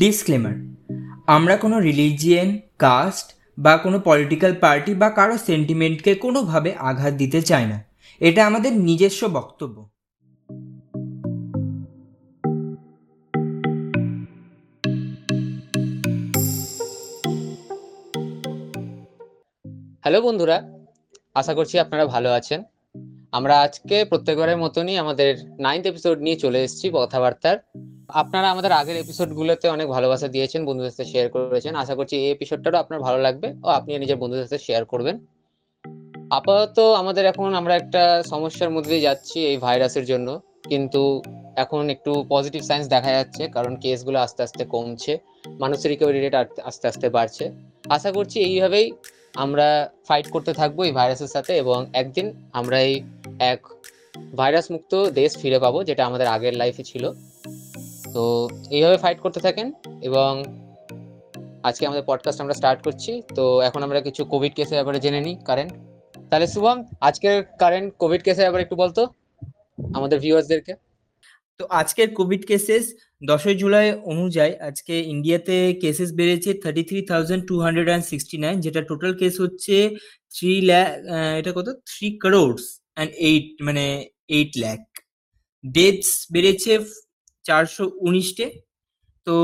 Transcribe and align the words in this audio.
Disclaimer 0.00 0.52
আমরা 1.26 1.56
কোনো 1.56 1.80
religion 1.80 2.58
caste 2.78 3.34
বা 3.58 3.76
কোনো 3.76 4.00
পলিটিক্যাল 4.00 4.54
পার্টি 4.54 4.94
বা 4.94 5.10
কারও 5.10 5.38
সেন্টিমেন্টকে 5.38 6.14
কোনোভাবে 6.14 6.74
আঘাত 6.74 7.14
দিতে 7.14 7.42
চাই 7.42 7.66
না। 7.66 7.84
এটা 8.20 8.46
আমাদের 8.46 8.72
নিজস্ব 8.72 9.28
বক্তব্য। 9.28 9.88
হ্যালো 20.00 20.22
বন্ধুরা, 20.22 20.78
আশা 21.34 21.54
করছি 21.54 21.78
আপনারা 21.78 22.06
ভালো 22.06 22.32
আছেন। 22.32 22.62
আমরা 23.32 23.60
আজকে 23.60 24.04
প্রত্যেকবারের 24.04 24.56
মতনই 24.56 24.96
আমাদের 24.96 25.36
নাইন্থ 25.60 25.86
এপিসোড 25.86 26.18
নিয়ে 26.18 26.36
চলে 26.36 26.64
এসেছি 26.64 26.90
কথাবার্তার। 26.92 27.58
আপনারা 28.14 28.50
আমাদের 28.50 28.72
আগের 28.72 28.96
এপিসোডগুলোতে 28.96 29.68
অনেক 29.68 29.88
ভালোবাসা 29.88 30.28
দিয়েছেন, 30.28 30.64
বন্ধুদের 30.66 30.90
সাথে 30.90 31.04
শেয়ার 31.04 31.28
করেছেন। 31.30 31.76
আশা 31.76 31.94
করছি 31.94 32.16
এই 32.16 32.30
এপিসোডটাও 32.30 32.80
আপনার 32.80 33.00
ভালো 33.00 33.18
লাগবে 33.18 33.54
ও 33.64 33.68
আপনি 33.68 33.98
নিজের 33.98 34.16
বন্ধুদের 34.16 34.44
সাথে 34.44 34.64
শেয়ার 34.64 34.84
করবেন। 34.84 35.26
আপাতত 36.30 36.78
আমাদের 36.78 37.26
এখন 37.26 37.54
আমরা 37.54 37.76
একটা 37.76 38.22
সমস্যার 38.22 38.70
মধ্যে 38.70 39.00
যাচ্ছি 39.00 39.44
এই 39.44 39.56
ভাইরাসের 39.56 40.04
জন্য। 40.04 40.40
কিন্তু 40.68 41.22
এখন 41.56 41.90
একটু 41.90 42.24
পজিটিভ 42.28 42.62
সাইন্স 42.62 42.88
দেখা 42.88 43.12
যাচ্ছে, 43.12 43.48
কারণ 43.48 43.76
কেসগুলো 43.76 44.18
আস্তে 44.18 44.42
আস্তে 44.42 44.64
কমছে। 44.64 45.18
মানুষের 45.60 45.90
রিকভারি 45.90 46.20
রেট 46.20 46.34
আস্তে 46.64 46.88
আস্তে 46.88 47.08
বাড়ছে। 47.08 47.50
আশা 47.88 48.12
করছি 48.12 48.40
এইভাবেই 48.40 48.92
আমরা 49.34 49.88
ফাইট 50.08 50.30
করতে 50.30 50.52
থাকব 50.52 50.84
এই 50.84 50.92
ভাইরাসের 50.92 51.26
সাথে 51.26 51.56
এবং 51.56 51.86
একদিন 51.92 52.32
আমরা 52.52 52.80
এই 52.80 53.02
এক 53.38 53.60
ভাইরাস 54.36 54.70
মুক্ত 54.70 55.08
দেশ 55.10 55.36
ফিরে 55.36 55.58
পাবো, 55.58 55.82
যেটা 55.84 56.06
আমাদের 56.06 56.26
আগের 56.26 56.54
লাইফে 56.56 56.82
ছিল। 56.82 57.12
তো 58.14 58.22
এইভাবে 58.70 58.96
ফাইট 58.96 59.18
করতে 59.20 59.40
থাকেন 59.40 59.72
এবং 60.02 60.30
আজকে 61.62 61.86
আমাদের 61.86 62.04
পডকাস্ট 62.06 62.40
আমরা 62.40 62.54
স্টার্ট 62.54 62.80
করছি। 62.82 63.12
তো 63.34 63.44
এখন 63.60 63.80
আমরা 63.82 64.00
কিছু 64.00 64.24
কোভিড 64.24 64.52
কেসের 64.54 64.74
ব্যাপারে 64.74 64.98
জেনে 65.00 65.20
নিই 65.20 65.36
কারেন্ট 65.46 65.72
তাহলে 66.30 66.46
শুভম, 66.46 66.78
আজকের 67.00 67.36
কারেন্ট 67.58 67.88
কোভিড 67.98 68.20
কেসের 68.22 68.42
ব্যাপারে 68.42 68.62
একটু 68.62 68.76
বলতো 68.76 69.02
আমাদের 69.94 70.18
ভিউয়ার্সদেরকে 70.20 70.72
তো 71.58 71.66
আজকের 71.70 72.08
কোভিড 72.14 72.42
কেসেস 72.46 72.84
দশই 73.24 73.54
জুলাই 73.54 73.86
অনুযায়ী 74.12 74.52
আজকে 74.68 74.94
ইন্ডিয়াতে 75.14 75.56
কেসেস 75.80 76.10
বেড়েছে 76.12 76.50
thirty 76.54 76.82
three 76.82 76.98
thousand 77.02 77.42
two 77.46 77.54
hundred 77.60 77.88
and 77.88 78.04
sixty 78.04 78.36
nine 78.38 78.56
যেটা 78.60 78.80
টোটাল 78.82 79.12
কেস 79.14 79.34
হচ্ছে 79.40 79.76
থ্রি 80.34 80.52
ল্যাক 80.60 80.88
এটা 81.38 81.52
কত? 81.52 81.68
থ্রি 81.90 82.08
ক্রোডস 82.22 82.64
অ্যান্ড 82.94 83.10
এইট 83.28 83.46
মানে 83.62 83.84
এইট 84.28 84.50
ল্যাক 84.58 84.82
ডেথস 85.64 86.10
বেড়েছে 86.32 86.72
চারশো 87.50 87.84
উনিশটে। 88.06 88.46
তো 89.26 89.36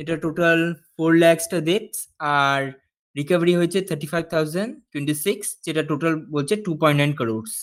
এটা 0.00 0.14
টোটাল 0.24 0.58
ফোর 0.94 1.10
ল্যাক্সটা 1.22 1.58
ডেথস 1.68 1.98
আর 2.42 2.60
রিকভারি 3.16 3.52
হয়েছে 3.58 3.78
thirty 3.88 4.08
five 4.12 4.24
thousand 4.34 4.70
twenty 4.90 5.14
six 5.24 5.46
যেটা 5.64 5.82
টোটাল 5.90 6.12
বলছে 6.34 6.54
টু 6.64 6.72
পয়েন্ট 6.80 6.98
নাইন 7.02 7.12
ক্রোডস 7.20 7.54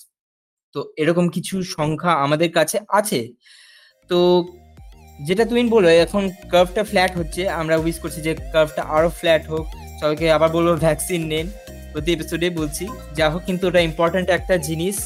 তো 0.76 0.80
এরকম 1.02 1.26
কিছু 1.36 1.56
সংখ্যা 1.78 2.12
আমাদের 2.26 2.50
কাছে 2.58 2.78
আছে। 3.00 3.20
তো 4.10 4.20
যেটা 5.28 5.44
তুমি 5.50 5.62
বলো 5.76 5.88
এখন 6.06 6.24
কার্ভটা 6.54 6.84
ফ্ল্যাট 6.92 7.12
হচ্ছে, 7.20 7.42
আমরা 7.62 7.76
উইশ 7.84 7.98
করছি 8.04 8.20
যে 8.28 8.32
কার্ভটা 8.54 8.82
আরও 8.96 9.10
ফ্ল্যাট 9.20 9.44
হোক। 9.52 9.66
সবাইকে 10.00 10.26
আবার 10.38 10.50
বলব 10.58 10.70
ভ্যাকসিন 10.86 11.22
নেন। 11.32 11.48
প্রতি 11.92 12.10
এপিসোডে 12.16 12.48
বলছি। 12.60 12.86
যা 13.18 13.26
হোক, 13.32 13.42
কিন্তু 13.50 13.64
ওটা 13.70 13.82
ইম্পর্ট্যান্ট 13.90 14.28
একটা 14.38 14.56
জিনিস। 14.68 14.98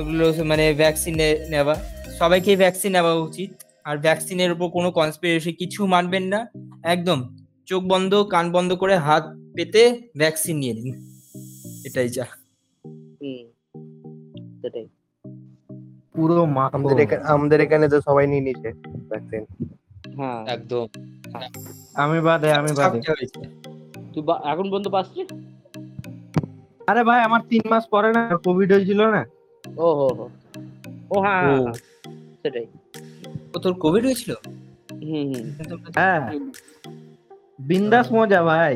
ওগুলো 0.00 0.24
মানে 0.50 0.64
ভ্যাকসিন 0.82 1.14
নেওয়া। 1.52 1.74
সবাইকে 2.20 2.50
ভ্যাকসিন 2.62 2.90
নেওয়া 2.96 3.12
উচিত। 3.28 3.50
আর 3.90 3.98
ভ্যাকসিনের 3.98 4.52
উপর 4.52 4.68
কোনো 4.68 4.90
কনস্পিরেসি 4.90 5.52
কিছু 5.52 5.86
মানবেন 5.86 6.22
না। 6.22 6.46
একদম 6.82 7.36
চোখ 7.66 7.84
বন্ধ 7.84 8.14
কান 8.14 8.52
বন্ধ 8.52 8.72
করে 8.72 8.96
হাত 8.96 9.24
পেতে 9.54 10.08
ভ্যাকসিন 10.16 10.56
নিয়ে 10.56 10.74
নিন। 10.74 11.20
এটাই 11.86 12.08
যা। 12.08 12.24
সেটাই। 14.62 14.86
পুরো 16.12 16.44
আমাদের 16.72 17.00
এখানে 17.00 17.22
আমাদের 17.22 17.60
এখানে 17.60 17.88
তো 17.88 18.00
সবাই 18.00 18.26
নিয়ে 18.26 18.40
নিচ্ছে 18.40 18.72
ভ্যাকসিন 19.08 19.44
হ্যাঁ। 20.16 20.46
একদম। 20.46 20.86
আমি 21.94 22.20
বাদে 22.20 22.52
আমি 22.52 22.68
বাদে। 22.76 23.00
তুই 24.14 24.22
বা- 24.22 24.48
এখন 24.48 24.62
পর্যন্ত 24.62 24.88
পাচ্ছিস 24.88 25.26
আরে 26.86 27.04
ভাই 27.04 27.20
আমার 27.22 27.40
তিন 27.48 27.62
মাস 27.70 27.86
পরে 27.86 28.12
না 28.12 28.36
কোভিড 28.44 28.72
হয়েছিল 28.72 29.10
না। 29.10 29.24
ও 29.76 29.94
হো 29.94 30.08
হো 30.08 30.28
ও 31.10 31.20
হ্যাঁ 31.20 31.42
ও, 31.42 31.46
হ্যাঁ, 31.46 31.62
হ্যাঁ, 31.62 31.72
সেটাই। 32.42 32.66
ও 33.54 33.64
তোর 33.64 33.74
কোভিড 33.84 34.02
হয়েছিল? 34.08 34.30
হুম 35.02 35.30
হ্যাঁ। 35.98 36.20
বিন্দাস 37.68 38.06
মজা 38.16 38.40
ভাই। 38.50 38.74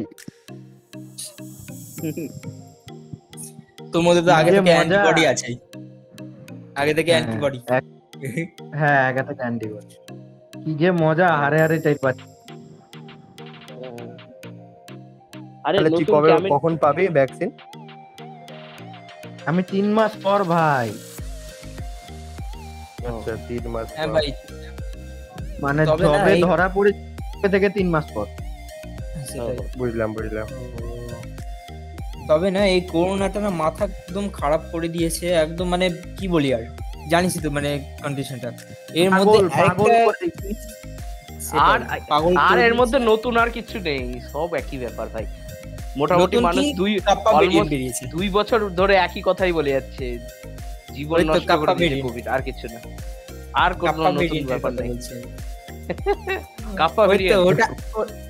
তোর 3.93 4.03
মধ্যে 4.07 4.23
তো 4.27 4.31
আগে 4.41 4.51
থেকে 4.51 4.63
মজা। 4.63 4.75
অ্যান্টিবডি 4.77 5.23
আছে। 5.33 5.49
আগে 6.81 6.93
থেকে 6.99 7.11
অ্যান্টিবডি 7.15 7.59
হ্যাঁ 8.79 9.01
একা 9.11 9.23
থেকে 9.29 9.43
অ্যান্টিবডি 9.43 9.95
কি 10.63 10.71
যে 10.81 10.89
মজা 11.03 11.29
হারে 11.41 11.59
হারে 11.63 11.77
চাই 11.85 11.97
পাচ্ছি। 12.05 12.27
আরে 15.67 15.79
তুই 15.91 16.05
কবে 16.15 16.29
কখন 16.55 16.73
পাবি 16.83 17.05
ভ্যাকসিন 17.19 17.51
আমি 19.49 19.63
তিন 19.73 19.87
মাস 19.97 20.13
পর 20.25 20.41
ভাই 20.55 20.89
আচ্ছা 23.09 23.33
তিন 23.49 23.65
মাস 23.75 23.87
হ্যাঁ 23.97 24.09
পর। 24.09 24.15
ভাই 24.15 24.27
মানে 25.61 25.83
এই- 26.33 26.41
ধরা 26.43 26.69
পড়ে 26.69 26.91
থেকে 27.51 27.69
তিন 27.71 27.91
মাস 27.91 28.05
পর। 28.15 28.27
বুঝলাম 29.79 30.13
বুঝলাম। 30.13 30.47
তবে 32.29 32.51
না 32.51 32.67
এই 32.67 32.81
করোনাটা 32.81 33.41
না 33.41 33.51
মাথা 33.51 33.85
একদম 33.85 34.29
খারাপ 34.29 34.63
করে 34.73 34.89
দিয়েছে 34.89 35.27
একদম 35.35 35.69
মানে 35.69 35.91
কি 36.17 36.29
বলি 36.29 36.55
আর? 36.55 36.63
জানিস 37.11 37.39
তো 37.43 37.51
মানে 37.51 37.71
কন্ডিশনটা 38.03 38.49
এর 38.95 39.11
মধ্যে 39.11 39.39
আর 41.59 41.79
পাগল 42.09 42.35
আর 42.39 42.59
এর 42.59 42.75
মধ্যে 42.75 42.99
নতুন 42.99 43.37
আর 43.37 43.51
কিছু 43.51 43.81
নেই 43.81 44.21
সব 44.33 44.55
একই 44.55 44.79
ব্যাপার 44.79 45.09
ভাই। 45.09 45.27
মোটামুটি 45.97 46.37
মানুষ 46.41 46.65
দুই 46.77 47.01
কাপ্পা 47.01 47.31
almost 47.55 47.69
বেরিয়েছে। 47.69 48.07
দুই 48.07 48.29
বছর 48.29 48.71
ধরে 48.71 48.95
একই 48.97 49.23
কথাই 49.25 49.53
বলে 49.53 49.71
যাচ্ছে। 49.71 50.19
জীবন 50.95 51.17
নষ্ট 51.27 51.49
করে 51.59 51.67
দিয়েছে 51.79 52.03
কোভিড 52.03 52.29
আর 52.29 52.43
কিছু 52.43 52.67
না। 52.69 52.81
আর 53.55 53.71
কোনো 53.81 53.93
নতুন 54.11 54.45
ব্যাপার 54.51 54.73
নেই। 54.73 54.91
ভেরিয়েন্ট 57.03 57.33
ওটা 57.49 57.67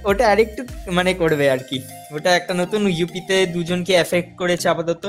ওটা 0.05 0.25
আরেকটু 0.33 0.61
মানে 0.93 1.11
করবে 1.15 1.45
আর 1.51 1.61
কি। 1.69 1.79
ওটা 2.17 2.31
একটা 2.37 2.53
নতুন 2.55 2.81
ইউপিতে 2.99 3.37
দুজনকে 3.47 3.93
এফেক্ট 3.97 4.31
করেছে 4.41 4.67
আপাতত। 4.69 5.05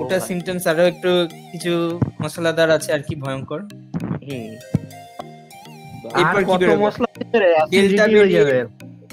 ওটা। 0.00 0.16
সিমটমস 0.26 0.64
আরও 0.66 0.84
একটু 0.92 1.10
কিছু 1.52 1.72
মশলাদার 2.22 2.70
আছে 2.70 2.90
আর 2.92 3.02
কি 3.02 3.14
ভয়ঙ্কর। 3.22 3.60
হুম। 4.26 4.50
এরপর 6.20 6.42
কি 6.48 6.54
বেরোবে? 6.60 6.82
মশলা 6.84 7.08
ডেল্টা 7.72 8.04
হয়ে 8.12 8.62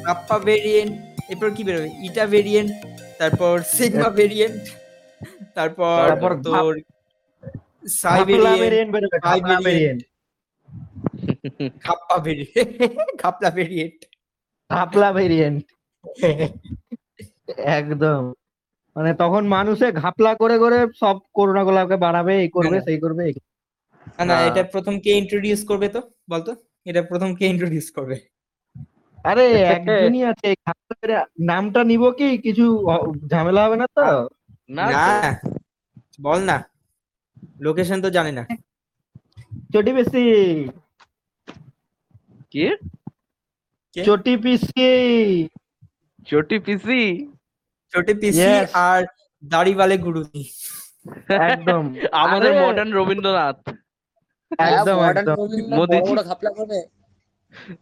কাপ্পা 0.06 0.38
ভেরিয়েন্ট 0.48 0.94
এরপর 1.32 1.50
কি 1.56 1.62
বেরোবে? 1.68 1.90
ইটা 2.08 2.24
ভেরিয়েন্ট 2.34 2.72
তারপর 3.20 3.54
সিগমা 3.76 4.10
ভেরিয়েন্ট 4.20 4.62
তারপর 5.58 5.96
তারপর 6.10 6.32
তোর 6.46 6.74
ঘাপলা 7.84 8.50
ভেরিয়েন্ট 13.50 14.06
খাপলা 14.70 15.14
ভেরিয়েন্ট 15.14 15.64
একদম। 17.58 18.34
মানে 18.96 19.14
তখন 19.14 19.48
মানুষে 19.48 19.92
ঘাপলা 19.92 20.36
করে 20.36 20.58
করে 20.58 20.88
সব 21.00 21.20
করোনা 21.34 21.64
গুলাকে 21.64 21.96
বাড়াবে 21.96 22.42
এই 22.42 22.48
করবে 22.48 22.70
হ্যাঁ। 22.70 22.82
সেই 22.82 23.00
করবে। 23.00 23.34
না 24.20 24.26
না 24.26 24.36
হ্যাঁ। 24.36 24.52
এটা 24.52 24.64
প্রথম 24.64 25.00
কে 25.00 25.12
ইন্ট্রোডিউস 25.12 25.68
করবে 25.68 25.90
তো? 25.90 26.02
বলতো? 26.30 26.56
এটা 26.86 27.02
প্রথম 27.02 27.36
কে 27.36 27.48
ইন্ট্রোডিউস 27.48 27.92
করবে? 27.92 28.16
আরে 29.24 29.62
একজনই 29.62 30.24
আছে। 30.24 30.56
নামটা 31.40 31.84
নিব 31.84 32.12
কি? 32.12 32.38
কিছু 32.38 32.86
ঝামেলা 33.28 33.66
হবে 33.66 33.76
না 33.76 33.88
তো? 33.96 34.30
না 34.70 35.32
বল 36.22 36.44
না। 36.44 36.73
লোকেশন 37.64 37.98
তো 38.02 38.10
জানি 38.10 38.32
না। 38.32 38.44
চটি 39.74 39.92
পিসি। 39.98 40.24
কি? 42.52 42.66
চটি 43.96 44.34
পিসি। 44.44 44.92
চটি 46.28 46.58
পিসি? 46.66 47.02
ছোটে 47.94 48.14
পিসি. 48.22 48.50
আর 48.86 49.02
দাড়িওয়ালে 49.44 49.96
গুরুজি 49.98 50.44
একদম। 51.50 51.84
আমাদের 52.24 52.52
মডার্ন 52.64 52.92
রবীন্দ্রনাথ। 52.94 53.60
একদম 54.68 54.98
হ্যাঁ, 54.98 55.14
একদম। 55.14 55.36
মোদিজি। 55.78 56.12
ঘাপলা 56.30 56.52
করবে 56.58 56.80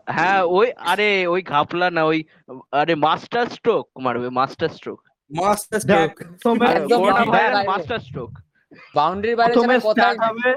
হ্যাঁ 0.08 0.42
ওই 0.58 0.68
আরে 0.92 1.10
ওই 1.28 1.42
ঘাপলা 1.44 1.88
না 1.90 2.02
ওই 2.04 2.20
আরে 2.72 2.94
মাস্টার 3.06 3.46
স্ট্রোক 3.56 3.86
মারবে 4.06 4.30
master 4.40 4.70
stroke 4.70 5.00
master 5.32 5.80
stroke 5.80 6.12
master 7.72 8.00
stroke 8.08 8.32
boundary 8.98 9.34
বাইরে 9.40 9.54
প্রথমে 9.54 9.76
স্টার্ট 9.86 10.20
হবে 10.30 10.50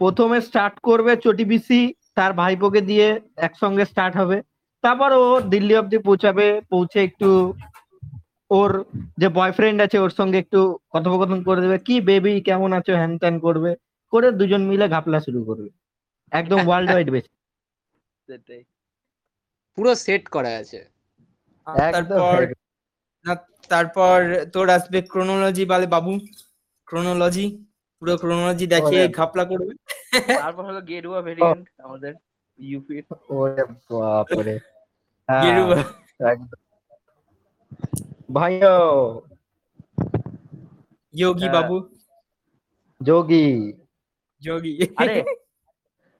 প্রথমে 0.00 0.38
স্টার্ট 0.48 0.74
করবে 0.88 1.12
চটি 1.24 1.44
পিসি 1.50 1.80
তার 2.16 2.32
ভাইপোকে 2.40 2.80
দিয়ে 2.90 3.06
একসঙ্গে 3.46 3.84
স্টার্ট 3.90 4.14
হবে। 4.20 4.36
তারপর 4.84 5.10
ও 5.22 5.24
দিল্লি 5.52 5.74
অব্দি 5.80 5.98
পৌঁছাবে 6.08 6.46
পৌঁছে 6.72 6.98
একটু 7.08 7.28
ওর 8.50 8.70
যে 9.20 9.28
বয়ফ্রেন্ড 9.38 9.78
আছে 9.86 9.96
ওর 10.04 10.12
সঙ্গে 10.18 10.38
একটু 10.44 10.60
কথোপকথন 10.92 11.40
করে 11.48 11.60
দেবে। 11.64 11.76
কি 11.86 11.94
বেবি 12.08 12.32
কেমন 12.48 12.70
আছো 12.78 12.92
হ্যান 13.00 13.12
ত্যান 13.22 13.36
করবে? 13.46 13.70
করে 14.12 14.28
দুজন 14.40 14.62
মিলে 14.70 14.86
ঘাপলা 14.94 15.18
শুরু 15.26 15.40
করবে। 15.48 15.68
একদম 16.32 16.60
ওয়ার্ল্ড 16.66 16.88
ওয়াইড 16.92 17.08
বেশি 17.16 17.32
সেটাই। 18.28 18.62
পুরো 19.78 19.92
সেট 20.04 20.24
করা 20.34 20.52
আছে। 20.60 20.80
তারপর 21.66 22.38
তারপর 23.72 24.16
তোর 24.54 24.66
আসবে 24.76 24.98
ক্রোনোলজি 25.12 25.64
বলে 25.72 25.86
বাবু। 25.94 26.12
ক্রোনোলজি 26.88 27.44
পুরো 28.02 28.14
ক্রোনোলজি 28.16 28.66
দেখিয়ে 28.66 29.02
ওরে। 29.04 29.14
ঘাপলা 29.18 29.44
করবে। 29.44 29.72
তারপর 30.40 30.62
হলো 30.64 30.80
গেরুয়া 30.82 31.20
ভেরিয়েন্ট 31.22 31.66
আমাদের 31.78 32.12
ইউপির 32.58 33.04
ওরে 33.30 33.62
বাপরে। 33.90 34.54
হ্যাঁ, 35.28 35.42
গেরুয়া। 35.44 35.78
ভাইও। 38.32 38.78
যোগী 41.14 41.46
হ্যাঁ। 41.46 41.54
বাবু। 41.56 41.76
যোগী। 43.00 43.46
যোগী। 44.42 44.72
আরে 44.96 45.16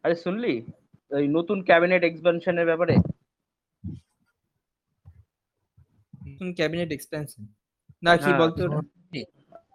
আরে 0.04 0.14
শুনলি? 0.16 0.54
ওই 1.10 1.24
নতুন 1.28 1.58
ক্যাবিনেট 1.62 2.02
এক্সপেনশনের 2.04 2.66
ব্যাপারে? 2.66 2.94
নতুন 6.26 6.48
ক্যাবিনেট 6.54 6.90
এক্সপেনশন 6.92 7.42
না 8.02 8.12
কি 8.16 8.24
হ্যাঁ, 8.24 8.38
বলতো? 8.40 8.62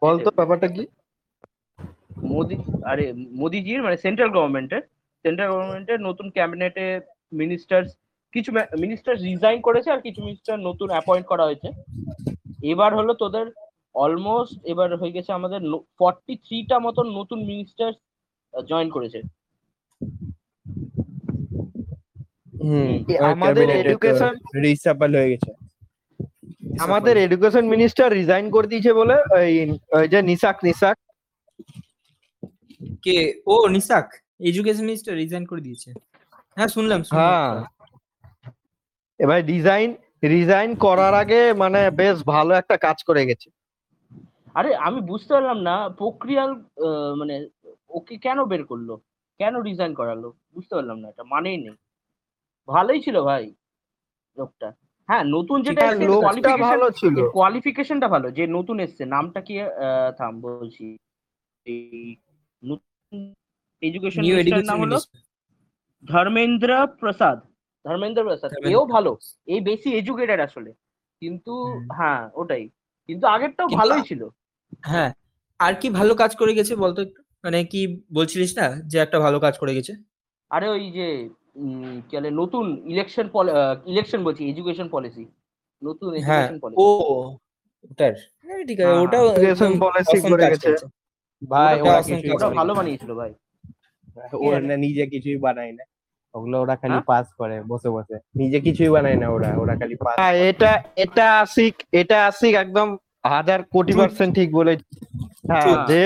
বলতো 0.01 0.29
ব্যাপারটা 0.37 0.67
কি? 0.75 0.83
মোদি 2.31 2.55
আরে 2.91 3.05
মোদিজির 3.41 3.81
মানে 3.85 3.97
সেন্ট্রাল 4.05 4.29
গভর্নমেন্টের 4.35 4.83
সেন্ট্রাল 5.25 5.49
গভর্নমেন্টের 5.53 5.99
নতুন 6.07 6.27
ক্যাবিনেটে 6.37 6.85
মিনিস্টার 7.41 7.81
কিছু 8.33 8.49
মিনিস্টার 8.83 9.13
রিজাইন 9.27 9.57
করেছে 9.67 9.89
আর 9.91 10.01
কিছু 10.01 10.19
মিনিস্টার 10.27 10.55
নতুন 10.67 10.87
অ্যাপয়েন্ট 10.91 11.25
করা 11.31 11.43
হয়েছে। 11.47 11.69
এবার 12.71 12.91
হলো 12.99 13.11
তোদের 13.23 13.45
অলমোস্ট 13.95 14.55
এবার 14.71 14.89
হয়ে 15.01 15.15
গেছে 15.15 15.31
আমাদের 15.39 15.61
ফর্টি 15.99 16.33
থ্রিটা 16.45 16.77
মতন 16.85 17.05
নতুন 17.19 17.39
মিনিস্টার 17.51 17.89
জয়েন 18.69 18.89
করেছে। 18.95 19.19
আমাদের 23.33 23.67
এডুকেশন 23.81 24.33
রিসাপাল 24.65 25.11
হয়ে 25.15 25.31
গেছে। 25.33 25.51
আমাদের 26.79 27.17
এডুকেশন 27.17 27.65
মিনিস্টার 27.67 28.11
রিজাইন 28.11 28.51
করে 28.51 28.67
দিয়েছে 28.67 28.93
বলে 28.93 29.15
ওই 29.31 29.51
ওই 29.91 30.07
যে 30.07 30.21
নিসাক 30.21 30.63
নিসাক 30.63 30.97
কে? 33.03 33.41
ও 33.45 33.67
নিসাক 33.67 34.13
এডুকেশন 34.39 34.81
মিনিস্টার 34.81 35.15
রিজাইন 35.15 35.45
করে 35.45 35.61
দিয়েছে। 35.61 35.93
হ্যাঁ 36.57 36.67
শুনলাম। 36.67 37.01
হ্যাঁ। 37.01 37.63
এবার 39.19 39.45
ডিজাইন 39.45 39.95
রিজাইন 40.23 40.75
করার 40.75 41.13
আগে 41.13 41.53
মানে 41.53 41.91
বেশ 41.91 42.23
ভালো 42.23 42.53
একটা 42.53 42.77
কাজ 42.77 43.03
করে 43.03 43.25
গেছে। 43.25 43.49
আরে 44.53 44.75
আমি 44.75 45.01
বুঝতে 45.01 45.33
পারলাম 45.33 45.59
না 45.61 45.89
প্রক্রিয়াল 45.89 46.51
আহ, 46.51 47.15
মানে 47.15 47.49
ওকে 47.89 48.17
কেন 48.17 48.45
বের 48.45 48.65
করল? 48.65 48.95
কেন 49.39 49.55
রিজাইন 49.61 49.93
করালো? 49.93 50.33
বুঝতে 50.53 50.75
পারলাম 50.75 50.99
না 50.99 51.09
এটা 51.09 51.23
মানেই 51.23 51.57
নেই। 51.57 51.75
ভালোই 52.67 53.01
ছিল 53.01 53.21
ভাই 53.21 53.53
লোকটা। 54.37 54.67
হ্যাঁ 55.11 55.25
নতুন 55.27 55.57
যেটা 55.61 55.85
লোকটা 56.09 56.51
ভালো 56.57 56.85
ছিল। 56.91 57.15
কোয়ালিফিকেশনটা 57.33 58.07
ভালো 58.07 58.27
যে 58.31 58.43
নতুন 58.47 58.77
এসছে 58.79 59.03
নামটা 59.05 59.41
কি 59.41 59.53
আহ, 59.61 60.09
থাম 60.11 60.33
বলছি। 60.41 60.85
নতুন 62.63 63.33
এডুকেশন 63.81 64.21
নাম 64.65 64.77
হলো 64.79 64.97
ধর্মেন্দ্র 66.03 66.69
প্রসাদ। 66.99 67.37
ধর্মেন্দ্র 67.85 68.21
প্রসাদ 68.23 68.49
এও 68.65 68.83
ভালো 68.85 69.11
এই 69.47 69.59
বেশি 69.61 69.89
এডুকেটেড 69.97 70.39
আসলে। 70.39 70.71
কিন্তু 71.21 71.53
হ্যাঁ 71.97 72.29
ওটাই। 72.33 72.63
কিন্তু 73.09 73.27
আগেরটাও 73.27 73.67
ভালোই 73.67 74.01
ছিল। 74.01 74.21
হ্যাঁ 74.83 75.11
আর 75.59 75.73
কি 75.75 75.89
ভালো 75.89 76.13
কাজ 76.15 76.31
করে 76.35 76.53
গেছে 76.53 76.73
বলতো 76.75 76.99
একটু? 77.01 77.21
মানে 77.43 77.63
কি 77.63 77.81
বলছিলিস 78.13 78.51
না 78.57 78.67
যে 78.87 78.97
একটা 78.99 79.19
ভালো 79.19 79.39
কাজ 79.39 79.53
করে 79.57 79.73
গেছে? 79.73 79.93
আরে 80.51 80.67
ওই 80.69 80.91
যে 80.91 81.07
বলে 81.55 82.29
নতুন 82.31 82.65
ইলেকশন 82.85 83.25
ইলেকশন 83.85 84.19
বলছি 84.23 84.41
এডুকেশন 84.49 84.87
পলিসি 84.89 85.23
নতুন 85.81 86.07
হ্যাঁ 86.19 86.43
এডুকেশন 86.43 86.59
পলিসি 86.59 86.77
ও 86.77 86.87
ওটার। 87.91 88.13
হ্যাঁ 88.45 88.63
ঠিক 88.67 88.79
আছে 88.79 88.91
হ্যাঁ, 88.91 90.29
করে 90.29 90.43
গেছে। 90.49 90.69
ভাই 91.41 91.73
ওটা 92.29 92.49
ভালো 92.49 92.71
বানিয়েছিল 92.75 93.11
ভাই। 93.13 93.31
ওরা 94.45 94.59
না 94.59 94.75
নিজে 94.77 95.03
কিছুই 95.07 95.37
বানায় 95.37 95.71
না। 95.71 95.83
ওগুলো 96.35 96.55
ওরা 96.61 96.75
খালি 96.75 96.93
হ্যাঁ? 96.93 97.05
পাস 97.05 97.25
করে 97.37 97.55
বসে 97.61 97.89
বসে। 97.89 98.15
নিজে 98.35 98.57
কিছুই 98.59 98.89
বানায় 98.89 99.15
না 99.15 99.27
ওরা 99.29 99.49
ওরা 99.57 99.73
খালি 99.75 99.95
পাস 99.95 100.15
হ্যাঁ 100.19 100.35
এটা 100.49 100.71
এটা 100.95 101.25
আসিক 101.39 101.75
এটা 101.91 102.17
আসিক 102.27 102.53
একদম 102.55 102.87
হাজার 103.25 103.59
কোটি 103.63 103.93
পার্সেন্ট 103.93 104.31
ঠিক 104.35 104.49
বলেছি। 104.51 104.85
হ্যাঁ. 105.47 105.85
যে 105.87 106.01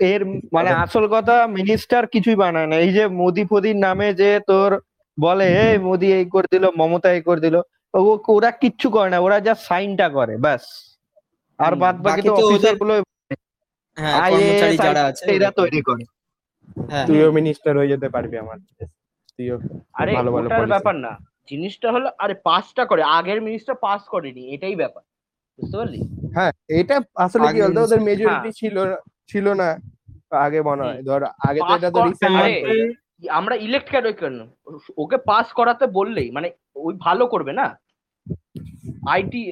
এর 0.00 0.20
মানে 0.52 0.70
আসল 0.74 1.06
কথা 1.08 1.46
মিনিস্টার 1.46 2.06
কিছুই 2.06 2.34
বানায় 2.34 2.66
না। 2.66 2.76
এই 2.76 2.92
যে 2.92 3.06
মোদি 3.12 3.44
ফদির 3.44 3.76
নামে 3.76 4.14
যে 4.14 4.40
তোর 4.46 4.70
বলে 5.18 5.46
এই 5.64 5.78
মোদি 5.78 6.12
এই 6.12 6.24
করে 6.24 6.48
দিল 6.50 6.64
মমতা 6.76 7.12
এই 7.12 7.22
করে 7.22 7.40
দিল। 7.40 7.56
ও- 7.94 8.22
ওরা 8.28 8.50
কিচ্ছু 8.52 8.90
করে 8.90 9.10
না 9.10 9.18
ওরা 9.18 9.40
যা 9.40 9.54
সাইনটা 9.54 10.08
করে 10.08 10.36
ব্যাস। 10.36 10.64
আর 11.58 11.74
বাদ 11.74 11.96
বাকি 12.02 12.22
তো 12.22 12.34
অফিসারগুলো 12.34 12.94
হ্যাঁ 13.96 14.30
কর্মচারী 14.30 14.76
যারা 14.76 15.02
আছে 15.04 15.24
এরা 15.32 15.50
তৈরি 15.50 15.82
করে। 15.82 16.04
হ্যাঁ 16.90 17.06
তুইও 17.06 17.32
মিনিস্টার 17.32 17.76
হয়ে 17.76 17.88
যেতে 17.88 18.08
পারবি 18.08 18.38
আমার। 18.38 18.58
তুইও 19.38 19.56
আরে 19.92 20.12
ভালো 20.14 20.32
ভালো 20.32 20.46
ওটার 20.46 20.66
ব্যাপার 20.66 20.94
না। 20.96 21.12
জিনিসটা 21.48 21.92
হলো 21.92 22.10
আরে 22.18 22.34
পাসটা 22.44 22.84
করে। 22.84 23.02
আগের 23.02 23.42
মিনিস্টার 23.42 23.74
পাস 23.80 24.02
করেনি 24.02 24.54
এটাই 24.54 24.76
ব্যাপার। 24.76 25.02
বুঝতে 25.58 25.76
পারলি? 25.76 26.00
হ্যাঁ 26.34 26.52
এটা 26.68 26.96
আসলে 27.16 27.46
কি 27.52 27.60
বলতো? 27.62 27.80
ওদের 27.82 27.98
হ্যাঁ। 27.98 28.06
মেজরিটি 28.06 28.52
ছিল 28.52 28.76
ছিল 29.28 29.46
না 29.52 29.68
আগে 30.46 30.60
মনে 30.62 30.82
হয়। 30.86 31.00
ধর 31.08 31.22
আগে 31.48 31.60
তো 31.60 31.72
এটা 31.76 31.90
তো 31.90 32.00
আমরা 33.40 33.54
ইলেক্ট 33.66 33.88
কেন 33.94 34.06
কেন 34.20 34.36
ওকে 34.96 35.18
পাস 35.30 35.46
করাতে 35.52 35.84
বললেই 35.98 36.28
মানে 36.30 36.48
ওই 36.86 36.94
ভালো 37.06 37.24
করবে 37.26 37.52
না? 37.60 37.66
আইটি 39.14 39.42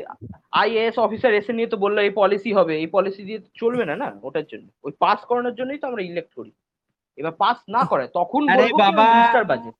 আইএএস 0.52 0.96
অফিসার 0.98 1.32
এসে 1.34 1.52
নিয়ে 1.52 1.72
তো 1.72 1.76
বলল 1.76 1.96
এই 1.98 2.12
পলিসি 2.20 2.50
হবে। 2.58 2.74
এই 2.82 2.88
পলিসি 2.96 3.22
দিয়ে 3.24 3.40
চলবে 3.54 3.84
না 3.90 3.94
না? 4.02 4.08
ওটার 4.22 4.46
জন্য। 4.52 4.66
ওই 4.84 4.92
পাস 4.98 5.18
করানোর 5.28 5.54
জন্যই 5.54 5.80
তো 5.82 5.86
আমরা 5.86 6.02
ইলেক্ট 6.02 6.32
করি। 6.34 6.52
এবার 7.18 7.34
পাস 7.42 7.56
না 7.68 7.82
করে 7.84 8.04
তখন 8.18 8.42
বাবা। 8.82 9.06
বাজে। 9.50 9.70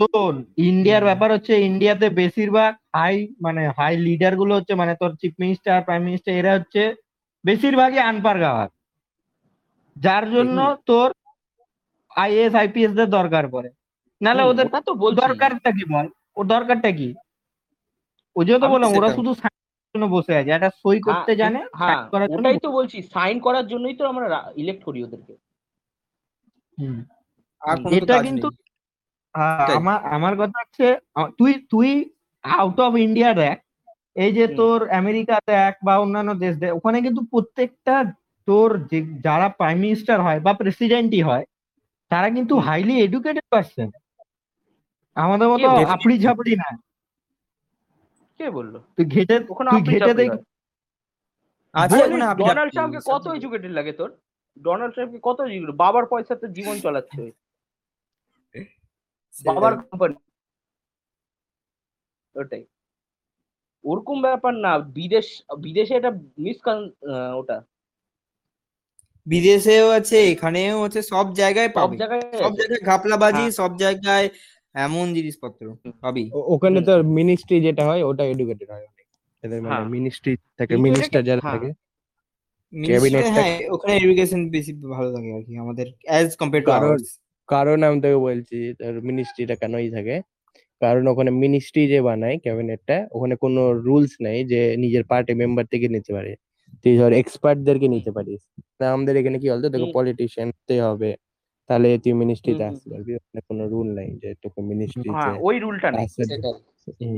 শোন 0.00 0.34
ইন্ডিয়ার 0.70 1.04
ব্যাপার 1.04 1.28
হচ্ছে 1.32 1.54
ইন্ডিয়াতে 1.68 2.06
বেশিরভাগ 2.20 2.72
হাই 2.96 3.16
মানে 3.40 3.62
হাই 3.78 3.94
লিডারগুলো 4.06 4.52
হচ্ছে 4.54 4.74
মানে 4.74 4.92
তোর 5.00 5.10
চিফ 5.20 5.34
মিনিস্টার 5.40 5.84
প্রাইম 5.86 6.02
মিনিস্টার 6.02 6.32
এরা 6.34 6.52
হচ্ছে 6.58 6.82
বেশিরভাগই 7.44 8.00
আনপার 8.10 8.36
গাওয়ার 8.38 8.68
যার 9.96 10.30
জন্য 10.30 10.76
তোর 10.86 11.12
আইএস 12.16 12.54
আইপিএস 12.54 12.92
দের 12.92 13.08
দরকার 13.10 13.48
পড়ে। 13.48 13.70
নাহলে 14.20 14.42
ওদের 14.42 14.66
ওটা 14.66 14.80
তো 14.80 14.94
বলছি। 14.94 15.16
দরকারটা 15.20 15.70
কি 15.70 15.84
বল? 15.84 16.06
ওর 16.36 16.46
দরকারটা 16.46 16.90
কি? 16.92 17.14
ওই 18.36 18.44
তো 18.46 18.68
বললাম 18.68 18.90
ওরা 18.94 19.08
শুধু 19.14 19.34
জন্য 19.94 20.06
বসে 20.08 20.36
আছে। 20.36 20.50
একটা 20.50 20.70
সই 20.70 21.00
করতে 21.00 21.32
হ্যাঁ, 21.32 21.36
জানে 21.36 21.60
হ্যাঁ 21.74 22.00
জন্য 22.12 22.38
ওটাই 22.38 22.58
তো 22.58 22.70
বলছি 22.72 23.02
সাইন 23.02 23.40
করার 23.40 23.66
জন্যই 23.66 23.96
তো 23.96 24.06
আমরা 24.06 24.52
ইলেক্ট 24.56 24.84
করি 24.84 25.04
ওদেরকে। 25.04 25.34
হুম। 26.78 26.98
আর 27.62 27.76
কোনো 27.76 27.90
তো 27.90 27.96
এটা 27.96 28.14
কাজ 28.14 28.24
কিন্তু। 28.24 28.48
আমার 29.74 29.98
আমার 30.04 30.36
কথা 30.36 30.58
হচ্ছে 30.60 30.86
তুই 31.38 31.52
তুই 31.70 32.10
আউট 32.42 32.80
অফ 32.80 32.96
ইন্ডিয়া 32.96 33.34
দেখ 33.34 33.56
এই 34.14 34.32
যে 34.32 34.48
তোর 34.48 34.88
আমেরিকা 34.88 35.36
দেখ 35.46 35.72
বা 35.84 35.98
অন্যান্য 35.98 36.34
দেশ 36.34 36.56
দেখ 36.56 36.70
ওখানে 36.74 37.02
কিন্তু 37.02 37.22
প্রত্যেকটা 37.30 37.94
তোর 38.46 38.68
যে 38.90 38.98
যারা 39.24 39.48
প্রাইম 39.48 39.78
মিনিস্টার 39.78 40.18
হয় 40.20 40.40
বা 40.40 40.52
প্রেসিডেন্টই 40.52 41.22
হয় 41.22 41.44
তারা 42.10 42.28
কিন্তু 42.30 42.54
হাইলি 42.58 42.94
এডুকেটেড 43.04 43.44
পার্সন 43.50 43.88
আমাদের 45.14 45.48
মতো. 45.48 45.68
আপড়ি 45.68 46.14
ঝাপড়ি 46.18 46.54
না। 46.56 46.68
কে 48.38 48.50
বলল? 48.50 48.74
তুই 48.96 49.04
ঘেটে 49.04 49.36
তুই 49.40 49.82
ঘেটে 49.82 50.14
দেখ। 50.14 50.30
ডোনাল্ড 52.38 52.72
ট্রাম্পকে 52.72 53.00
কত 53.12 53.24
এডুকেটেড 53.36 53.72
লাগে 53.72 53.92
তোর? 53.92 54.10
ডোনাল্ড 54.62 54.94
ট্রাম্পকে 54.94 55.20
কত 55.22 55.38
educated? 55.40 55.76
বাবার 55.76 56.04
পয়সাতে 56.06 56.46
জীবন 56.48 56.76
চালাচ্ছে। 56.80 57.20
ওই। 57.22 57.32
বাবার 59.44 59.72
কোম্পানি 59.82 60.14
ওটাই। 62.34 62.64
ওরকম 63.84 64.22
ব্যাপার 64.22 64.54
না। 64.54 64.72
বিদেশ 64.78 65.26
বিদেশে 65.58 65.94
এটা 65.94 66.10
মিস 66.44 66.58
ওটা। 67.38 67.58
বিদেশেও 69.26 69.90
আছে 69.90 70.30
এখানেও 70.32 70.82
আছে 70.82 71.02
সব 71.02 71.34
জায়গায় 71.34 71.68
সব 71.68 71.74
পাবে। 71.74 71.96
জায়গায় 71.96 72.22
সব 72.22 72.56
জায়গায় 72.56 72.80
ঘাপলাবাজি 72.80 73.38
হ্যাঁ। 73.38 73.50
সব 73.50 73.76
জায়গায় 73.78 74.28
এমন 74.74 75.14
জিনিসপত্র 75.14 75.76
পাবি। 76.00 76.30
ও- 76.34 76.54
ওখানে। 76.54 76.80
তো 76.80 77.02
মিনিস্ট্রি 77.02 77.60
যেটা 77.60 77.86
হয় 77.86 78.02
ওটা 78.02 78.24
এডুকেটেড 78.24 78.70
হয় 78.70 78.78
অনেক। 78.78 79.06
এদের 79.42 79.62
মানে 79.62 79.74
হ্যাঁ। 79.74 79.88
মিনিস্ট্রি 79.88 80.36
থাকে 80.58 80.76
মিনিস্টার 80.76 81.24
যারা 81.24 81.40
হ্যাঁ। 81.42 81.58
থাকে। 81.58 81.72
Cabinet 82.72 83.30
হ্যাঁ 83.30 83.58
ওখানে 83.70 83.96
এডুকেশন 83.96 84.50
বেশি 84.50 84.72
ভালো 84.72 85.12
লাগে 85.12 85.32
আর 85.32 85.42
কি 85.42 85.56
আমাদের 85.56 85.86
অ্যাজ 86.04 86.36
কম্পেয়ার 86.36 86.64
টু 86.64 86.70
কারণ- 86.70 86.84
আওয়ার্স 86.84 87.18
কারণ 87.46 87.82
আমি 87.82 88.00
তোকে 88.00 88.16
বলছি 88.16 88.74
তোর 88.78 89.00
মিনিস্ট্রিটা 89.00 89.54
কেনই 89.54 89.90
থাকে? 89.90 90.20
কারণ 90.80 91.06
ওখানে 91.06 91.30
মিনিস্ট্রি 91.30 91.88
যে 91.88 92.02
বানায় 92.02 92.38
ক্যাবিনেটটা 92.38 93.08
ওখানে 93.12 93.36
কোনো 93.36 93.72
রুলস 93.72 94.10
নেই 94.20 94.44
যে 94.44 94.76
নিজের 94.76 95.04
পার্টি 95.04 95.34
মেম্বার 95.34 95.64
থেকে 95.66 95.88
নিতে 95.88 96.12
পারে। 96.12 96.36
তুই 96.84 96.94
ধর 96.98 97.12
এক্সপার্টদেরকে 97.14 97.86
নিতে 97.88 98.10
পারিস। 98.16 98.40
তা 98.78 98.84
আমাদের 98.94 99.14
এখানে 99.16 99.36
কি 99.38 99.48
বলতো? 99.52 99.66
তোকে 99.68 99.84
হুম। 99.84 99.94
পলিটিশিয়ান 99.94 100.48
হতে 100.52 100.76
হবে। 100.82 101.10
তাহলে 101.70 101.88
তুই 102.04 102.14
মিনিস্ট্রিতে 102.22 102.64
আসতে 102.70 102.86
পারবি 102.92 103.10
ওখানে 103.18 103.40
কোনো 103.48 103.62
রুল 103.72 103.88
নাই 103.98 104.08
যে 104.22 104.28
তোকে 104.42 104.60
মিনিস্ট্রিতে 104.70 105.10
হ্যাঁ 105.16 105.34
ওই 105.40 105.56
রুলটা 105.58 105.88
নেই। 105.90 106.06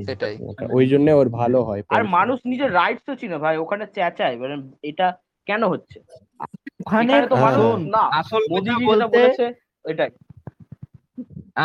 সেটাই। 0.05 0.35
ওই 0.77 0.85
জন্য 0.93 1.07
ওর 1.13 1.29
ভালো 1.41 1.59
হয় 1.69 1.83
আর 1.95 2.03
মানুষ 2.17 2.39
নিজের 2.45 2.71
রাইটস 2.73 3.03
তো 3.09 3.13
চিনে। 3.21 3.39
ভাই 3.39 3.55
ওখানে 3.65 3.85
চেঁচায়। 3.97 4.37
মানে 4.43 4.55
এটা 4.91 5.07
কেন 5.47 5.63
হচ্ছে? 5.73 5.99
ওখানে 6.83 7.13
তো 7.25 7.35
মানুষ 7.39 7.63
শোন, 7.65 7.81
না। 7.95 8.03
আসল 8.21 8.43
কথা 8.45 8.53
মোদিজি 8.53 8.85
যেটা 8.93 9.07
বলেছে 9.15 9.45
ওইটাই। 9.85 10.11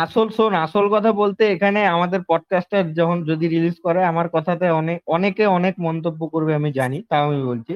আসল 0.00 0.26
শোন 0.36 0.52
আসল 0.64 0.84
কথা 0.94 1.10
বলতে 1.12 1.42
এখানে 1.54 1.80
আমাদের 1.96 2.20
পডকাস্টার 2.28 2.82
যখন 2.92 3.18
যদি 3.30 3.46
রিলিজ 3.48 3.76
করে 3.86 4.00
আমার 4.04 4.26
কথাতে 4.36 4.66
অনেক 4.80 4.98
অনেকে 5.08 5.44
অনেক 5.58 5.74
মন্তব্য 5.86 6.20
করবে 6.34 6.52
আমি 6.54 6.70
জানি 6.72 6.98
তাও 7.10 7.24
আমি 7.28 7.40
বলছি। 7.44 7.74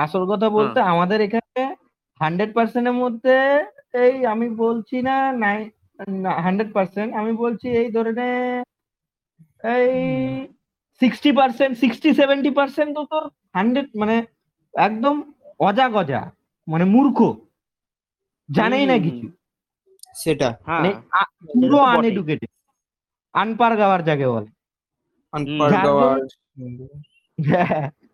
আসল 0.00 0.22
কথা 0.32 0.48
বলতে 0.56 0.78
আমাদের 0.92 1.18
এখানে 1.26 1.62
হান্ড্রেড 2.20 2.50
পার্সেন্টের 2.56 2.96
মধ্যে 3.02 3.36
এই 4.02 4.14
আমি 4.32 4.46
বলছি 4.62 4.96
না 5.08 5.16
নাই 5.42 5.58
হান্ড্রেড 6.44 6.70
পার্সেন্ট 6.72 7.10
আমি 7.14 7.32
বলছি 7.42 7.66
এই 7.80 7.88
ধরে 7.96 8.12
নে 8.12 8.28
এই 9.74 9.90
sixty 11.00 11.30
percent 11.32 11.72
sixty 11.82 12.10
seventy 12.14 12.50
percent 12.50 12.90
তো 12.96 13.02
তোর 13.12 13.24
হান্ড্রেড 13.54 13.88
মানে 13.94 14.16
একদম 14.74 15.14
অজা 15.60 15.86
গজা 15.88 16.22
মানে 16.68 16.84
মূর্খ। 16.94 17.18
জানেই 18.48 18.84
না 18.86 18.96
কিছু। 18.98 19.26
সেটা। 20.14 20.48
হ্যাঁ। 20.66 20.80
মানে 20.82 20.90
পুরো। 21.52 21.78
আনএডুকেটেড 21.92 22.50
আনপার 23.34 23.72
গাওয়ার 23.76 24.00
যাকে 24.04 24.26
বলে। 24.32 24.50
গাওয়ার 25.76 26.20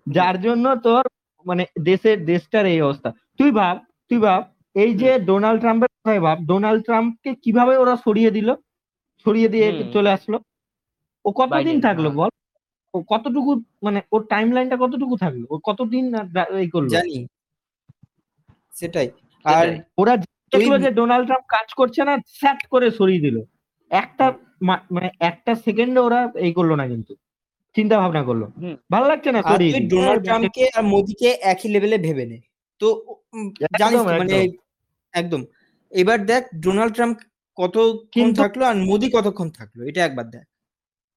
যার 0.07 0.37
জন্য 0.40 0.66
তোর 0.85 1.05
মানে 1.46 1.62
দেশের 1.82 2.18
দেশটার 2.24 2.66
এই 2.66 2.80
অবস্থা। 2.82 3.10
তুই 3.38 3.50
ভাব 3.50 3.76
তুই 4.10 4.18
ভাব 4.18 4.40
এই 4.76 4.92
যে 4.94 5.10
ডোনাল্ড 5.20 5.60
ট্রাম্পের 5.60 5.90
কথাই 5.96 6.20
ভাব 6.20 6.38
ডোনাল্ড 6.46 6.80
ট্রাম্পকে 6.84 7.30
কীভাবে 7.44 7.74
ওরা 7.76 7.94
সরিয়ে 7.96 8.30
দিল? 8.30 8.48
সরিয়ে 9.26 9.48
দিয়ে 9.48 9.66
চলে 9.92 10.10
আসলো? 10.10 10.36
ও 11.24 11.28
কতদিন 11.32 11.76
থাকল 11.80 12.04
হ্যাঁ। 12.06 12.16
বল? 12.18 12.30
ও 12.94 12.98
কতটুকু 13.08 13.50
মানে 13.82 14.00
ওর 14.12 14.22
টাইম 14.26 14.48
লাইনটা 14.52 14.76
কতটুকু 14.76 15.14
থাকল? 15.16 15.42
ও 15.50 15.54
কতদিন 15.64 16.04
এই 16.60 16.68
করল? 16.70 16.88
জানি। 16.88 17.18
সেটাই। 18.74 19.08
আর 19.44 19.66
ওরা 19.98 20.14
দেখল 20.52 20.72
যে 20.78 20.90
ডোনাল্ড 20.90 21.26
ট্রাম্প 21.26 21.46
কাজ 21.48 21.68
করছে 21.74 22.00
না 22.04 22.14
স্যাট 22.40 22.60
করে 22.66 22.86
সরিয়ে 22.90 23.24
দিল। 23.26 23.36
একটা 23.90 24.26
মানে 24.90 25.08
একটা 25.20 25.52
সেকেন্ডে 25.66 26.00
ওরা 26.00 26.20
এই 26.36 26.52
করল 26.52 26.70
না 26.74 26.86
কিন্তু। 26.88 27.12
চিন্তা 27.76 27.99
ভাবনা 27.99 28.23
করল 28.23 28.42
ভালো 28.92 29.09
লাগছে 29.09 29.33
না 29.33 29.42
তুই 29.42 29.88
ডোনাল্ড 29.88 30.25
ট্রাম্পকে 30.25 30.68
আর 30.76 30.83
মোদিকে 30.83 31.28
একই 31.42 31.68
লেভেলে 31.68 31.99
ভেবে 31.99 32.26
নে। 32.26 32.38
তো 32.78 32.87
জানিস 33.78 34.00
মানে 34.00 34.49
একদম। 35.12 35.45
এবার 35.90 36.26
দেখ 36.26 36.42
ডোনাল্ড 36.61 36.95
ট্রাম্প 36.95 37.16
কতক্ষণ 37.56 37.97
কিন্তু- 38.11 38.42
থাকল 38.42 38.62
আর 38.62 38.76
মোদি 38.76 39.11
কতক্ষণ 39.11 39.50
থাকল 39.50 39.88
এটা 39.88 40.04
একবার 40.04 40.30
দেখ। 40.30 40.47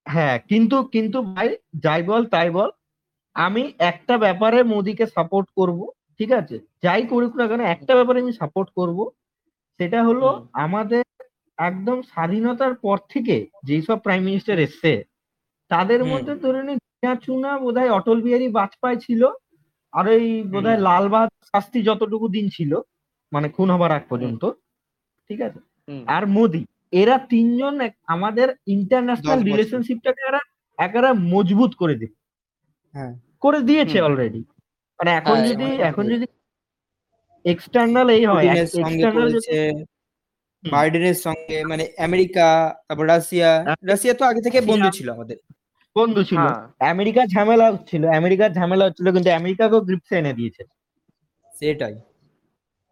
হ্যাঁ 0.08 0.40
কিন্তু 0.50 0.84
কিন্তু 0.84 1.22
ভাই 1.22 1.58
যাই 1.80 2.04
বল 2.04 2.26
তাই 2.26 2.50
বল। 2.50 2.70
আমি 3.34 3.74
একটা 3.80 4.18
ব্যাপারে 4.18 4.64
মোদিকে 4.64 5.06
সাপোর্ট 5.06 5.48
করব 5.56 5.92
ঠিক 6.18 6.32
আছে? 6.32 6.60
যাই 6.84 7.02
করুক 7.08 7.36
না 7.36 7.48
কেন 7.48 7.62
একটা 7.62 7.96
ব্যাপারে 7.96 8.22
আমি 8.22 8.34
সাপোর্ট 8.34 8.70
করব। 8.76 9.10
সেটা 9.78 10.04
হলো 10.04 10.48
আমাদের 10.54 11.04
একদম 11.58 12.02
স্বাধীনতার 12.02 12.74
পর 12.74 12.98
থেকে 13.10 13.48
যেসব 13.64 13.98
প্রাইম 14.00 14.24
মিনিস্টার 14.24 14.60
এসছে 14.60 14.92
তাদের 15.72 16.02
মধ্যে 16.06 16.34
ধরে 16.36 16.62
নিন 16.64 16.78
চুনা 16.92 17.14
চুনা 17.26 17.52
বোধহয় 17.64 17.92
অটল 17.92 18.18
বিহারী 18.22 18.48
বাজপেয়ী 18.50 18.98
ছিল 19.06 19.22
আর 19.94 20.06
ওই 20.08 20.26
বোধহয় 20.54 20.80
লাল 20.88 21.06
বাহাদুর 21.10 21.44
শাস্ত্রী 21.54 21.80
যতটুকু 21.84 22.26
দিন 22.28 22.46
ছিল 22.50 22.72
মানে 23.32 23.48
খুন 23.50 23.68
হবার 23.74 23.92
আগ 23.92 24.04
পর্যন্ত 24.10 24.44
ঠিক 25.30 25.40
আছে? 25.42 25.60
আর 26.08 26.24
মোদি 26.28 26.62
এরা 26.94 27.16
তিনজন 27.32 27.74
আমাদের 28.08 28.48
ইন্টারন্যাশনাল 28.68 29.40
রিলেশনশিপটাকে 29.42 30.22
এরা 30.30 30.42
একেবারে 30.80 31.10
মজবুত 31.34 31.72
করে 31.76 31.96
দিবে। 31.96 32.16
হ্যাঁ। 32.96 33.14
করে 33.44 33.60
দিয়েছে 33.62 33.98
অলরেডি 34.02 34.42
মানে 35.00 35.12
এখন 35.12 35.36
হ্যাঁ, 35.36 35.48
যদি 35.50 35.68
এখন 35.82 36.04
যদি 36.14 36.26
এক্সটার্নাল 37.46 38.08
এই 38.10 38.24
হয় 38.26 38.46
এক্সটার্নাল 38.56 39.30
বাইডেনের 40.64 41.18
সঙ্গে 41.26 41.58
মানে 41.66 41.84
আমেরিকা 42.08 42.46
তারপর 42.88 43.06
রাশিয়া 43.08 43.50
রাশিয়া 43.84 44.14
তো 44.14 44.24
আগে 44.26 44.42
থেকে 44.46 44.60
বন্ধু 44.62 44.90
ছিল 44.98 45.08
আমাদের। 45.12 45.38
বন্ধু 46.00 46.22
ছিল। 46.24 46.44
হ্যাঁ। 46.44 46.64
আমেরিকা 46.94 47.22
ঝামেলা 47.26 47.66
হচ্ছিল 47.74 48.04
আমেরিকার 48.20 48.50
ঝামেলা 48.54 48.84
হচ্ছিল 48.86 49.08
কিন্তু 49.12 49.30
আমেরিকাকেও 49.32 49.86
গ্রিপসে 49.88 50.16
এনে 50.18 50.34
দিয়েছে। 50.34 50.64
সেটাই। 51.54 51.96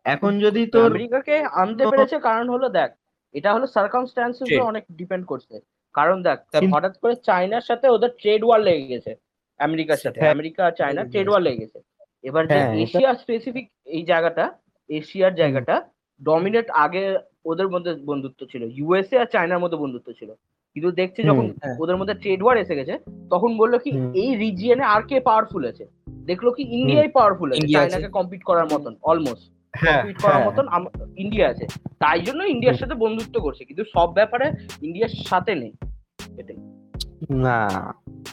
এখন 0.06 0.32
যদি 0.40 0.62
তোর 0.74 0.90
আমেরিকাকে 0.92 1.36
আনতে 1.62 1.84
পেরেছে 1.92 2.18
কারণ 2.20 2.46
হলো 2.50 2.68
দেখ 2.70 2.90
এটা 3.36 3.50
হলো 3.54 3.66
সার্কামস্ট্যান্সেস. 3.68 4.48
অনেক 4.72 4.84
ডিপেন্ড 5.00 5.26
করছে। 5.28 5.56
কারণ 5.96 6.18
দেখ 6.24 6.38
হঠাৎ 6.76 6.94
করে 6.98 7.14
চায়নার 7.30 7.64
সাথে 7.70 7.86
ওদের 7.90 8.12
ট্রেড 8.22 8.42
ওয়ার 8.46 8.62
লেগে 8.62 8.88
গেছে 8.88 9.12
আমেরিকার 9.60 10.00
সাথে। 10.04 10.20
হ্যাঁ। 10.20 10.34
আমেরিকা 10.36 10.62
আর 10.66 10.74
চায়না 10.80 11.02
ট্রেড 11.12 11.28
ওয়ার 11.30 11.42
লেগে 11.42 11.62
গেছে। 11.62 11.80
এবার 12.24 12.44
যে 12.48 12.58
হ্যাঁ, 12.58 12.74
এশিয়া 12.76 13.12
স্পেসিফিক 13.14 13.66
এই 13.96 14.04
জায়গাটা 14.06 14.46
এশিয়ার 14.90 15.34
জায়গাটা 15.36 15.76
ডমিনেট 16.22 16.68
আগে 16.86 17.04
ওদের 17.46 17.68
মধ্যে 17.70 17.92
বন্ধুত্ব 18.06 18.40
ছিল। 18.52 18.64
ইউএসএ 18.78 19.16
আর 19.20 19.30
চায়নার 19.34 19.62
মধ্যে 19.64 19.78
বন্ধুত্ব 19.78 20.10
ছিল। 20.20 20.30
কিন্তু 20.78 20.92
দেখছে 21.02 21.22
যখন 21.24 21.46
হ্যাঁ। 21.54 21.76
ওদের 21.80 21.98
মধ্যে 22.00 22.16
ট্রেড 22.16 22.40
ওয়ার 22.44 22.58
এসে 22.58 22.76
গেছে 22.76 22.94
তখন 23.32 23.50
বলল 23.58 23.74
কি 23.78 23.90
এই 24.16 24.30
রিজিয়নে 24.36 24.86
আর 24.86 25.02
কে 25.02 25.16
পাওয়ারফুল 25.20 25.64
আছে? 25.66 25.84
দেখল 26.28 26.48
কি 26.52 26.64
ইন্ডিয়াই 26.72 27.10
পাওয়ারফুল 27.10 27.50
আছে 27.52 27.68
চায়নাকে 27.68 28.10
কম্পিট 28.10 28.42
করার 28.44 28.68
মতন 28.74 28.94
অলমোস্ট 29.04 29.46
হ্যাঁ, 29.74 29.94
কম্পিট 29.94 30.18
করার 30.22 30.34
হ্যাঁ। 30.34 30.48
মতন 30.48 30.66
ইন্ডিয়া 31.18 31.46
আছে। 31.50 31.66
তাই 32.00 32.20
জন্য 32.22 32.42
ইন্ডিয়ার 32.44 32.80
সাথে 32.82 32.96
বন্ধুত্ব 32.96 33.36
করছে 33.40 33.62
কিন্তু 33.66 33.84
সব 33.94 34.08
ব্যাপারে 34.14 34.46
ইন্ডিয়ার 34.82 35.14
সাথে 35.30 35.54
নেই। 35.56 35.72
এটাই। 36.38 36.60
না 37.46 37.60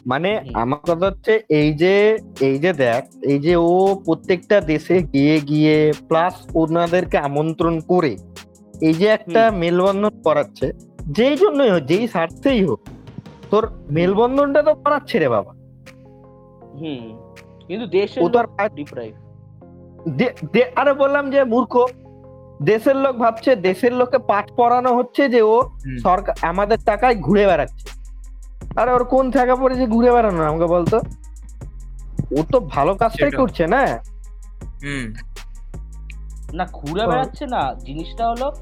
মানে 0.06 0.30
আমার 0.54 0.80
কথা 0.88 1.04
হচ্ছে 1.06 1.32
এই 1.60 1.70
যে 1.72 1.94
এই 2.40 2.56
যে 2.58 2.70
দেখ 2.78 3.02
এই 3.22 3.38
যে 3.38 3.54
ও 3.68 3.74
প্রত্যেকটা 4.04 4.56
দেশে 4.72 4.96
গিয়ে 5.14 5.36
গিয়ে 5.40 5.76
প্লাস 6.08 6.34
ওনাদেরকে 6.54 7.16
আমন্ত্রণ 7.18 7.74
করে 7.80 8.12
এই 8.82 8.94
যে 8.94 9.06
একটা 9.08 9.42
মেলবন্ধন 9.62 10.14
করাচ্ছে 10.24 10.66
যেই 11.10 11.36
জন্যই 11.36 11.70
হোক 11.70 11.82
যেই 11.82 12.08
স্বার্থেই 12.08 12.64
হোক 12.64 12.80
তোর 13.50 13.64
মেলবন্ধনটা 13.90 14.62
তো 14.62 14.74
করাচ্ছে 14.74 15.18
রে 15.18 15.28
বাবা। 15.28 15.52
হুম 16.74 17.04
কিন্তু 17.68 17.86
দেশের 17.86 18.22
ও 18.22 18.28
তো 18.28 18.38
আর 18.38 18.68
ডিপ্রাইভ 18.68 19.12
দে- 20.16 20.34
দে- 20.52 20.72
আরে 20.76 20.94
বললাম 20.94 21.30
যে 21.30 21.44
মূর্খ 21.44 21.74
দেশের 22.62 22.96
লোক 22.96 23.16
ভাবছে 23.16 23.56
দেশের 23.56 23.92
লোককে 23.92 24.18
পাঠ 24.18 24.52
পড়ানো 24.56 24.96
হচ্ছে 24.96 25.28
যে 25.28 25.42
ও 25.42 25.56
সরকার 26.02 26.34
আমাদের 26.42 26.78
টাকায় 26.84 27.14
ঘুরে 27.16 27.46
বেড়াচ্ছে। 27.46 27.86
আরে 28.76 28.92
ওর 28.92 29.04
কোন 29.04 29.30
টাকা 29.30 29.56
পড়েছে 29.56 29.86
ঘুরে 29.86 30.12
বেড়ানো 30.12 30.44
আমাকে 30.44 30.66
বলতো? 30.66 30.96
ও 32.32 32.42
তো 32.52 32.60
ভালো 32.60 32.94
কাজটাই 32.94 33.30
করছে 33.30 33.66
না? 33.66 33.82
হুম। 34.82 35.06
না 36.52 36.64
ঘুরে 36.72 37.06
বেড়াচ্ছে 37.06 37.46
না 37.46 37.74
জিনিসটা 37.84 38.28
হলো 38.28 38.52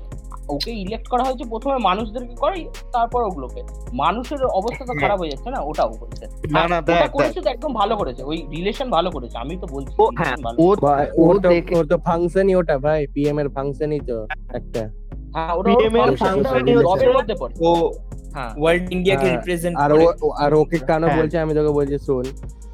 ওকে 0.48 0.70
ইলেক্ট 0.72 1.08
করা 1.08 1.24
হয়েছে 1.24 1.44
প্রথমে 1.48 1.78
মানুষদেরকে 1.78 2.34
করে 2.34 2.64
তারপর 2.92 3.22
ওগুলোকে। 3.22 3.62
মানুষের 3.92 4.44
অবস্থা 4.44 4.84
তো 4.84 4.92
খারাপ 5.00 5.20
হয়ে 5.20 5.30
যাচ্ছে 5.30 5.50
না? 5.50 5.60
ওটাও 5.60 5.88
করেছে। 5.88 6.26
না 6.50 6.68
না 6.68 6.80
দেখ 6.80 6.96
ওটা 6.96 7.08
করেছে 7.08 7.40
তো 7.40 7.50
একদম 7.50 7.74
ভালো 7.74 7.96
করেছে। 7.96 8.24
ওই 8.24 8.46
রিলেশন 8.50 8.90
ভালো 8.90 9.10
করেছে 9.10 9.38
আমি 9.38 9.56
তো 9.56 9.66
বলছি 9.72 9.94
ও 9.98 10.08
হ্যাঁ। 10.18 10.36
ও 10.58 10.74
ভাই, 10.76 11.06
ও 11.16 11.38
দেখে 11.38 11.76
ওর 11.76 11.86
তো 11.86 11.98
ফাংশনই 11.98 12.54
ওটা 12.54 12.78
ভাই 12.78 13.06
পিএম 13.06 13.38
এর 13.38 13.48
ফাংশনই 13.48 14.00
তো 14.00 14.26
একটা। 14.52 14.90
হ্যাঁ 15.32 15.54
ওটা 15.54 15.70
PM 15.70 15.96
এর 15.96 16.16
function-ই 16.16 16.74
হচ্ছে- 16.74 17.14
মধ্যে 17.14 17.34
পড়ে। 17.38 17.54
ও 17.60 17.90
হ্যাঁ। 18.32 18.54
ওয়ার্ল্ড 18.58 18.92
ইন্ডিয়াকে 18.92 19.26
হ্যাঁ, 19.26 19.36
রিপ্রেজেন্ট 19.38 19.78
আর 19.78 19.90
আর 20.38 20.54
ওকে 20.54 20.78
কেন 20.78 21.04
হ্যাঁ। 21.04 21.22
বলছে? 21.22 21.38
আমি 21.38 21.54
তোকে 21.54 21.68
বলছি 21.68 21.98
শোন 21.98 22.24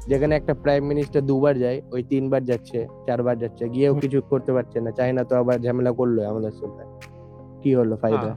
যেখানে 0.07 0.35
একটা 0.35 0.53
প্রাইম 0.53 0.85
মিনিস্টার 0.85 1.25
দুবার 1.25 1.59
যায় 1.59 1.81
ওই 1.91 2.03
তিনবার 2.03 2.45
যাচ্ছে 2.45 2.87
চারবার 3.07 3.39
যাচ্ছে 3.39 3.69
গিয়েও 3.69 3.95
কিছু 3.95 4.21
করতে 4.29 4.53
পারছে 4.53 4.81
না। 4.81 4.91
চাইনা 4.91 5.23
তো 5.23 5.35
আবার 5.35 5.59
ঝামেলা 5.59 5.91
করল 5.91 6.25
আমাদের 6.25 6.51
সাথে। 6.51 7.08
কি 7.63 7.75
হলো 7.75 7.95
ফায়দা? 7.97 8.17
হ্যাঁ। 8.17 8.35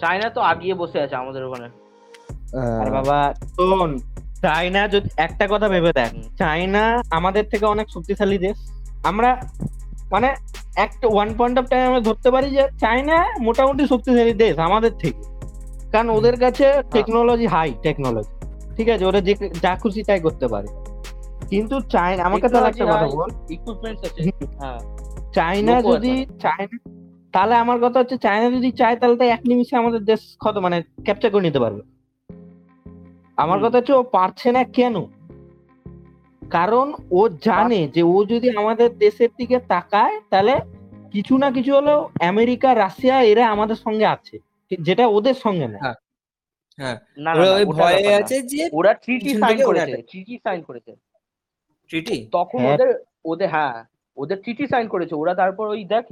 চায়না 0.00 0.28
তো 0.30 0.40
আগিয়ে 0.40 0.74
বসে 0.74 1.00
আছে 1.00 1.16
আমাদের 1.16 1.44
ওখানে। 1.44 1.68
আরে 2.80 2.90
বাবা 2.90 3.34
শোন 3.48 3.98
চায়না 4.42 4.88
যদি 4.88 5.08
একটা 5.16 5.48
কথা 5.50 5.68
ভেবে 5.68 5.92
দেখ 5.92 6.10
চায়না 6.38 7.02
আমাদের 7.10 7.44
থেকে 7.50 7.64
অনেক 7.66 7.90
শক্তিশালী 7.90 8.38
দেশ। 8.38 8.56
আমরা 9.04 9.42
মানে 10.10 10.34
একটা 10.76 11.08
ওয়ান 11.08 11.34
পয়েন্ট 11.38 11.58
অফ 11.58 11.66
টাইম 11.66 11.86
আমরা 11.86 12.00
ধরতে 12.00 12.30
পারি 12.30 12.50
যে 12.50 12.68
চায়না 12.80 13.26
মোটামুটি 13.40 13.86
শক্তিশালী 13.86 14.32
দেশ 14.32 14.58
আমাদের 14.58 14.92
থেকে। 14.98 15.22
কারণ 15.92 16.10
ওদের 16.10 16.36
কাছে 16.40 16.82
টেকনোলজি 16.92 17.46
হাই 17.46 17.74
টেকনোলজি 17.82 18.32
ঠিক 18.76 18.88
আছে 18.88 19.04
ওরা 19.04 19.20
যে 19.20 19.34
যা 19.62 19.76
খুশি 19.76 20.02
তাই 20.02 20.20
করতে 20.20 20.48
পারে। 20.48 20.66
কিন্তু 21.48 21.80
চায়না 21.80 22.24
আমাকে 22.24 22.48
তাহলে 22.48 22.68
একটা 22.68 22.84
কথা 22.84 23.06
বল। 23.06 23.30
ইকুইপমেন্টস 23.50 24.04
আছে। 24.04 24.30
হ্যাঁ। 24.58 24.78
চায়না 25.32 25.82
যদি 25.82 26.26
চায়না 26.40 26.76
তাহলে 27.32 27.54
আমার 27.54 27.78
কথা 27.80 27.98
হচ্ছে 28.00 28.16
চায়না 28.18 28.50
যদি 28.50 28.72
চায় 28.72 28.96
তাহলে 28.96 29.16
তো 29.16 29.24
এক 29.24 29.40
নিমিশে 29.46 29.76
আমাদের 29.76 30.00
দেশ 30.04 30.36
কত 30.40 30.56
মানে 30.56 30.82
ক্যাপচার 31.04 31.30
করে 31.30 31.42
নিতে 31.42 31.58
পারবে। 31.58 31.82
আমার 33.36 33.58
কথা 33.62 33.78
হচ্ছে 33.78 33.92
ও 33.92 34.02
পারছে 34.02 34.52
না 34.52 34.64
কেন? 34.64 35.06
কারণ 36.50 36.92
ও 37.10 37.28
জানে 37.28 37.88
যে 37.88 38.02
ও 38.02 38.24
যদি 38.24 38.56
আমাদের 38.56 38.98
দেশের 38.98 39.28
দিকে 39.38 39.58
তাকায় 39.58 40.20
তাহলে 40.30 40.60
কিছু 41.12 41.38
না 41.38 41.50
কিছু 41.50 41.74
হলেও 41.74 42.08
আমেরিকা 42.20 42.74
রাশিয়া 42.74 43.22
এরা 43.22 43.48
আমাদের 43.48 43.76
সঙ্গে 43.76 44.06
আছে। 44.06 44.38
যেটা 44.80 45.06
ওদের 45.06 45.34
সঙ্গে 45.34 45.68
না। 45.68 45.78
হ্যাঁ। 45.78 45.94
হ্যাঁ। 46.76 47.64
ভয়ে 47.64 48.14
আছে 48.14 48.42
যে 48.42 48.70
ওরা 48.72 48.94
ট্রিটি 48.94 49.34
সাইন 49.38 49.64
করেছে 49.66 50.02
ট্রিটি 50.02 50.38
সাইন 50.44 50.62
করেছে। 50.62 50.96
ট্রিটি 51.88 52.28
তখন 52.32 52.58
হ্যাঁ। 52.58 52.74
ওদের 52.74 52.94
ওদের 53.24 53.48
হ্যাঁ 53.48 53.84
ওদের 54.16 54.38
ট্রিটি 54.42 54.66
সাইন 54.66 54.88
করেছে। 54.88 55.14
ওরা 55.14 55.34
তারপর 55.34 55.68
ওই 55.68 55.84
দেখ 55.84 56.04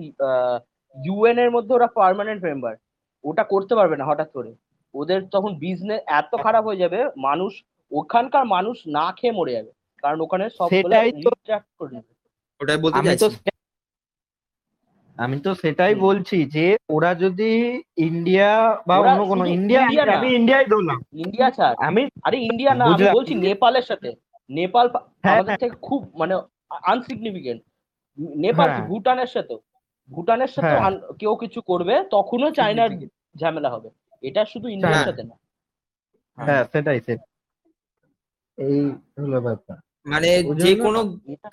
ইউএন 0.95 1.39
এর 1.39 1.51
মধ্যে 1.51 1.75
ওরা 1.75 1.87
পার্মানেন্ট 1.87 2.45
মেম্বার 2.45 2.77
ওটা 3.25 3.45
করতে 3.45 3.75
পারবে 3.75 3.97
না 3.97 4.05
হঠাৎ 4.05 4.33
করে। 4.33 4.55
ওদের 4.95 5.29
তখন 5.29 5.55
বিজনেস 5.59 6.01
এত 6.07 6.37
খারাপ 6.43 6.65
হয়ে 6.65 6.77
যাবে 6.77 7.05
মানুষ 7.17 7.65
ওখানকার 7.93 8.45
মানুষ 8.45 8.83
না 8.87 9.13
খেয়ে 9.13 9.33
মরে 9.33 9.53
যাবে। 9.53 9.73
কারণ 10.03 10.21
ওখানে 10.21 10.51
সব 10.51 10.69
সেটাই 10.69 11.13
তো- 11.13 11.31
রিট্রাক্ট 11.31 11.69
করে 11.79 11.95
নেবে 11.95 12.15
ওটাই 12.61 12.77
বলতে 12.77 12.99
আমি 12.99 13.17
তো 13.17 13.29
চাইছি। 13.29 13.51
আমি 15.17 15.41
তো 15.41 15.55
সেটাই 15.55 15.95
বলছি 15.95 16.45
যে 16.45 16.77
ওরা 16.89 17.15
যদি 17.15 17.83
ইন্ডিয়া 17.97 18.79
বা 18.87 18.99
অন্য 18.99 19.25
কোনো 19.25 19.47
ইন্ডিয়া 19.47 19.81
ইন্ডিয়া 19.83 20.19
আমি 20.19 20.35
ইন্ডিয়াই 20.35 20.65
ধরলাম। 20.65 21.03
ইন্ডিয়া 21.13 21.51
ছাড়। 21.51 21.75
আমি 21.79 22.09
আরে 22.23 22.39
ইন্ডিয়া 22.39 22.75
না 22.75 22.85
আমি 22.85 23.05
বলছি 23.13 23.35
নেপালের 23.35 23.83
সাথে। 23.83 24.13
নেপাল 24.51 24.89
হ্যাঁ, 25.23 25.35
আমাদের। 25.35 25.57
থেকে 25.59 25.77
খুব 25.83 26.11
মানে 26.15 26.35
আনসিগনিফিকেন্ট 26.83 27.63
নেপাল 28.19 28.71
হ্যাঁ। 28.71 28.89
ভুটানের 28.89 29.27
সাথে 29.27 29.57
ভুটানের 30.11 30.51
সাথে 30.51 30.75
হ্যাঁ। 30.75 30.93
কেউ 31.19 31.33
কিছু 31.37 31.61
করবে 31.63 31.95
তখনও 32.11 32.49
চায়নার 32.51 32.91
ঝামেলা 33.37 33.69
হবে। 33.71 33.89
এটা 34.23 34.43
শুধু 34.53 34.67
ইন্ডিয়ার 34.69 34.95
হ্যাঁ। 34.95 35.07
সাথে 35.09 35.23
না। 35.23 35.35
হ্যাঁ 36.39 36.63
সেটাই 36.73 36.99
সেটাই। 37.01 37.29
এই 38.59 38.79
হলো 39.19 39.39
ব্যাপার। 39.41 39.77
মানে 40.07 40.31
যে 40.63 40.73
কোনো 40.77 41.01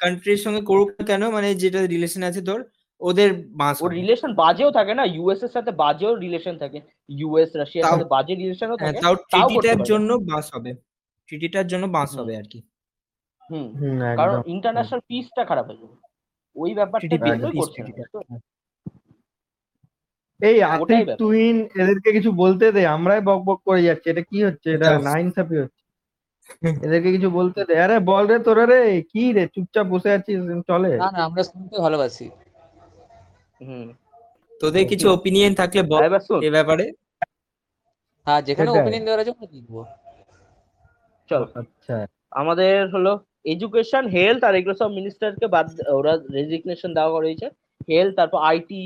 কান্ট্রির 0.01 0.43
সঙ্গে 0.45 0.61
করুক 0.61 0.89
না 0.91 1.03
কেন 1.05 1.23
মানে 1.29 1.49
যেটা 1.55 1.79
রিলেশন 1.85 2.21
আছে 2.23 2.41
তোর 2.41 2.59
ওদের 3.01 3.29
বাঁশ 3.59 3.75
ওর 3.79 3.91
রিলেশন 3.99 4.31
বাজেও 4.33 4.69
থাকে 4.71 4.93
না 4.93 5.03
ইউএস 5.15 5.41
এর 5.43 5.51
সাথে 5.55 5.71
বাজেও 5.83 6.13
রিলেশন 6.15 6.55
থাকে। 6.57 6.79
ইউএস 7.09 7.51
রাশিয়ার 7.55 7.85
সাথে 7.91 8.05
বাজে 8.05 8.33
রিলেশনও 8.35 8.69
হ্যাঁ, 8.71 8.93
থাকে 8.93 8.99
তাও 9.03 9.15
ট্রিটিটার 9.31 9.79
জন্য 9.89 10.09
বাঁশ 10.29 10.45
হবে। 10.55 10.71
ট্রিটিটার 11.29 11.67
জন্য 11.67 11.85
বাস 11.87 12.09
হবে 12.19 12.33
আর 12.37 12.47
কি। 12.51 12.59
হুম। 13.49 13.67
হুম 13.79 13.97
কারণ 14.19 14.37
ইন্টারন্যাশনাল 14.47 15.01
পিসটা 15.09 15.41
খারাপ 15.45 15.65
হয়ে 15.69 15.79
যাবে। 15.81 15.95
ওই 16.57 16.71
ব্যাপারটা? 16.73 17.15
এই 20.39 20.57
ওটাই 20.75 21.01
আতিক 21.01 21.01
ব্যাপার। 21.01 21.17
এদেরকে 21.81 22.09
কিছু 22.17 22.29
বলতে 22.43 22.65
দে 22.71 22.81
আমরাই 22.95 23.21
বক 23.21 23.41
বক 23.47 23.59
করে 23.67 23.81
যাচ্ছি। 23.87 24.07
এটা 24.09 24.23
কি 24.29 24.37
হচ্ছে? 24.47 24.67
এটা 24.75 24.89
নাইন 25.07 25.27
সাপি 25.35 25.55
হচ্ছে। 25.61 25.81
এদেরকে 26.85 27.09
কিছু 27.15 27.29
বলতে 27.29 27.59
দে। 27.67 27.73
আরে 27.85 27.97
বল 28.09 28.23
রে 28.31 28.37
তোরা 28.47 28.65
রে 28.65 28.79
কি 29.11 29.23
রে? 29.35 29.43
চুপচাপ 29.53 29.85
বসে 29.93 30.09
আছিস? 30.17 30.37
চলে। 30.69 30.91
না 31.03 31.07
না 31.15 31.19
আমরা 31.27 31.41
শুনতে 31.49 31.75
ভালোবাসি। 31.85 32.27
হুম। 33.61 33.87
তোদের 34.61 34.83
কিছু 34.91 35.05
ওপিনিয়ন 35.17 35.51
থাকলে 35.61 35.81
বল 35.91 36.01
এবার 36.03 36.21
শোন 36.27 36.39
এ 36.47 36.49
ব্যাপারে। 36.57 36.85
হ্যাঁ 38.27 38.41
যেখানে 38.47 38.67
সেটাই। 38.67 38.81
ওপিনিয়ন 38.81 39.03
দেওয়ার 39.05 39.21
আছে 39.23 39.31
আমরা 39.35 39.47
লিখব 39.53 39.75
চল। 41.29 41.43
আচ্ছা 41.61 41.95
আমাদের 42.31 42.73
হলো 42.93 43.11
এডুকেশন 43.45 44.03
হেলথ 44.07 44.41
আর 44.43 44.53
এগুলো 44.55 44.75
সব 44.75 44.89
মিনিস্টারকে 44.91 45.47
বাদ 45.47 45.67
ওরা 45.91 46.13
রেজিগনেশন 46.37 46.91
দেওয়া 46.93 47.11
করেছে 47.11 47.47
হেলথ 47.87 48.13
তারপর 48.15 48.39
আইটি 48.43 48.81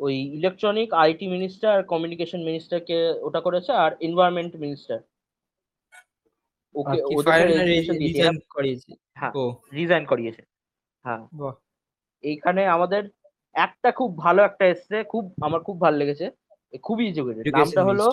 ওই 0.00 0.14
ইলেকট্রনিক 0.38 0.88
আইটি 0.94 1.26
মিনিস্টার 1.26 1.68
আর 1.76 1.82
কমিউনিকেশন 1.84 2.40
মিনিস্টারকে 2.44 2.96
ওটা 3.22 3.40
করেছে 3.40 3.70
আর 3.74 3.90
এনভায়রনমেন্ট 4.00 4.52
মিনিস্টার 4.56 4.98
ওকে 6.74 6.98
রিজাইন 8.02 8.36
করিয়েছে। 8.54 8.90
হ্যাঁ 9.20 9.32
রিজাইন 9.72 10.04
করিয়েছে। 10.04 10.42
হ্যাঁ। 11.04 11.22
এইখানে 12.24 12.62
আমাদের 12.66 13.02
একটা 13.54 13.88
খুব 13.92 14.10
ভালো 14.18 14.40
একটা 14.42 14.64
এসছে 14.66 14.96
খুব 15.04 15.24
আমার 15.42 15.60
খুব 15.60 15.76
ভালো 15.80 15.96
লেগেছে। 15.96 16.26
খুবই 16.84 17.04
এডুকেটেড 17.08 17.44
নামটা 17.54 17.82
হলো। 17.84 18.04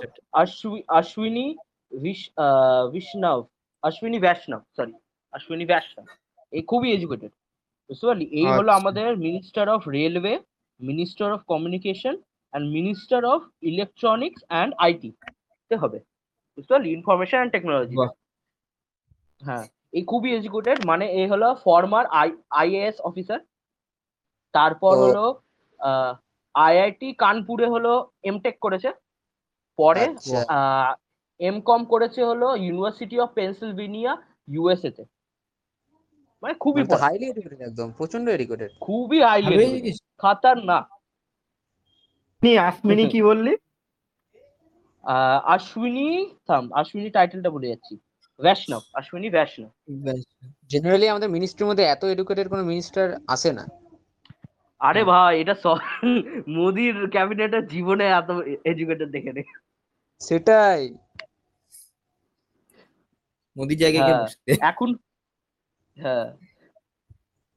অশ্বিনী 0.91 1.45
বিষ্ণব 2.93 3.39
অশ্বিনী 3.83 4.17
বৈষ্ণব 4.19 4.61
সরি 4.77 4.93
অশ্বিনী 5.33 5.65
বৈষ্ণব 5.71 6.05
এই 6.53 6.63
খুবই 6.69 6.89
এডুকেটেড 6.95 7.31
বুঝতে 7.89 8.05
পারলি? 8.07 8.25
এই 8.39 8.47
হলো 8.57 8.69
আচ্ছা। 8.71 8.79
আমাদের 8.79 9.07
minister 9.25 9.65
of 9.75 9.81
railway 9.97 10.33
minister 10.79 11.27
of 11.35 11.39
communication 11.51 12.13
and 12.21 12.65
minister 12.77 13.21
of 13.33 13.41
electronics 13.71 14.39
and 14.49 14.71
IT 14.85 15.09
তে 15.71 15.75
হবে। 15.81 15.99
বুঝতে 16.57 16.71
পারলি? 16.73 16.89
ইনফরমেশন 16.97 17.37
অ্যান্ড 17.37 17.53
টেকনোলজি 17.55 17.95
হ্যাঁ 19.41 19.65
এই 19.97 20.03
খুবই 20.11 20.29
এডুকেটেড 20.37 20.77
মানে 20.91 21.05
এই 21.19 21.27
হলো 21.31 21.47
ফর্মার 21.65 22.05
আই 22.21 22.29
আইএএস 22.61 22.97
অফিসার 23.09 23.39
তারপর। 24.53 24.93
হলো 25.05 25.25
আইআইটি 26.55 27.07
কানপুরে 27.23 27.67
হলো 27.73 27.91
এমটেক 28.29 28.55
করেছে। 28.65 28.89
পরে 29.79 30.03
আচ্ছা। 30.09 30.39
এম 31.39 31.57
কম 31.69 31.81
করেছে 31.93 32.21
হলো 32.29 32.47
ইউনিভার্সিটি 32.65 33.15
অফ 33.23 33.29
পেনসিলভেনিয়া 33.37 34.11
ইউএসএ 34.47 34.91
তে। 34.97 35.03
মানে 36.43 36.53
খুবই 36.55 36.81
হাইলি 37.01 37.25
এডুকেটেড 37.29 37.61
একদম 37.61 37.87
প্রচণ্ড 37.91 38.25
এডুকেটেড 38.29 38.71
খুবই 38.79 39.19
হাইলি। 39.21 39.55
খাতারনাক। 40.19 40.85
নি 42.41 42.51
আসমিনি 42.57 43.03
কি 43.05 43.19
বললি? 43.23 43.53
আহ, 45.03 45.39
অশ্বিনী 45.45 46.07
থাম 46.47 46.63
অশ্বিনী 46.73 47.09
টাইটেলটা 47.09 47.49
বলে 47.49 47.67
যাচ্ছি। 47.67 47.93
বৈষ্ণব 48.39 48.83
অশ্বিনী 48.93 49.27
বৈষ্ণব। 49.29 49.71
জেনারেলি 50.69 51.07
আমাদের 51.09 51.29
মিনিস্ট্রির 51.29 51.69
মধ্যে 51.69 51.83
এত 51.83 52.01
এডুকেটেড 52.05 52.47
কোনো 52.49 52.63
মিনিস্টার 52.63 53.05
আসে 53.27 53.49
না। 53.53 53.63
আরে 54.81 55.01
ভাই 55.03 55.33
এটা 55.41 55.55
মোদির 56.47 56.95
ক্যাবিনেটের 57.09 57.67
জীবনে 57.67 58.05
এত 58.11 58.29
এডুকেটেড 58.65 59.09
দেখে 59.09 59.31
নে 59.33 59.41
সেটাই। 60.21 60.81
মোদি 63.55 63.75
জায়গায় 63.75 64.03
গিয়ে 64.03 64.17
হ্যাঁ। 64.17 64.57
এখন 64.71 64.89
হ্যাঁ। 65.97 66.25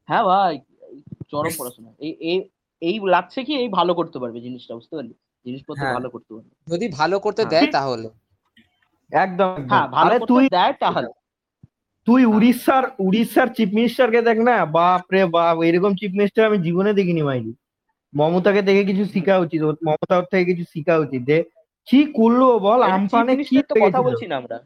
হ্যাঁ 0.09 0.25
ভাই 0.25 0.55
চরম 1.31 1.53
পড়াশোনা। 1.59 1.91
এই 2.01 2.13
এই 2.31 2.39
এই 2.83 2.97
লাগছে 3.15 3.41
কি 3.45 3.53
এই 3.57 3.69
ভালো 3.79 3.93
করতে 3.95 4.17
পারবে 4.19 4.39
জিনিসটা 4.41 4.73
বুঝতে 4.79 4.95
পারলি? 4.97 5.15
জিনিসপত্র 5.45 5.81
হ্যাঁ। 5.81 5.95
ভালো 5.95 6.09
করতে 6.11 6.31
পারবে। 6.35 6.51
যদি 6.69 6.87
ভালো 6.99 7.17
করতে 7.21 7.43
হ্যাঁ। 7.43 7.53
দেয় 7.53 7.69
তাহলে। 7.73 8.09
একদম। 9.13 9.51
হ্যাঁ 9.71 9.87
ভালো 9.99 10.15
তুই 10.31 10.45
দেয় 10.49 10.75
তাহলে। 10.81 11.09
তুই 12.07 12.23
উড়িষ্যার 12.27 12.85
উড়িষ্যার 12.99 13.49
চিফ 13.57 13.69
মিনিস্টারকে 13.73 14.21
দেখ 14.23 14.39
না 14.49 14.57
বাপ 14.79 15.03
রে 15.13 15.23
বাপ 15.29 15.57
এরকম 15.63 15.93
চিফ 15.95 16.11
মিনিস্টার 16.13 16.49
আমি 16.51 16.59
জীবনে 16.59 16.91
দেখিনি 16.93 17.23
মাইরি 17.23 17.53
মমতাকে 18.13 18.61
দেখে 18.63 18.83
কিছু 18.85 19.05
শিখা 19.15 19.35
উচিত 19.39 19.61
মমতা 19.87 20.15
ওর 20.17 20.27
থেকে 20.33 20.45
কিছু 20.51 20.65
শিখা 20.75 20.95
উচিত। 20.99 21.23
যে 21.31 21.39
কি 21.89 22.01
করল 22.19 22.41
বল 22.59 22.81
আমফানে 22.89 23.33
কি 23.41 23.57
কথা 23.83 24.01
বলছি 24.03 24.25
না 24.27 24.35
আমরা। 24.37 24.57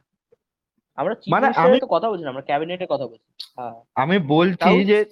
আমরা 1.01 1.15
মানে 1.29 1.47
আমি- 1.57 1.81
তো 1.81 1.87
কথা 1.87 2.11
বলছি 2.11 2.25
না 2.25 2.31
আমরা 2.31 2.43
ক্যাবিনেটের 2.43 2.87
কথা 2.91 3.07
বলছি। 3.07 3.45
হ্যাঁ। 3.57 3.85
আমি 3.95 4.19
বলছি 4.19 4.85
যে 4.85 5.05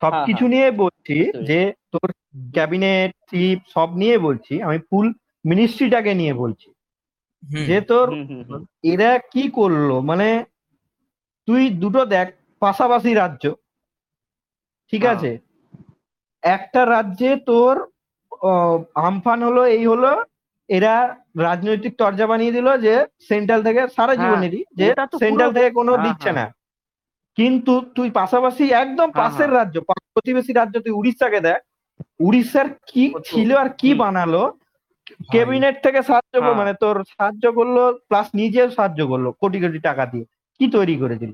সবকিছু 0.00 0.38
হ্যাঁ। 0.38 0.48
নিয়ে 0.48 0.70
বলছি 0.70 1.44
যে 1.46 1.72
তোর 1.92 2.12
ক্যাবিনেট 2.52 3.10
চিফ 3.30 3.58
সব 3.68 3.94
নিয়ে 3.94 4.18
বলছি। 4.18 4.62
আমি 4.62 4.78
ফুল 4.78 5.12
মিনিস্ট্রিটাকে 5.46 6.14
নিয়ে 6.14 6.34
বলছি। 6.34 6.72
যে 7.66 7.80
তোর 7.80 8.06
এরা 8.82 9.18
কি 9.18 9.50
করল? 9.50 10.00
মানে 10.00 10.44
তুই 11.46 11.70
দুটো 11.70 12.04
দেখ 12.04 12.28
পাশাপাশি 12.58 13.14
রাজ্য। 13.14 13.54
ঠিক 14.90 15.02
হ্যাঁ। 15.04 15.16
আছে? 15.16 15.38
একটা 16.42 16.86
রাজ্যে 16.86 17.36
তোর 17.36 17.88
আমফান 18.94 19.42
হলো 19.42 19.66
এই 19.66 19.86
হলো 19.86 20.24
এরা 20.68 21.19
রাজনৈতিক 21.38 21.96
তরজা 21.98 22.26
বানিয়ে 22.26 22.52
দিল 22.52 22.76
যে 22.76 23.06
সেন্ট্রাল 23.28 23.62
থেকে 23.62 23.88
সারা 23.88 24.14
হ্যাঁ, 24.14 24.16
জীবনেরই 24.16 24.64
যে 24.74 24.94
সেন্ট্রাল 25.18 25.52
থেকে 25.52 25.70
কোনো 25.70 25.92
হ্যাঁ, 25.94 26.04
দিচ্ছে 26.08 26.30
হ্যাঁ। 26.30 26.46
না। 26.46 26.52
কিন্তু 27.36 27.80
তুই 27.94 28.10
পাশাপাশি 28.10 28.70
একদম 28.72 29.10
পাশের 29.10 29.52
রাজ্য 29.52 29.80
প্রতিবেশী 29.80 30.52
রাজ্য 30.52 30.80
তুই 30.80 30.92
উড়িষ্যাকে 30.92 31.40
দেখ 31.40 31.56
উড়িষ্যার 32.20 32.66
কি 32.86 33.14
ছিল 33.24 33.56
আর 33.56 33.68
কি 33.68 33.94
বানালো? 33.94 34.52
ক্যাবিনেট 35.30 35.82
থেকে 35.82 36.02
সাহায্য 36.02 36.40
করল, 36.40 36.44
হ্যাঁ। 36.44 36.54
মানে 36.54 36.74
তোর 36.74 37.04
সাহায্য 37.04 37.52
করল 37.52 37.92
প্লাস 38.08 38.28
নিজেও 38.34 38.70
সাহায্য 38.70 39.06
করল 39.06 39.30
কোটি 39.30 39.60
কোটি 39.60 39.78
টাকা 39.78 40.06
দিয়ে। 40.06 40.24
কি 40.58 40.70
তৈরি 40.70 40.96
করে 40.96 41.16
দিল। 41.16 41.32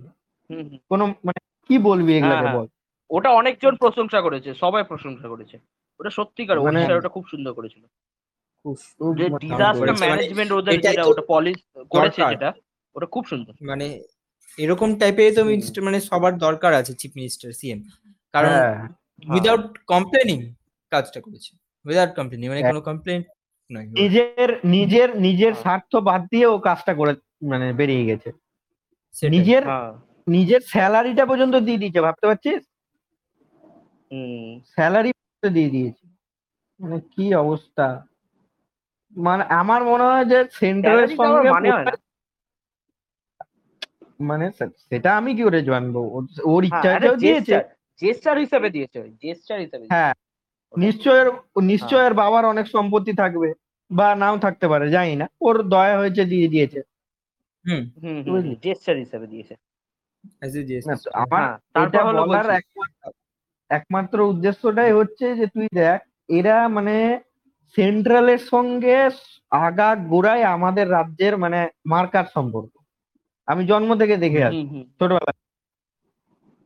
কোনো 0.89 1.07
মানে 1.07 1.41
কি 1.69 1.79
বলবি 1.79 2.17
এগুলাকে 2.17 2.57
বল? 2.57 2.67
ওটা 3.11 3.31
অনেকজন 3.31 3.77
প্রশংসা 3.77 4.21
করেছে 4.21 4.55
সবাই 4.55 4.85
প্রশংসা 4.85 5.29
করেছে। 5.29 5.59
ওটা 6.01 6.11
সত্যিকার 6.11 6.61
মানে- 6.61 6.97
ওটা 6.97 7.09
খুব 7.09 7.25
সুন্দর 7.27 7.53
করেছিল। 7.53 7.83
যে 9.19 9.25
মানে 9.27 9.43
ডিজাস্টার 9.45 9.89
মানে 9.93 10.01
ম্যানেজমেন্ট 10.05 10.51
ওদের 10.53 10.75
যেটা 10.77 11.03
ওটা 11.07 11.25
পলিস 11.33 11.59
করেছে 11.91 12.21
যেটা 12.33 12.51
ওটা 12.97 13.07
খুব 13.15 13.25
সুন্দর। 13.31 13.53
মানে 13.71 13.87
এরকম 14.59 14.89
টাইপের 15.01 15.31
তো 15.37 15.43
মিনিস্টার 15.45 15.83
মানে 15.83 15.99
সবার 16.11 16.33
দরকার 16.39 16.73
আছে 16.81 16.93
চিফ 17.01 17.13
মিনিস্টার 17.17 17.49
সিএম 17.53 17.81
কারণ 18.35 18.53
হ্যাঁ। 18.55 18.77
উইদাউট 19.29 19.65
কমপ্লেনিং 19.87 20.39
কাজটা 20.93 21.19
করেছে। 21.21 21.51
উইদাউট 21.85 22.13
কমপ্লেন 22.19 22.41
মানে 22.43 22.61
হ্যাঁ। 22.61 22.71
কোনো 22.71 22.83
কমপ্লেন 22.89 23.21
নিজের 23.97 24.51
নিজের 24.75 25.09
নিজের 25.19 25.53
হ্যাঁ। 25.53 25.63
স্বার্থ 25.63 25.93
বাদ 26.09 26.23
দিয়ে 26.33 26.47
ও 26.47 26.57
কাজটা 26.59 26.93
করে 26.95 27.13
মানে 27.43 27.67
বেরিয়ে 27.73 28.05
গেছে। 28.05 28.29
নিজের 29.31 29.63
হ্যাঁ। 29.65 29.93
নিজের 30.27 30.63
স্যালারিটা 30.73 31.25
পর্যন্ত 31.27 31.55
দিয়ে 31.67 31.81
দিয়েছে 31.83 32.01
ভাবতে 32.01 32.25
পারছিস? 32.27 32.61
হুম। 34.11 34.49
স্যালারি 34.75 35.11
দিয়ে 35.43 35.71
দিয়েছে। 35.71 36.05
মানে 36.81 36.97
কি 37.13 37.25
অবস্থা? 37.35 37.87
মানে 39.12 39.45
আমার 39.55 39.85
মনে 39.85 40.05
হয় 40.05 40.25
যে 40.25 40.38
সেন্ট্রালের 40.51 41.09
সঙ্গে 41.16 41.51
মানে 41.51 41.69
মানে 44.21 44.47
সেটা 44.90 45.16
আমি 45.16 45.35
কি 45.35 45.42
করে 45.42 45.62
জানব? 45.62 45.97
ওর- 45.97 46.29
হ্যাঁ, 46.73 46.85
ইচ্ছা 46.85 47.16
দিয়েছে 47.16 47.55
gesture 48.01 48.37
হিসেবে 48.38 48.71
দিয়েছে 48.71 48.99
gesture 49.23 49.59
হিসেবে 49.59 49.85
হ্যাঁ 49.90 50.14
নিশ্চয় 50.75 51.21
নিশ্চয় 51.62 52.05
ওর 52.05 52.14
বাবার 52.14 52.45
অনেক 52.45 52.66
সম্পত্তি 52.66 53.12
থাকবে 53.12 53.49
বা 53.90 54.14
নাও 54.14 54.38
থাকতে 54.38 54.69
পারে 54.69 54.90
জানি 54.90 55.16
না। 55.16 55.27
ওর 55.40 55.62
দয়া 55.69 55.99
হয়েছে 55.99 56.25
দিয়ে 56.25 56.49
দিয়েছে। 56.49 56.81
হুম। 57.64 57.83
বুঝলি? 58.25 58.55
হিসেবে 58.97 59.27
দিয়েছে। 59.27 59.55
আমার 61.14 61.42
হ্যাঁ, 61.42 61.57
এটা 61.83 61.99
বলার 62.05 62.51
একমাত্র 62.51 63.03
একমাত্র 63.71 64.21
উদ্দেশ্যটাই 64.21 64.92
হচ্ছে 64.92 65.37
যে 65.37 65.47
তুই 65.47 65.66
দেখ 65.75 65.99
এরা 66.29 66.69
মানে 66.69 66.95
সেন্ট্রালের 67.77 68.41
সঙ্গে 68.53 68.97
আগা 69.62 69.89
গোড়ায় 70.07 70.45
আমাদের 70.47 70.87
রাজ্যের 70.91 71.35
মানে 71.39 71.59
মার্কার 71.87 72.27
সম্পর্ক। 72.35 72.73
আমি 73.49 73.62
জন্ম 73.67 73.91
থেকে 73.97 74.15
দেখে 74.17 74.41
আসি। 74.45 74.62
ছোটবেলা 74.99 75.33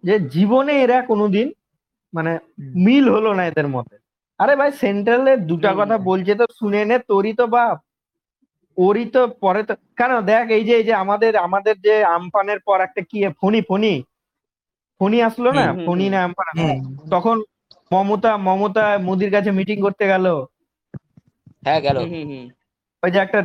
যে 0.05 0.14
জীবনে 0.29 0.75
এরা 0.83 0.99
কোনোদিন 1.03 1.46
মানে 2.14 2.33
মিল 2.77 3.05
হলো 3.11 3.31
না 3.35 3.42
এদের 3.46 3.68
মতে 3.68 3.94
আরে 4.40 4.55
ভাই 4.57 4.70
সেন্ট্রালে 4.73 5.33
দুটা 5.51 5.70
কথা 5.75 5.96
বলছে 6.01 6.33
তো 6.35 6.44
শুনে 6.59 6.81
নে 6.85 6.96
তোরই 7.09 7.33
তো 7.33 7.44
বাপ। 7.46 7.77
ওরই 8.79 9.07
তো 9.07 9.20
পরে 9.40 9.62
তো 9.62 9.75
কেন 9.96 10.12
দেখ 10.23 10.44
এই 10.51 10.64
যে 10.64 10.75
এই 10.77 10.85
যে 10.85 10.94
আমাদের 10.94 11.33
আমাদের 11.37 11.75
যে 11.81 11.94
আমপানের 12.14 12.61
পর 12.66 12.79
একটা 12.81 13.01
কি 13.11 13.18
ফণি 13.40 13.61
ফণি? 13.68 13.94
ফণি 15.01 15.18
আসলো 15.23 15.51
না? 15.53 15.64
হুম। 15.68 15.99
না 16.11 16.18
আমপান 16.25 16.46
তখন 17.11 17.37
মমতা 17.90 18.33
মমতা 18.38 18.85
মোদির 18.99 19.31
কাছে 19.31 19.51
মিটিং 19.51 19.77
করতে 19.81 20.05
গেল। 20.07 20.27
হ্যাঁ 21.62 21.81
গেল। 21.81 21.96
ওই 23.03 23.11
যে 23.14 23.18
একটা 23.18 23.40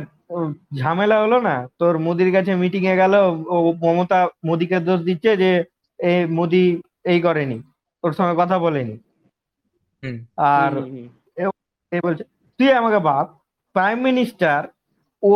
ঝামেলা 0.80 1.16
হলো 1.22 1.38
না? 1.48 1.54
তোর 1.78 1.94
মোদির 1.98 2.30
কাছে 2.32 2.52
মিটিং 2.62 2.82
এ 2.86 2.94
গেল 2.96 3.14
ও 3.54 3.56
মমতা 3.84 4.18
মোদিকে 4.44 4.78
দোষ 4.80 5.00
দিচ্ছে 5.00 5.30
যে 5.36 5.50
এ 6.00 6.12
মোদি 6.38 6.64
এই 7.04 7.18
করেনি 7.20 7.58
ওর 8.04 8.12
সঙ্গে 8.12 8.34
কথা 8.42 8.56
বলেনি। 8.58 8.94
আর। 10.50 10.72
এ 11.92 11.98
বলছে 12.04 12.24
তুই 12.60 12.68
আমাকে 12.80 12.98
ভাব 13.08 13.24
প্রাইম 13.74 13.98
মিনিস্টার 14.08 14.60
ও 15.22 15.34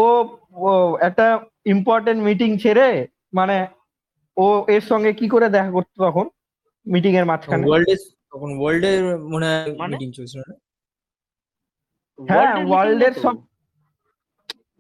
ও 0.62 0.70
একটা 1.00 1.26
ইম্পর্টেন্ট 1.74 2.20
মিটিং 2.28 2.50
ছেড়ে 2.58 2.88
মানে 3.32 3.56
ও 4.36 4.46
এর 4.68 4.82
সঙ্গে 4.90 5.10
কি 5.12 5.26
করে 5.28 5.46
দেখা 5.48 5.70
করতো 5.70 5.96
তখন? 6.06 6.26
মিটিং 6.86 7.12
এর 7.16 7.26
মাঝখানে। 7.30 7.64
ওয়ার্ল্ডে 7.66 7.94
তখন 8.32 8.50
ওয়ার্ল্ডের 8.60 9.02
মনে? 9.32 9.50
মিটিং 9.92 10.08
চলছিল 10.12 10.40
না? 10.42 10.54
হ্যাঁ, 12.28 12.54
তো। 13.14 13.20
সব- 13.20 13.38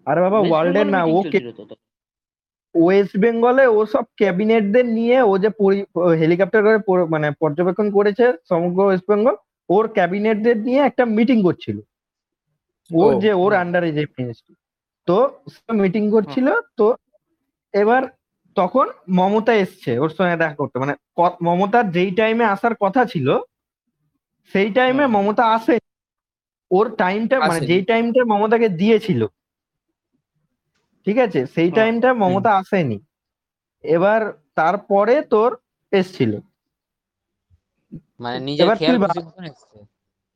আরে 0.06 0.20
বাবা 0.20 0.38
ওয়ার্ল্ডের 0.38 0.86
না 0.86 0.98
meeting 0.98 1.18
ও 1.18 1.22
চলছিল 1.22 1.52
তো। 1.52 1.64
তখন। 1.64 2.82
ওয়েস্ট 2.82 3.16
বেঙ্গলে 3.18 3.66
ও 3.66 3.86
সব 3.86 4.02
ক্যাবিনেটদের 4.16 4.86
নিয়ে 4.86 5.22
ও 5.22 5.38
যে 5.38 5.48
হেলিকপ্টার 6.18 6.78
করে 6.78 7.04
মানে 7.04 7.30
পর্যবেক্ষণ 7.30 7.90
করেছে 7.90 8.32
সমগ্র 8.48 8.82
ওয়েস্ট 8.82 9.04
বেঙ্গল 9.08 9.34
ওর 9.68 9.88
ক্যাবিনেটদের 9.88 10.56
নিয়ে 10.56 10.78
একটা 10.78 11.04
মিটিং 11.04 11.42
করছিল। 11.42 11.78
ও, 12.94 13.20
যে 13.20 13.32
ওর 13.32 13.52
আন্ডারে 13.52 13.92
যে 13.92 14.06
মিনিস্ট্রি 14.18 14.54
তো 15.06 15.40
মিটিং 15.72 16.10
করছিল 16.10 16.46
তো 16.76 16.96
এবার 17.72 18.02
তখন 18.54 18.86
মমতা 19.08 19.54
এসছে 19.54 19.98
ওর 19.98 20.08
সঙ্গে 20.08 20.36
দেখা 20.36 20.54
করতে। 20.54 20.78
মানে 20.78 20.94
মমতার 21.42 21.90
যেই 21.90 22.10
টাইমে 22.10 22.44
আসার 22.44 22.74
কথা 22.74 23.04
ছিল 23.04 23.38
সেই 24.52 24.70
টাইমে 24.70 25.06
মমতা 25.06 25.44
আসে। 25.46 25.78
ওর 26.70 26.86
টাইমটা 26.96 27.36
মানে। 27.42 27.66
যেই 27.66 27.82
টাইমটা 27.84 28.20
মমতাকে 28.24 28.68
দিয়েছিল 28.80 29.20
ঠিক 31.06 31.16
আছে? 31.18 31.40
সেই। 31.54 31.68
টাইমটা 31.70 32.10
মমতা 32.14 32.50
আসেনি। 32.56 32.98
এবার 33.84 34.20
তারপরে 34.54 35.14
তোর 35.32 35.50
এসছিল। 35.92 36.32
মানে 38.20 38.38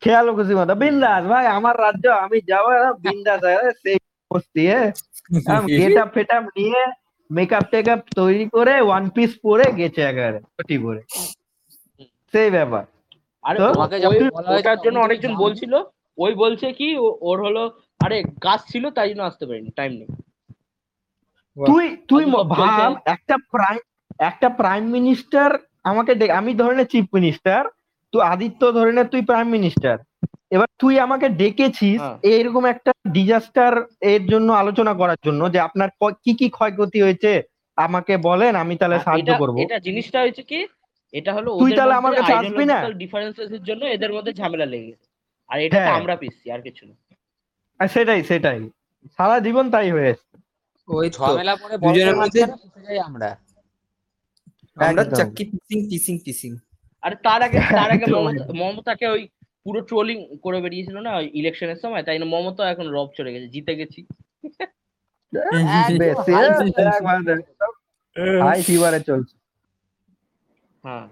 খেয়াল 0.03 0.27
খুশি 0.37 0.55
মতো 0.55 0.75
বিন্দাস 0.83 1.23
ভাই 1.33 1.45
আমার 1.59 1.75
রাজ্য 1.77 2.05
আমি 2.25 2.39
যাব 2.51 2.67
বিন্দাস 3.05 3.43
সেই 3.83 3.99
বসতি 4.31 4.63
গেট 5.71 5.97
আপ 5.97 6.09
ফেট 6.15 6.31
আপ 6.31 6.45
নিয়ে 6.57 6.83
মেকআপ 7.31 7.65
টেকআপ 7.73 8.01
তৈরি 8.17 8.45
করে 8.55 8.75
ওয়ান 8.81 9.05
পিস 9.15 9.31
পরে 9.45 9.67
গেছে 9.79 10.01
একেবারে 10.03 10.39
ছুটি 10.55 10.77
পরে। 10.79 11.01
সেই 12.35 12.49
ব্যাপার। 12.51 12.85
আরে? 13.45 13.59
তোমাকে 13.69 13.97
যখন 14.01 14.27
বলা 14.37 14.73
জন্য 14.85 14.97
অনেকজন 15.01 15.33
বলছিল 15.37 15.73
ওই 16.19 16.33
বলছে 16.35 16.67
কি 16.73 16.89
ওর 17.23 17.39
হলো 17.41 17.63
আরে 18.01 18.17
কাজ 18.41 18.61
ছিল 18.69 18.85
তাই 18.91 19.09
জন্য 19.11 19.23
আসতে 19.23 19.45
পারিনি 19.47 19.71
টাইম 19.73 19.93
নেই। 19.93 20.09
তুই 21.57 21.85
তুই 22.09 22.23
ভাব 22.55 22.91
একটা 23.07 23.37
প্রাইম 23.53 23.81
একটা 24.21 24.49
প্রাইম 24.59 24.85
মিনিস্টার 24.89 25.49
আমাকে 25.83 26.11
আমি 26.33 26.53
ধরে 26.55 26.75
নে 26.77 26.85
চিফ 26.85 27.07
মিনিস্টার 27.15 27.61
তুই 28.13 28.23
আদিত্য 28.25 28.63
ধরে 28.73 28.91
নে 28.93 29.03
তুই 29.13 29.23
প্রাইম 29.23 29.49
মিনিস্টার 29.49 29.97
এবার 30.51 30.69
তুই 30.81 30.95
আমাকে 31.01 31.27
ডেকেছিস 31.35 32.01
হ্যাঁ। 32.03 32.17
এরকম 32.33 32.65
একটা 32.67 32.91
ডিজাস্টার 33.11 33.73
এর 34.13 34.23
জন্য 34.29 34.49
আলোচনা 34.53 34.93
করার 34.95 35.21
জন্য 35.25 35.43
যে 35.51 35.59
আপনার 35.61 35.89
কি 36.25 36.33
কি 36.35 36.47
ক্ষয়ক্ষতি 36.51 36.99
হয়েছে 37.03 37.31
আমাকে 37.79 38.15
বলেন 38.25 38.53
আমি 38.57 38.75
তাহলে 38.77 38.97
সাহায্য 38.99 39.23
এটা- 39.27 39.41
করব। 39.41 39.57
এটা 39.59 39.77
জিনিসটা 39.79 40.19
হয়েছে 40.21 40.43
কি 40.43 40.61
এটা 41.15 41.31
হলো 41.33 41.49
তুই 41.63 41.71
তাহলে 41.73 41.95
আমার 41.95 42.13
কাছে 42.15 42.33
আসবি 42.35 42.65
না? 42.67 42.79
ডিফারেন্সেস 42.97 43.51
এর 43.53 43.63
জন্য 43.65 43.83
এদের 43.87 44.13
মধ্যে 44.13 44.33
ঝামেলা 44.33 44.67
লেগে 44.67 44.89
গেছে। 44.91 45.07
আর 45.49 45.61
এটা 45.61 45.77
হ্যাঁ। 45.77 45.93
আমরা 45.93 46.17
পিসছি 46.17 46.51
আর 46.51 46.63
কিছু 46.63 46.87
না। 46.87 46.95
আর 47.79 47.89
সেটাই 47.89 48.25
সেটাই। 48.25 48.71
সারা 49.17 49.41
জীবন 49.41 49.71
তাই 49.71 49.91
হয়েছে 49.91 50.39
ওই 50.89 51.11
ঝামেলা 51.11 51.57
পরে 51.57 51.79
দুজনের 51.79 52.17
মধ্যে- 52.17 52.47
যাই 52.87 52.99
আমরা। 52.99 53.37
আমরা। 54.75 55.05
চাক্কি 55.05 55.45
পিসিং 55.45 55.91
পিসিং 55.91 56.19
পিসিং। 56.25 56.57
আর 57.03 57.11
তার 57.23 57.43
আগে 57.43 57.59
তার 57.59 57.91
আগে 57.91 58.07
মমতা 58.07 58.53
মমতাকে 58.53 59.07
ওই 59.07 59.29
পুরো 59.65 59.81
ট্রোলিং 59.81 60.37
করে 60.37 60.61
বেরিয়েছিল 60.61 60.99
না 60.99 61.17
ওই 61.17 61.31
ইলেকশনের 61.35 61.77
সময়? 61.77 62.03
তাই 62.03 62.19
না 62.19 62.25
মমতা 62.25 62.71
এখন 62.71 62.89
রব 62.89 63.09
চলে 63.17 63.33
গেছে 63.33 63.49
জিতে 63.49 63.77
গেছি। 63.77 64.07
হাই 68.43 68.63
ফিভারে 68.63 69.01
চলছে। 69.01 69.39
হ্যাঁ। 70.83 71.09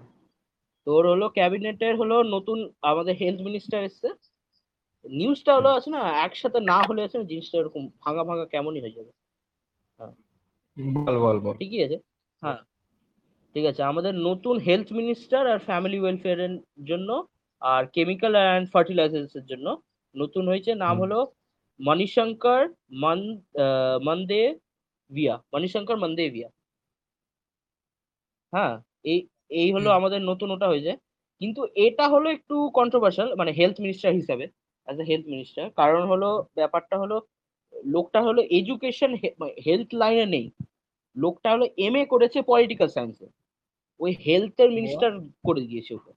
তোর 0.85 1.09
হলো 1.09 1.29
ক্যাবিনেটের 1.29 1.95
হলো 1.95 2.23
নতুন 2.23 2.71
আমাদের 2.81 3.15
হেলথ 3.15 3.41
মিনিস্টার 3.41 3.83
এসছে। 3.83 4.07
নিউজটা 5.05 5.51
হলো 5.57 5.69
আছে 5.77 5.89
না 5.95 6.01
একসাথে 6.25 6.59
না 6.71 6.77
হলে 6.87 7.01
আছে 7.05 7.15
না 7.19 7.25
জিনিসটা 7.31 7.55
এরকম 7.59 7.83
ভাঙা 8.03 8.23
ভাঙা 8.29 8.45
কেমনই 8.53 8.81
হয়ে 8.83 8.95
যাবে। 8.97 9.11
বল 10.77 11.15
বল 11.23 11.37
বল। 11.45 11.55
ঠিকই 11.61 11.81
আছে। 11.85 11.97
হ্যাঁ। 12.41 12.59
ঠিক 13.55 13.65
আছে 13.71 13.81
আমাদের 13.91 14.13
নতুন 14.27 14.55
হেলথ 14.67 14.89
মিনিস্টার 14.99 15.43
আর 15.53 15.59
ফ্যামিলি 15.67 15.97
ওয়েলফেয়ারের 16.01 16.53
জন্য 16.89 17.09
আর 17.61 17.83
কেমিক্যাল 17.95 18.33
অ্যান্ড 18.39 18.65
ফার্টিলাইজার্স 18.73 19.31
এর 19.39 19.45
জন্য 19.51 19.67
নতুন 20.15 20.43
হয়েছে 20.51 20.71
নাম 20.83 20.95
হলো 21.03 21.19
মণিশঙ্কর 21.79 22.61
মন 23.03 23.19
মন্দে 24.07 24.43
ভিয়া 25.11 25.35
মণিশঙ্কর 25.53 25.97
মন্দে 26.03 26.25
ভিয়া 26.35 26.49
হ্যাঁ 28.53 28.73
এই 29.05 29.19
এই 29.61 29.69
হলো 29.75 29.89
আমাদের 29.99 30.19
নতুন 30.29 30.49
ওটা 30.55 30.67
হয়েছে। 30.71 30.91
কিন্তু 31.41 31.61
এটা 31.85 32.05
হলো 32.13 32.27
একটু 32.37 32.55
কন্ট্রোভার্সাল 32.79 33.27
মানে 33.39 33.51
হেলথ 33.59 33.77
মিনিস্টার 33.85 34.11
হিসাবে। 34.19 34.45
অ্যাজ 34.87 34.97
এ 34.99 35.03
হেলথ 35.03 35.25
মিনিস্টার 35.27 35.65
কারণ 35.77 36.01
হলো 36.11 36.29
ব্যাপারটা 36.55 36.95
হলো 36.97 37.17
লোকটা 37.89 38.19
হলো 38.21 38.41
এডুকেশন 38.51 39.11
হেলথ 39.65 39.89
লাইনে 39.93 40.25
নেই। 40.25 40.45
লোকটা 41.15 41.47
হলো 41.51 41.65
এম 41.77 41.95
এ 41.95 42.03
করেছে 42.05 42.37
পলিটিক্যাল 42.43 42.89
সায়েন্সে 42.89 43.27
ওই 43.99 44.11
হেলথের 44.25 44.69
মিনিস্টার 44.71 45.09
করে 45.43 45.61
দিয়েছে 45.61 45.91
ওকে। 45.93 46.11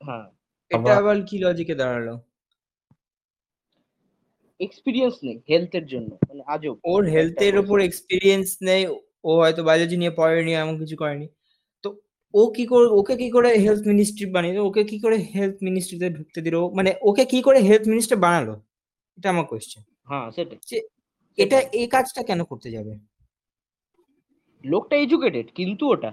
হ্যাঁ। 0.00 0.26
এটা 0.70 0.92
আবার 0.96 1.16
কি 1.28 1.36
লজিকে 1.38 1.74
দাঁড়াল? 1.74 2.08
এক্সপিরিয়েন্স 4.60 5.14
নেই 5.22 5.36
হেলথের 5.48 5.84
জন্য 5.86 6.10
মানে 6.28 6.42
আজব। 6.46 6.76
ওর 6.84 7.02
হেলথের। 7.14 7.54
উপর 7.58 7.78
এক্সপিরিয়েন্স 7.80 8.48
নেই 8.60 8.82
ও 9.24 9.30
হয়তো 9.40 9.60
বায়োলজি 9.64 9.96
নিয়ে 9.96 10.12
পড়েনি 10.16 10.52
এমন 10.54 10.74
কিছু 10.78 10.96
করেনি। 10.96 11.26
ও 12.34 12.42
কি 12.56 12.64
করে 12.72 12.86
ওকে 12.98 13.14
কি 13.22 13.28
করে 13.36 13.48
হেলথ 13.64 13.82
মিনিস্ট্রি 13.90 14.26
বানিয়ে 14.34 14.66
ওকে 14.68 14.82
কি 14.90 14.96
করে 15.04 15.16
হেলথ 15.36 15.56
মিনিস্ট্রিতে 15.66 16.08
ঢুকতে 16.16 16.40
দিল? 16.46 16.56
মানে 16.78 16.90
ওকে 17.08 17.24
কি 17.32 17.38
করে 17.46 17.58
হেলথ 17.68 17.84
মিনিস্টার 17.92 18.18
বানালো? 18.24 18.54
এটা 19.18 19.28
আমার 19.34 19.46
কোয়েশ্চেন 19.50 19.82
হ্যাঁ 20.10 20.26
সেটাই। 20.36 20.58
এটা 21.38 21.58
এই 21.80 21.86
কাজটা 21.94 22.20
কেন 22.28 22.40
করতে 22.50 22.68
যাবে? 22.76 22.92
লোকটা 24.64 24.94
এডুকেটেড 25.04 25.46
কিন্তু 25.58 25.84
ওটা 25.94 26.10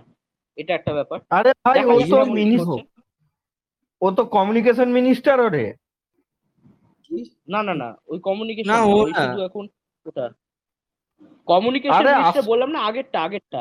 এটা 0.58 0.72
একটা 0.80 0.92
ব্যাপার। 0.98 1.20
আরে 1.38 1.52
ভাই 1.66 1.78
ও 1.94 1.96
তো 2.12 2.18
মিনিস্টার 2.40 2.82
ও 4.02 4.08
তো 4.18 4.24
কমিউনিকেশন 4.36 4.88
মিনিস্টার 4.98 5.38
ওরে। 5.48 5.66
না 7.54 7.60
না 7.68 7.74
না 7.82 7.90
ওই 8.12 8.20
কমিউনিকেশন 8.28 8.72
না, 8.72 8.80
ও 8.94 8.96
শুধু 9.22 9.40
এখন 9.48 9.64
ওটা। 10.06 10.26
কমিউনিকেশন 11.48 12.04
মিনিস্টার 12.12 12.50
বললাম 12.52 12.70
না 12.76 12.80
আগেরটা 12.90 13.18
আগেরটা। 13.26 13.60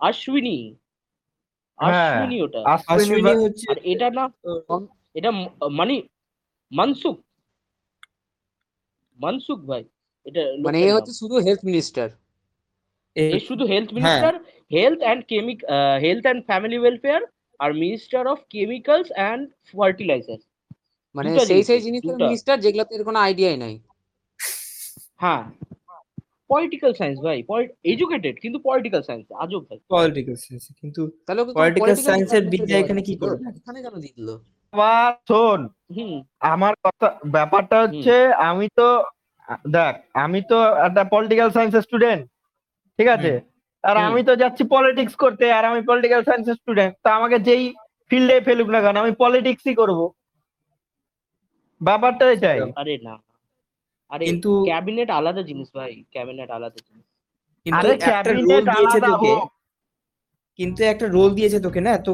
অশ্বিনী 0.00 0.58
হ্যাঁ, 1.80 2.10
অশ্বিনী 2.10 2.36
ওটা। 2.42 2.60
অশ্বিনী 2.66 2.94
অশ্বিনী 2.94 3.32
হচ্ছে 3.42 3.64
আর 3.70 3.78
এটা 3.84 4.06
না 4.10 4.24
এটা 5.14 5.30
মানে 5.70 5.94
মনসুখ। 6.72 7.16
মনসুখ 9.18 9.58
ভাই 9.64 9.82
এটা 10.26 10.42
মানে 10.64 10.78
এ 10.80 10.90
হচ্ছে 10.96 11.12
শুধু 11.12 11.36
হেলথ 11.38 11.62
মিনিস্টার 11.64 12.06
এ- 13.16 13.32
এ 13.32 13.38
শুধু 13.40 13.64
health 13.66 13.90
minister 13.92 14.32
health 14.70 15.00
and 15.00 15.22
chemic 15.26 15.58
health 16.02 16.24
and 16.24 16.40
family 16.46 16.78
welfare 16.78 17.22
R 17.60 17.70
minister 17.74 18.22
of 18.26 18.38
chemicals 18.50 19.08
and 19.12 19.42
fertiliser 19.74 20.40
মানে 21.14 21.28
সেই 21.48 21.62
সেই 21.62 21.80
জিনিসের 21.80 22.16
মিনিস্টার 22.22 22.56
যেগুলোতে 22.60 22.92
এর 22.94 23.02
কোনো 23.04 23.18
আইডিয়াই 23.18 23.56
নাই। 23.56 23.74
হ্যাঁ। 25.20 25.42
পলিটিক্যাল 26.50 26.92
সায়েন্স 26.98 27.18
ভাই 27.26 27.38
এডুকেটেড 27.92 28.34
কিন্তু 28.44 28.58
পলিটিক্যাল 28.68 29.02
সায়েন্স 29.08 29.24
আজব 29.42 29.62
ভাই। 29.68 29.78
পলিটিক্যাল 29.94 30.36
সায়েন্স 30.44 30.64
কিন্তু 30.80 31.00
এর 31.30 31.38
department 31.76 32.46
বিদ্যা 32.54 32.76
এখানে 32.82 33.00
কি। 33.08 33.14
করবে? 33.20 33.44
এখানে 33.60 33.78
কেন 33.84 33.94
দিয়ে 34.04 34.16
দিল? 34.18 34.28
আবার 34.72 35.10
শোন 35.30 35.60
আমার 36.52 36.74
কথা 36.84 37.06
ব্যাপারটা 37.36 37.76
হচ্ছে 37.84 38.14
আমি 38.50 38.66
তো 38.78 38.88
দেখ 39.76 39.94
আমি 40.24 40.40
তো 40.50 40.58
একটা 40.86 41.02
পলিটিক্যাল 41.14 41.48
সায়েন্সের 41.56 41.84
স্টুডেন্ট 41.86 42.22
ঠিক 42.98 43.08
আছে? 43.16 43.32
আর 43.84 43.96
আমি 44.08 44.20
তো 44.28 44.32
যাচ্ছি 44.42 44.62
পলিটিক্স 44.74 45.14
করতে 45.24 45.44
আর 45.58 45.64
আমি 45.70 45.80
পলিটিক্যাল 45.90 46.22
সায়েন্সের 46.28 46.58
স্টুডেন্ট 46.60 46.92
তো 47.04 47.08
আমাকে 47.18 47.36
যেই 47.48 47.64
ফিল্ডে 48.10 48.36
ফেলুক 48.46 48.68
না 48.74 48.78
কেন 48.84 48.96
আমি 49.04 49.12
পলিটিক্সই 49.22 49.74
করব। 49.80 49.98
ব্যাপারটা 51.80 52.24
এটাই। 52.34 52.58
আরে 52.80 52.94
না 53.08 53.14
আরে 54.10 54.24
কিন্তু 54.28 54.50
ক্যাবিনেট 54.64 55.08
আলাদা 55.10 55.42
জিনিস 55.42 55.68
ভাই 55.74 55.92
ক্যাবিনেট 56.12 56.48
আলাদা 56.50 56.78
জিনিস। 56.80 57.04
কিন্তু 57.66 57.86
একটা 58.12 58.32
রোল 58.40 58.62
দিয়েছে 58.68 58.98
তোকে 59.08 59.30
কিন্তু 60.58 60.80
একটা 60.84 61.06
রোল 61.08 61.30
দিয়েছে 61.34 61.58
তোকে 61.60 61.80
না? 61.80 61.92
তো 61.98 62.12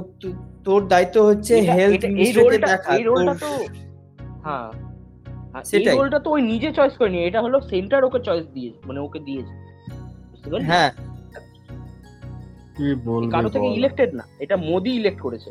তোর 0.65 0.81
দায়িত্ব 0.87 1.17
হচ্ছে 1.25 1.55
হেলথ 1.71 1.95
এটা- 1.99 2.11
এই 2.19 2.31
রোলটা 2.39 2.67
দেখা 2.67 2.91
এই 2.95 3.05
রোলটা 3.05 3.35
তো 3.43 3.49
হ্যাঁ। 4.45 4.69
হ্যাঁ, 5.47 5.63
এই 5.63 5.69
সেটাই। 5.71 5.95
রোলটা 5.97 6.19
তো 6.19 6.31
ওই 6.31 6.43
নিজে 6.43 6.69
চয়েস 6.73 6.95
করেনি 6.97 7.19
এটা 7.25 7.41
হলো 7.43 7.57
সেন্টার 7.71 8.01
ওকে 8.05 8.21
চয়েস 8.21 8.47
দিয়েছে 8.55 8.79
মানে 8.87 9.01
ওকে 9.01 9.19
দিয়েছে। 9.21 9.55
হ্যাঁ। 10.65 10.91
কি 12.77 12.87
বলব 13.07 13.29
কারও 13.31 13.51
থেকে 13.51 13.69
ইলেক্টেড 13.79 14.11
না 14.15 14.25
এটা 14.39 14.57
মোদি 14.65 14.91
ইলেক্ট 14.97 15.21
করেছে। 15.21 15.51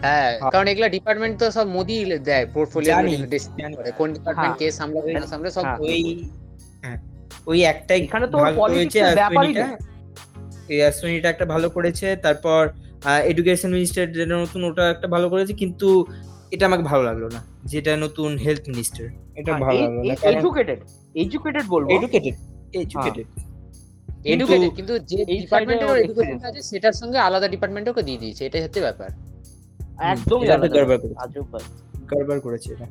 হ্যাঁ 0.00 0.30
কারণ 0.52 0.66
এগুলা 0.72 0.88
ডিপার্টমেন্ট 0.96 1.34
তো 1.40 1.46
সব 1.50 1.66
মোদি 1.76 1.96
দেয় 2.28 2.44
পোর্টফোলিও 2.54 2.94
কোন 3.98 4.08
ডিপার্টমেন্ট 4.16 4.52
হ্যাঁ। 4.52 4.60
কে 4.60 4.66
সামলাবে 4.78 5.10
না 5.14 5.26
সামলাবে 5.26 5.52
সব 5.56 5.64
হ্যাঁ। 5.64 5.78
ওই 5.84 6.00
হ্যাঁ, 6.82 6.98
ওই 7.46 7.58
একটাই 7.72 8.00
এখানে 8.02 8.26
তো 8.26 8.36
ব্যাপারই 9.16 9.52
অশ্বিনীটা 10.88 11.28
এই 11.28 11.32
একটা 11.34 11.46
ভালো 11.54 11.66
করেছে 11.76 12.06
তারপর 12.16 12.60
এডুকেশন 13.24 13.70
মিনিস্টার 13.70 14.04
যেটা 14.12 14.36
নতুন 14.36 14.60
ওটা 14.64 14.84
একটা 14.94 15.08
ভালো 15.14 15.26
করেছে 15.32 15.52
কিন্তু 15.62 15.88
এটা 16.52 16.64
আমাকে 16.66 16.84
ভালো 16.90 17.02
লাগল 17.02 17.24
না 17.36 17.40
যেটা 17.64 17.92
নতুন 17.96 18.30
হেলথ 18.44 18.64
মিনিস্টার 18.68 19.04
এটা 19.40 19.50
হ্যাঁ, 19.50 19.62
ভালো 19.64 19.78
লাগল 19.80 19.98
না 20.00 20.14
এডুকেটেড 20.30 20.80
এডুকেটেড 21.14 21.64
বলব। 21.74 21.86
এডুকেটেড 21.90 22.34
এডুকেটেড 22.74 23.26
এডুকেটেড 24.24 24.70
কিন্তু 24.78 24.94
যে 25.10 25.18
এ 25.28 25.36
এডুকেশন 26.02 26.38
আছে 26.48 26.60
সেটার 26.70 26.94
সঙ্গে 27.00 27.18
আলাদা 27.18 27.46
ডিপার্টমেন্টে 27.48 27.90
ওকে 27.90 28.02
দিয়ে 28.02 28.20
দিয়েছে 28.22 28.42
এটাই 28.44 28.62
হচ্ছে 28.62 28.80
ব্যাপার। 28.80 29.10
একদমই 30.04 30.46
গড়বড় 32.10 32.40
করেছে। 32.40 32.68
এটা। 32.74 32.86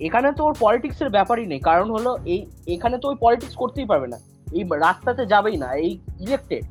এখানে 0.00 0.28
তো 0.32 0.42
ওর 0.44 0.54
পলিটিক্স 0.60 0.98
এর 1.02 1.10
ব্যাপারই 1.10 1.46
নেই 1.46 1.60
কারণ 1.60 1.88
হলো 1.90 2.10
এই 2.24 2.40
এখানে 2.66 2.96
তো 2.98 3.06
ওই 3.08 3.16
পলিটিক্স 3.20 3.54
করতেই 3.56 3.86
পারবে 3.86 4.08
না। 4.08 4.18
এই 4.52 4.64
রাস্তাতে 4.80 5.22
যাবেই 5.26 5.56
না 5.56 5.68
এই 5.76 5.90
ইলেক্টেড 6.20 6.64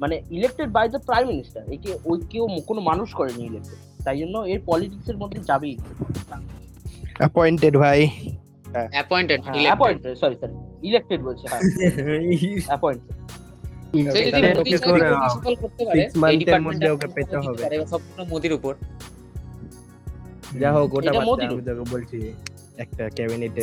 মানে 0.00 0.16
elected 0.30 0.68
by 0.72 0.86
the 0.88 0.98
prime 0.98 1.26
minister 1.28 1.62
একে 1.72 1.90
ওই 2.04 2.18
কেউ 2.30 2.44
কোনো 2.66 2.80
মানুষ 2.80 3.08
করেনি 3.14 3.42
ইলেক্টেড 3.46 3.78
তাই 4.04 4.16
জন্য 4.18 4.36
এর 4.42 4.60
পলিটিক্স 4.66 5.06
এর 5.08 5.16
মধ্যে 5.16 5.38
যাবেই। 5.44 5.74
অ্যাপয়েন্টেড 7.18 7.74
ভাই। 7.76 8.00
Appointed 8.92 9.40
appointed 9.66 10.14
sorry 10.16 10.36
sorry 10.36 10.54
elected 10.82 11.20
বলছে 11.22 11.44
হ্যাঁ। 11.48 11.62
অ্যাপয়েন্টেড 12.68 13.14
মোদির 18.32 18.52
উপর। 18.52 18.72
যা 20.60 20.68
হোক 20.76 20.90
ওটা 20.94 21.10
বলছি 21.92 22.18
একটা 22.78 23.04
ক্যাবিনেটে 23.16 23.60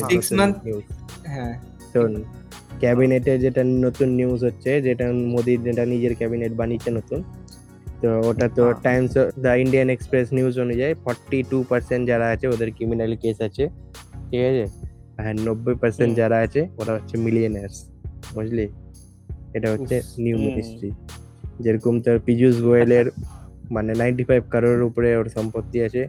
হ্যাঁ। 1.34 1.54
শোন 1.94 2.12
ক্যাবিনেটে 2.80 3.34
যেটা 3.38 3.62
নতুন 3.86 4.10
নিউজ 4.20 4.40
হচ্ছে 4.44 4.72
যেটা 4.82 5.06
মোদি 5.34 5.54
যেটা 5.58 5.84
নিজের 5.86 6.14
ক্যাবিনেট 6.16 6.52
বানিয়েছে 6.54 6.90
নতুন 6.92 7.20
তো 8.02 8.10
ওটা 8.30 8.48
তো। 8.58 8.64
Times 8.86 9.14
the 9.46 9.54
Indian 9.64 9.88
Express 9.90 10.28
news 10.38 10.54
অনুযায়ী 10.60 10.94
ফর্টি 11.06 11.40
টু 11.50 11.58
পার্সেন্ট 11.70 12.04
যারা 12.08 12.26
আছে 12.34 12.46
ওদের 12.48 12.70
ক্রিমিনাল 12.76 13.12
কেস 13.24 13.38
আছে। 13.48 13.64
ঠিক 14.30 14.42
আছে? 14.50 14.66
আর 15.20 15.34
নব্বই 15.48 15.76
পার্সেন্ট 15.82 16.12
যারা 16.16 16.38
আছে 16.46 16.62
ওরা 16.80 16.92
হচ্ছে 16.98 17.16
মিলিয়নার্স 17.26 17.76
বুঝলি? 18.36 18.66
এটা 19.54 19.68
হচ্ছে 19.72 19.96
নিউ। 20.18 20.38
মিনিস্ট্রি 20.38 20.90
যেরকম 21.60 21.96
তোর 22.02 22.18
পীযূষ 22.20 22.56
গোয়েলের 22.62 23.08
মানে 23.72 23.92
নাইনটি 23.94 24.24
ফাইভ 24.24 24.44
কারোর 24.50 24.82
উপরে 24.82 25.10
ওর 25.18 25.28
সম্পত্তি 25.28 25.78
আছে। 25.82 26.02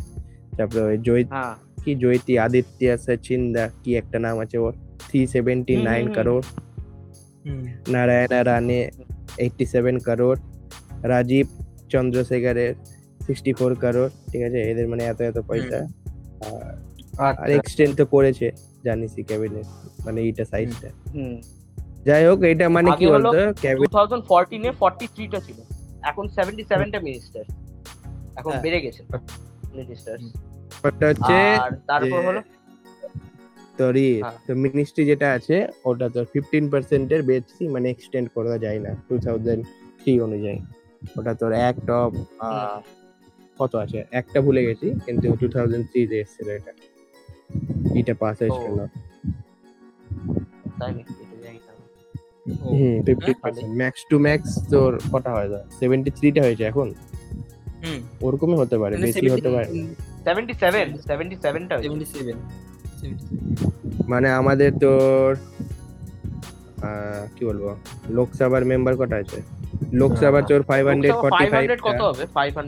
তারপরে 0.56 0.82
ওই 0.82 0.98
জয় 0.98 1.24
হ্যাঁ। 1.30 1.54
কি 1.84 1.94
জয়তি 1.94 2.38
আদিত্য 2.38 2.80
সচিন 2.98 3.52
দা 3.52 3.64
কি 3.82 3.90
একটা 3.96 4.18
নাম 4.18 4.36
আছে 4.40 4.56
ওর? 4.58 4.74
থ্রি 5.00 5.20
সেভেন্টি 5.26 5.74
নাইন 5.76 6.04
কারোর। 6.12 6.42
নারায়ণা 7.88 8.40
রানে 8.44 8.78
এইটটি 9.36 9.64
সেভেন 9.66 9.96
কারোর 9.98 10.36
রাজীব 11.02 11.46
চন্দ্রশেখরের 11.88 12.72
সিক্সটি 13.26 13.52
ফোর 13.52 13.72
কারোর 13.74 14.08
ঠিক 14.30 14.42
আছে? 14.42 14.58
এদের 14.62 14.86
মানে 14.88 15.02
এত 15.04 15.20
এত 15.20 15.38
পয়সা। 15.48 15.78
আর 17.18 17.32
আচ্ছা। 17.32 17.52
এক্সটেন্ড 17.52 17.92
তো 17.96 18.06
করেছে 18.06 18.46
জানিসই 18.84 19.22
ক্যাবিনেট 19.22 19.66
মানে 20.04 20.18
এইটা 20.22 20.44
সাইজটা 20.44 20.88
হুম। 21.14 21.36
যাই 22.06 22.22
হোক 22.28 22.38
এটা 22.52 22.66
মানে 22.76 22.90
কি 22.98 23.04
বলতো? 23.12 23.30
টু 23.32 23.44
ক্যাবিনেট 23.64 23.90
থাউজেন্ড 23.98 24.22
ফোরটিনে 24.30 24.70
ফর্টি 24.80 25.06
থ্রিটা 25.14 25.38
ছিল। 25.46 25.58
এখন 26.10 26.24
সেভেন্টি 26.36 26.62
সেভেনটা 26.70 26.98
মিনিস্টার 27.06 27.42
এখন 28.40 28.52
হ্যাঁ। 28.52 28.62
বেড়ে 28.64 28.78
গেছে 28.84 29.00
মিনিস্টার 29.78 30.14
হচ্ছে 31.10 31.36
তারপর 31.90 32.20
হলো? 32.28 32.40
তোর 33.78 33.94
হ্যাঁ। 34.24 34.36
তো 34.46 34.52
মিনিস্ট্রি 34.64 35.02
যেটা 35.10 35.28
আছে 35.36 35.56
ওটা 35.88 36.06
তোর 36.14 36.24
ফিফটিন 36.32 36.64
পার্সেন্টের 36.72 37.22
বেশি 37.30 37.64
মানে 37.74 37.86
এক্সটেন্ড 37.94 38.26
করা 38.36 38.54
যায় 38.64 38.78
না 38.84 38.90
টু 39.08 39.14
থাউজেন্ড 39.26 39.62
থ্রি 40.00 40.12
অনুযায়ী। 40.26 40.58
ওটা 41.18 41.32
তোর 41.40 41.52
অ্যাক্ট 41.60 41.88
অফ 42.00 42.10
কত 43.60 43.72
আছে? 43.84 43.98
একটা 44.20 44.38
ভুলে 44.46 44.62
গেছি 44.68 44.86
কিন্তু 45.06 45.26
টু 45.40 45.46
থাউজেন্ড 45.54 45.84
থ্রিতে 45.90 46.16
এসেছিল 46.24 46.48
এটা। 46.58 46.72
এটা 48.00 48.14
পাস 48.22 48.36
হয়েছিল। 48.42 48.78
তাই 50.80 50.90
নাকি? 50.96 51.12
হুম 52.46 52.94
হ্যাঁ, 53.16 53.34
পার্সেন্ট 53.42 53.72
ম্যাক্স 53.80 54.00
টু 54.10 54.16
ম্যাক্স 54.18 54.50
তোর 54.72 54.90
কটা 55.12 55.30
হয় 55.36 55.48
সেভেন্টি 55.80 56.10
থ্রিটা 56.16 56.40
হয়েছে 56.46 56.64
এখন? 56.70 56.88
হুম। 57.82 57.98
ওরকমই 58.26 58.56
হতে 58.62 58.76
পারে 58.78 58.94
মানে 58.94 59.04
বেশি 59.06 59.26
হতে 59.34 59.48
পারে। 59.54 59.66
77 60.26 60.88
77 61.02 61.62
টা 61.70 61.74
77 61.78 62.36
মানে 64.08 64.28
আমাদের 64.40 64.70
তোর 64.82 65.30
আহ, 66.82 67.22
কি 67.34 67.42
বলব? 67.48 67.64
লোকসভার 68.10 68.62
মেম্বার 68.70 68.94
কটা 69.00 69.16
আছে? 69.22 69.38
লোকসভা 70.00 70.40
তোর 70.50 70.60
ফাইভ 70.70 70.84
হান্ড্রেড 70.90 71.14
ফর্টি 71.22 71.44
ফাইভ 71.46 71.64
500 71.64 71.80
কত 71.88 72.00
হবে? 72.08 72.24
500 72.36 72.66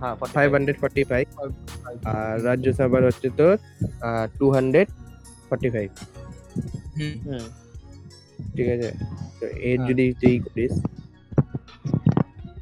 হ্যাঁ 0.00 0.14
45 0.14 0.34
ফাইভ 0.36 0.48
হান্ড্রেড 0.54 0.76
ফর্টি 0.82 1.02
ফাইভ 1.10 1.26
আর 2.12 2.34
রাজ্যসভার 2.44 3.02
হচ্ছে 3.08 3.28
তোর 3.38 3.54
two 4.38 4.46
hundred 4.50 4.88
forty 5.48 5.68
five 5.74 5.88
hmm. 6.96 7.44
ঠিক 8.56 8.68
আছে? 8.74 8.90
তো 9.38 9.44
এর 9.62 9.78
হ্যাঁ। 9.78 9.88
যদি 9.88 10.04
তুই 10.20 10.34
করিস 10.46 10.74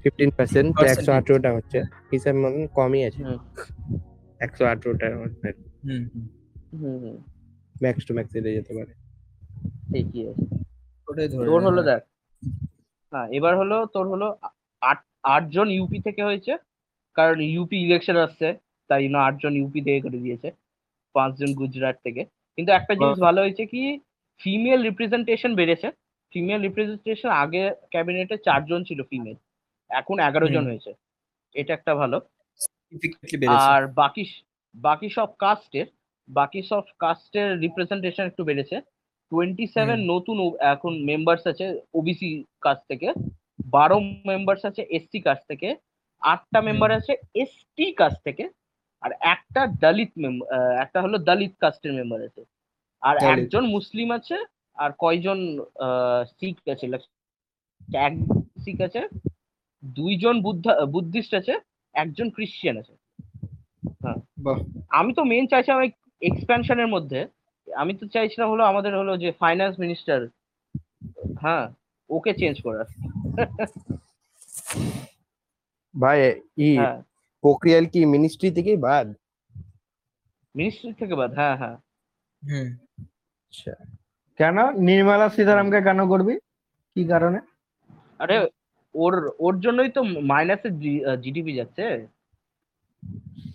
ফিফটিন 0.02 0.30
পার্সেন্ট 0.38 0.70
একশো। 0.84 1.10
আঠেরোটা 1.12 1.50
হচ্ছে। 1.56 1.78
হিসাব 2.12 2.34
মতন 2.42 2.62
কমই 2.76 3.02
আছে। 3.08 3.22
একশো 4.40 4.62
আঠেরোটার 4.64 5.14
মধ্যে 5.20 5.48
ম্যাক্স 7.76 8.02
টু 8.06 8.12
ম্যাক্স 8.14 8.32
এড়ে 8.34 8.50
যেতে 8.54 8.72
পারে। 8.78 8.92
ঠিকই 9.90 10.22
আছে। 10.30 10.44
ওটাই 11.08 11.28
ধরে 11.28 11.46
তোর 11.48 11.60
হলো। 11.68 11.80
দেখ 11.82 12.02
হ্যাঁ 13.12 13.28
এবার 13.32 13.54
হলো 13.56 13.76
তোর 13.94 14.06
হলো 14.08 14.26
আট 14.82 15.00
আটজন 15.26 15.68
ইউপি 15.70 15.98
থেকে 16.00 16.22
হয়েছে। 16.22 16.52
কারণ 17.16 17.38
ইউপি 17.48 17.76
ইলেকশন 17.86 18.16
আসছে 18.16 18.48
তাই 18.90 19.00
জন্য 19.04 19.16
আটজন 19.18 19.52
ইউপি 19.56 19.80
থেকে 19.80 20.00
করে 20.00 20.18
দিয়েছে। 20.18 20.48
পাঁচজন 21.14 21.50
গুজরাট 21.54 21.96
থেকে। 22.04 22.22
কিন্তু 22.58 22.70
একটা 22.72 22.92
জিনিস 22.94 23.18
ভালো 23.18 23.40
হয়েছে 23.40 23.64
কি 23.66 23.82
ফিমেল 24.40 24.80
রিপ্রেজেন্টেশন 24.82 25.52
বেড়েছে। 25.54 25.88
ফিমেল 26.32 26.60
রিপ্রেজেন্টেশন 26.62 27.30
আগে 27.44 27.62
ক্যাবিনেটে 27.90 28.36
চারজন 28.46 28.80
ছিল 28.84 29.00
ফিমেল 29.10 29.36
এখন 29.90 30.16
এগারো 30.18 30.46
জন 30.48 30.64
হয়েছে। 30.66 30.90
এটা 31.54 31.72
একটা 31.74 31.92
ভালো। 31.94 32.18
আর 33.62 33.82
বাকি 34.00 34.24
বাকি 34.74 35.08
সব 35.08 35.28
কাস্টের 35.38 35.86
বাকি 36.28 36.60
সব 36.62 36.84
কাস্টের 36.98 37.48
রিপ্রেজেন্টেশন 37.60 38.24
একটু 38.26 38.42
বেড়েছে। 38.44 38.76
টোয়েন্টি 39.32 39.64
সেভেন 39.66 39.98
নতুন 40.12 40.36
এখন 40.74 40.92
মেম্বার্স 41.02 41.42
আছে 41.46 41.64
ওবিসি 41.94 42.28
কাস্ট 42.60 42.84
থেকে। 42.90 43.08
বারো 43.72 43.96
মেম্বার্স 44.30 44.62
আছে 44.64 44.82
এসসি 44.90 45.18
কাস্ট 45.20 45.44
থেকে। 45.48 45.68
আটটা 46.22 46.58
মেম্বার 46.60 46.90
আছে 46.92 47.12
এসটি 47.34 47.86
কাস্ট 47.92 48.20
থেকে। 48.26 48.44
আর 49.02 49.10
একটা 49.34 49.60
দলিত 49.84 50.12
মেম্বার 50.16 50.46
একটা 50.84 50.98
হলো 51.02 51.16
দলিত 51.28 51.54
কাস্টের 51.60 51.92
মেম্বার 51.92 52.20
আছে। 52.22 52.42
আর 53.02 53.16
একজন 53.32 53.64
মুসলিম 53.76 54.08
আছে 54.10 54.36
আর 54.76 54.90
কয়জন 54.98 55.38
শিখ 56.38 56.56
আছে? 56.74 56.86
এক 58.06 58.14
শিখ 58.64 58.78
আছে 58.80 59.00
দুইজন 59.82 60.34
বুদ্ধা 60.42 60.72
বুদ্ধিস্ট 60.86 61.32
আছে 61.34 61.54
একজন 61.94 62.26
ক্রিশ্চিয়ান 62.30 62.76
আছে। 62.82 62.94
হ্যাঁ। 64.02 64.18
আমি 64.90 65.10
তো 65.14 65.22
মেন 65.24 65.44
চাইছিলাম 65.46 65.80
এক্সপ্যানশনের 66.22 66.88
মধ্যে। 66.88 67.20
আমি 67.68 67.92
তো 67.94 68.04
চাইছিলাম 68.06 68.48
হলো 68.50 68.62
আমাদের 68.64 68.92
হলো 68.96 69.12
যে 69.16 69.28
ফাইন্যান্স 69.32 69.74
মিনিস্টার 69.80 70.18
হ্যাঁ 71.42 71.66
ওকে 72.10 72.32
চেঞ্জ 72.34 72.56
করার। 72.62 72.86
ভাই 75.94 76.18
ই 76.58 76.70
হ্যাঁ। 76.76 76.98
পোখরিয়াল 77.44 77.84
কি 77.86 78.00
মিনিস্ট্রি 78.14 78.48
থেকেই 78.50 78.78
বাদ? 78.86 79.06
মিনিস্ট্রি 80.54 80.90
থেকে 80.92 81.14
বাদ 81.14 81.30
হ্যাঁ 81.34 81.56
হ্যাঁ। 81.56 81.76
হুম। 82.42 82.68
আচ্ছা। 83.44 83.72
কেন? 84.40 84.56
নির্মলা 84.80 85.26
সীতারামকে 85.28 85.80
কেন 85.82 86.00
করবি? 86.08 86.34
কি 86.96 87.02
কারণে? 87.04 87.38
আরে 88.20 88.36
ওর 88.94 89.14
ওর 89.38 89.54
জন্যই 89.60 89.90
তো 89.90 90.00
মাইনাসে 90.22 90.68
জিডিপি 91.22 91.52
যাচ্ছে। 91.54 91.84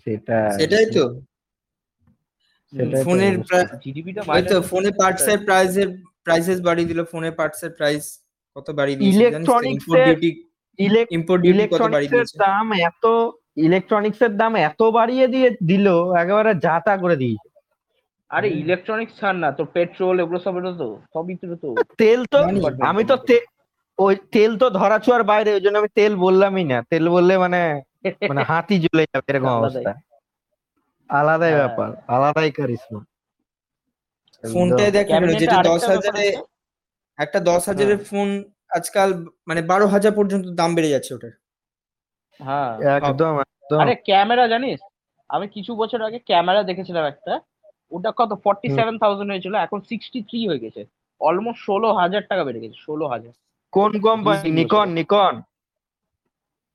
সেটা 0.04 0.36
সেটাই 0.50 0.86
তো। 0.92 1.04
ফোনের 3.04 3.34
জিডিপিটা 3.84 4.20
ওই 4.28 4.42
তো 4.44 4.56
ফোনে 4.62 4.90
পার্টস 4.92 5.24
এর 5.28 5.40
প্রাইসের 5.44 5.88
প্রাইসেস 6.24 6.58
বাড়িয়ে 6.60 6.88
দিল 6.88 7.00
ফোনে 7.04 7.30
পার্টস 7.30 7.60
এর 7.62 7.70
প্রাইস 7.70 8.04
কত 8.56 8.70
বাড়িয়ে 8.70 8.98
দিয়েছে 8.98 9.18
Electronics 9.20 9.72
ইম্পোর্ট 9.72 10.00
এর- 10.00 10.06
ডিউটি 10.08 10.30
ইলেক- 10.78 11.10
ইম্পোর্ট 11.10 11.40
ডিউটি 11.42 11.58
কত 11.64 11.80
বাড়িয়ে 11.84 12.00
ইলেকট্রনিক্স 12.00 12.12
এর 12.12 12.16
দিয়েছে? 12.16 12.36
দাম 12.38 12.66
এত 12.82 13.04
ইলেকট্রনিক্স 13.56 14.22
এর 14.22 14.32
দাম 14.36 14.52
এত 14.62 14.80
বাড়িয়ে 14.90 15.26
দিয়ে 15.28 15.48
দিল 15.66 15.86
একেবারে 16.14 16.52
যাতা 16.58 16.96
করে 16.96 17.16
দিয়েছে। 17.16 17.48
আরে 18.34 18.48
ইলেকট্রনিক্স 18.62 19.14
ছাড় 19.20 19.38
না 19.42 19.48
তোর 19.56 19.66
পেট্রোল 19.74 20.16
এগুলো 20.22 20.38
সব 20.46 20.54
এটা 20.58 20.72
তো 20.80 20.88
সবই 21.14 21.34
তো 21.40 21.46
তো। 21.62 21.68
তেল 22.02 22.20
তো 22.32 22.38
আমি 22.90 23.02
তো 23.10 23.14
ওই 23.98 24.14
তেল 24.34 24.50
তো 24.62 24.66
ধরা 24.78 24.96
ছোঁয়ার 25.04 25.22
বাইরে 25.30 25.50
ওই 25.56 25.62
জন্য 25.64 25.76
আমি 25.82 25.90
তেল 25.98 26.12
বললামই 26.24 26.64
না। 26.72 26.78
তেল 26.92 27.04
বললে 27.16 27.34
মানে 27.44 27.60
মানে 28.30 28.40
হাতি 28.50 28.76
জ্বলে 28.84 29.04
যাবে 29.12 29.28
এরকম 29.30 29.52
অবস্থা। 29.58 29.92
আলাদাই 31.10 31.50
হ্যাঁ। 31.50 31.60
ব্যাপার 31.60 31.88
আলাদাই 32.08 32.50
কারিশমা 32.58 33.00
দেখেন 34.86 35.08
ক্যাবিনেটে 35.08 35.42
যেটা 35.42 35.58
দশ 35.70 35.82
হাজারে 35.92 36.24
একটা 37.18 37.38
দশ 37.50 37.62
হাজারের 37.70 37.98
ফোন 38.08 38.28
আজকাল 38.78 39.08
মানে 39.48 39.60
বারো 39.70 39.86
হাজার 39.94 40.12
পর্যন্ত 40.18 40.46
দাম 40.60 40.70
বেড়ে 40.76 40.92
যাচ্ছে 40.94 41.10
ওটার। 41.16 41.32
হ্যাঁ। 42.40 42.72
একদম 42.98 43.32
একদম। 43.44 43.78
আরে 43.82 43.94
ক্যামেরা 44.08 44.44
জানিস? 44.46 44.78
আমি 45.30 45.46
কিছু 45.56 45.72
বছর 45.82 46.00
আগে 46.08 46.18
ক্যামেরা 46.30 46.60
দেখেছিলাম 46.62 47.04
একটা। 47.12 47.32
ওটা 47.94 48.10
কত? 48.18 48.30
ফর্টি 48.44 48.68
সেভেন 48.78 48.96
থাউজেন্ড 49.02 49.30
হয়েছিল 49.32 49.54
এখন 49.66 49.78
সিক্সটি 49.90 50.18
থ্রি 50.28 50.40
হয়ে 50.48 50.62
গেছে। 50.64 50.82
অলমোস্ট 51.20 51.60
ষোলো 51.68 51.88
হাজার 52.00 52.22
টাকা 52.30 52.42
বেড়ে 52.46 52.62
গেছে 52.64 52.78
ষোলো 52.86 53.04
হাজার। 53.08 53.32
কোন 53.72 53.92
কোম্পানি 54.06 54.48
নিকন 54.58 54.88
নিকন 54.98 55.34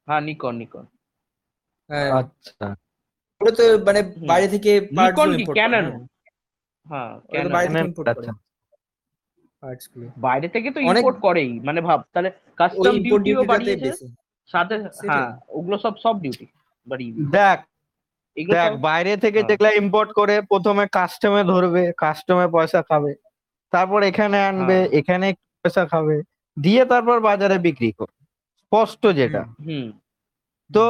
হ্যাঁ 0.08 0.22
নিকন 0.22 0.54
নিকন 0.62 0.86
হ্যাঁ 1.90 2.10
আচ্ছা। 2.20 2.68
ওটা 3.42 3.52
তো 3.58 3.64
মানে 3.88 4.02
বাইরে 4.32 4.48
থেকে 4.54 4.72
নিকন 4.98 5.30
কি? 5.38 5.44
ক্যানন 5.58 5.86
হ্যাঁ। 6.86 7.12
হ্যাঁ। 7.26 7.50
বাইরে 7.56 7.70
থেকে 7.76 8.02
আচ্ছা। 8.14 8.32
বাইরে 10.18 10.48
থেকে 10.56 10.68
তো 10.76 10.80
ইম্পোর্ট 10.82 11.18
করেই 11.26 11.52
মানে 11.68 11.80
ভাব 11.88 12.00
তাহলে 12.14 12.30
কাস্টম 12.58 12.96
ডিউটিও 13.06 13.42
বাড়িয়েছে 13.52 13.90
সাথে 14.50 14.76
হ্যাঁ 15.10 15.30
ওগুলো 15.58 15.76
সব 15.86 15.94
সব 16.04 16.16
ডিউটি 16.24 16.46
বাড়িয়ে 16.88 17.12
দেখ 17.38 17.58
দেখ 18.48 18.72
বাইরে 18.80 19.14
থেকে 19.18 19.40
হ্যাঁ। 19.40 19.48
যেগুলা 19.50 19.72
ইম্পোর্ট 19.72 20.10
করে 20.14 20.42
প্রথমে 20.42 20.86
কাস্টমে 20.88 21.44
ধরবে 21.44 21.84
কাস্টমে 21.98 22.48
পয়সা 22.48 22.82
খাবে। 22.82 23.12
তারপর 23.74 24.00
এখানে 24.04 24.38
আনবে 24.44 24.78
হ্যাঁ। 24.80 24.88
এখানে 24.92 25.28
পয়সা 25.64 25.84
খাবে। 25.86 26.16
দিয়ে 26.58 26.86
তারপর 26.86 27.20
বাজারে 27.20 27.58
বিক্রি 27.58 27.92
করবে। 27.92 28.20
স্পষ্ট 28.64 29.04
যেটা। 29.08 29.42
হুম 29.66 29.88
তো 30.70 30.86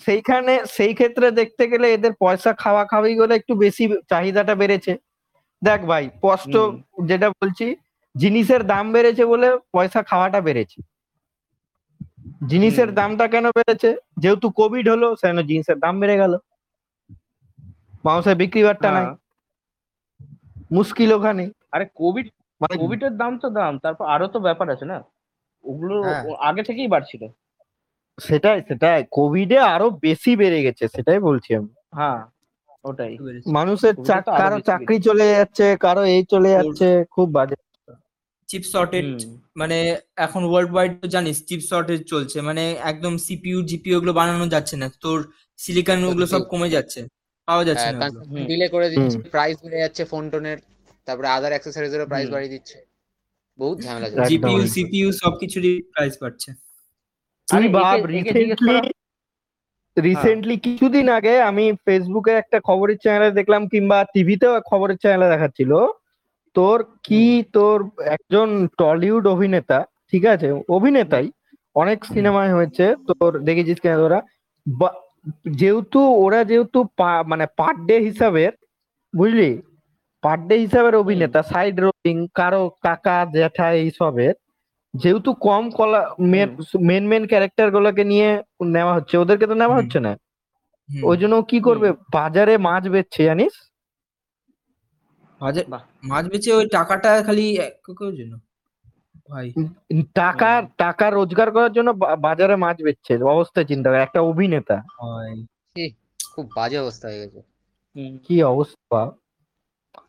সেইখানে 0.00 0.52
সেই 0.66 0.94
ক্ষেত্রে 0.94 1.26
দেখতে 1.30 1.64
গেলে 1.68 1.86
এদের 1.92 2.12
পয়সা 2.18 2.50
খাওয়া 2.52 2.84
খাওয়াই 2.84 3.14
গুলো 3.14 3.32
একটু 3.34 3.52
বেশি 3.54 3.84
চাহিদাটা 4.08 4.54
বেড়েছে। 4.54 4.92
দেখ 5.62 5.80
ভাই 5.80 6.04
স্পষ্ট 6.08 6.54
যেটা 7.04 7.28
বলছি 7.30 7.66
জিনিসের 8.14 8.62
দাম 8.66 8.92
বেড়েছে 8.92 9.24
বলে 9.26 9.48
পয়সা 9.72 10.02
খাওয়াটা 10.02 10.40
বেড়েছে। 10.40 10.78
জিনিসের 12.48 12.94
দামটা 12.94 13.26
কেন 13.28 13.46
বেড়েছে? 13.50 13.90
যেহেতু 14.18 14.46
কোভিড 14.50 14.86
হলো 14.88 15.16
সেন 15.16 15.36
জিনিসের 15.42 15.78
দাম 15.78 16.00
বেড়ে 16.00 16.16
গেল। 16.16 16.32
মানুষের 18.04 18.34
বিক্রি 18.34 18.62
বাট্টা 18.64 18.88
নাই। 18.90 19.04
হ্যাঁ। 19.04 19.16
মুশকিল 20.70 21.10
ওখানে। 21.12 21.44
আরে 21.72 21.86
কোভিড 21.94 22.26
মানে 22.60 22.74
কোভিড 22.76 23.00
এর 23.02 23.14
দাম 23.16 23.32
তো 23.38 23.48
দাম 23.50 23.72
তারপর 23.78 24.04
আরও 24.06 24.26
তো 24.26 24.38
ব্যাপার 24.40 24.66
আছে 24.70 24.84
না? 24.84 24.98
ওগুলো 25.64 25.96
হ্যাঁ। 26.02 26.22
আগে 26.40 26.62
থেকেই 26.62 26.88
বাড়ছিল। 26.88 27.22
সেটাই 28.18 28.58
সেটাই। 28.68 29.00
কোভিডে 29.10 29.58
আরও 29.74 29.86
বেশি 30.00 30.30
বেড়ে 30.36 30.60
গেছে 30.62 30.84
সেটাই 30.88 31.20
বলছি 31.20 31.50
আমি। 31.54 31.70
হ্যাঁ 31.92 32.20
ওটাই। 32.84 33.12
মানুষের 33.52 33.94
কারও 34.40 34.58
চাকরি 34.60 34.96
চলে 35.00 35.26
যাচ্ছে 35.34 35.66
কারও 35.76 36.02
এই 36.14 36.22
চলে 36.24 36.50
যাচ্ছে 36.50 36.86
খুব 37.10 37.28
বাজে। 37.32 37.56
চিপ 38.48 38.64
শর্টেজ 38.64 39.08
মানে 39.56 39.76
এখন 40.16 40.42
ওয়ার্ল্ড 40.44 40.70
ওয়াইড 40.72 40.92
তো 41.02 41.06
জানিস 41.08 41.36
চিপ 41.46 41.60
শর্টেজ 41.60 42.00
চলছে। 42.04 42.38
মানে 42.40 42.62
একদম 42.82 43.14
সিপিইউ 43.18 43.58
জিপিইউ 43.62 43.94
ওগুলো 43.98 44.12
বানানো 44.12 44.46
যাচ্ছে 44.48 44.74
না। 44.76 44.86
তোর 45.00 45.18
সিলিকন 45.58 45.98
ওগুলো 46.04 46.26
সব 46.26 46.42
কমে 46.52 46.68
যাচ্ছে। 46.68 47.00
পাওয়া 47.50 47.64
যাচ্ছে 47.64 47.88
না 47.92 48.06
ডিলে 48.46 48.68
করে 48.68 48.86
দিচ্ছে 48.90 49.18
প্রাইস 49.30 49.56
বেড়ে 49.62 49.78
যাচ্ছে 49.78 50.04
ফোন 50.04 50.24
টোনের 50.30 50.58
তারপরে 51.06 51.28
আদার 51.28 51.50
অ্যাক্সেসরিজ 51.50 51.94
এরও 51.94 52.06
প্রাইস 52.06 52.28
বাড়িয়ে 52.30 52.52
দিচ্ছে। 52.52 52.78
বহুত 53.58 53.78
ঝামেলা 53.80 54.08
চলছে। 54.10 54.28
জিপিইউ 54.28 54.66
সিপিইউ 54.66 55.08
সবকিছুরই 55.12 55.82
প্রাইস 55.92 56.14
বাড়ছে। 56.20 56.50
একে 57.48 57.68
জিজ্ঞেস 58.08 58.34
রিসেন্টলি 58.36 58.90
রিসেন্টলি 59.96 60.56
কিছুদিন 60.56 61.08
আগে 61.08 61.42
আমি 61.42 61.72
ফেসবুকে 61.84 62.30
একটা 62.30 62.60
খবরের 62.60 62.98
চ্যানেলে 62.98 63.30
দেখলাম 63.30 63.62
কিংবা 63.68 64.04
টিভিতেও 64.14 64.54
খবরের 64.60 64.96
চ্যানেলে 64.96 65.28
দেখাচ্ছিল। 65.28 65.72
তোর 66.56 66.78
কি 67.02 67.22
তোর 67.52 67.78
একজন 68.06 68.48
টলিউড 68.78 69.24
অভিনেতা 69.26 69.78
ঠিক 70.10 70.26
আছে? 70.26 70.48
অভিনেতাই 70.68 71.26
অনেক 71.74 71.98
সিনেমায় 72.04 72.52
হয়েছে 72.54 72.84
তোর 73.08 73.38
দেখেছিস 73.38 73.78
কেন 73.80 73.96
তোরা? 73.96 74.20
বা- 74.66 74.98
যেহেতু 75.58 76.00
ওরা 76.24 76.44
যেহেতু 76.44 76.84
পা- 76.96 77.24
মানে 77.26 77.46
পার 77.56 77.86
ডে 77.86 77.98
হিসাবে 78.00 78.44
বুঝলি? 79.14 79.50
পার 80.22 80.46
ডে 80.46 80.54
হিসাবের 80.58 80.94
অভিনেতা 80.94 81.42
সাইড 81.42 81.80
রোলিং 81.80 82.26
কারও 82.34 82.70
কাকা 82.82 83.24
জ্যাঠা 83.32 83.70
এইসবের 83.72 84.34
যেহেতু 84.94 85.32
কম 85.40 85.70
কলা 85.70 86.00
মেন 86.80 87.04
মেন 87.06 87.26
ক্যারেক্টার 87.26 87.70
গুলোকে 87.70 88.04
নিয়ে 88.04 88.28
নেওয়া 88.66 88.94
হচ্ছে 88.94 89.18
ওদেরকে 89.18 89.46
তো 89.46 89.54
নেওয়া 89.54 89.76
হচ্ছে 89.76 89.98
না? 90.00 90.12
ওই 90.88 91.16
জন্য 91.16 91.42
কি 91.42 91.60
করবে? 91.60 91.88
বাজারে 92.12 92.58
মাছ 92.58 92.88
বেচছে 92.88 93.24
জানিস? 93.24 93.54
মাছ 96.02 96.24
বেচে 96.28 96.50
ওই 96.52 96.68
টাকাটা 96.68 97.22
খালি 97.22 97.46
জন্য 98.14 98.32
ভাই। 99.30 99.52
টাকা 100.14 100.62
টাকা 100.78 101.10
রোজগার 101.10 101.50
করার 101.50 101.72
জন্য 101.72 101.90
বাজারে 102.18 102.56
মাছ 102.56 102.82
বেচছে 102.82 103.22
অবস্থা 103.22 103.64
চিন্তা 103.64 103.90
কর 103.90 103.96
একটা 103.96 104.20
অভিনেতা। 104.20 104.82
খুব 106.34 106.50
বাজে 106.56 106.78
অবস্থা 106.78 107.08
হয়ে 107.08 107.20
গেছে। 107.20 107.42
কি 108.28 108.42
অবস্থা? 108.42 109.04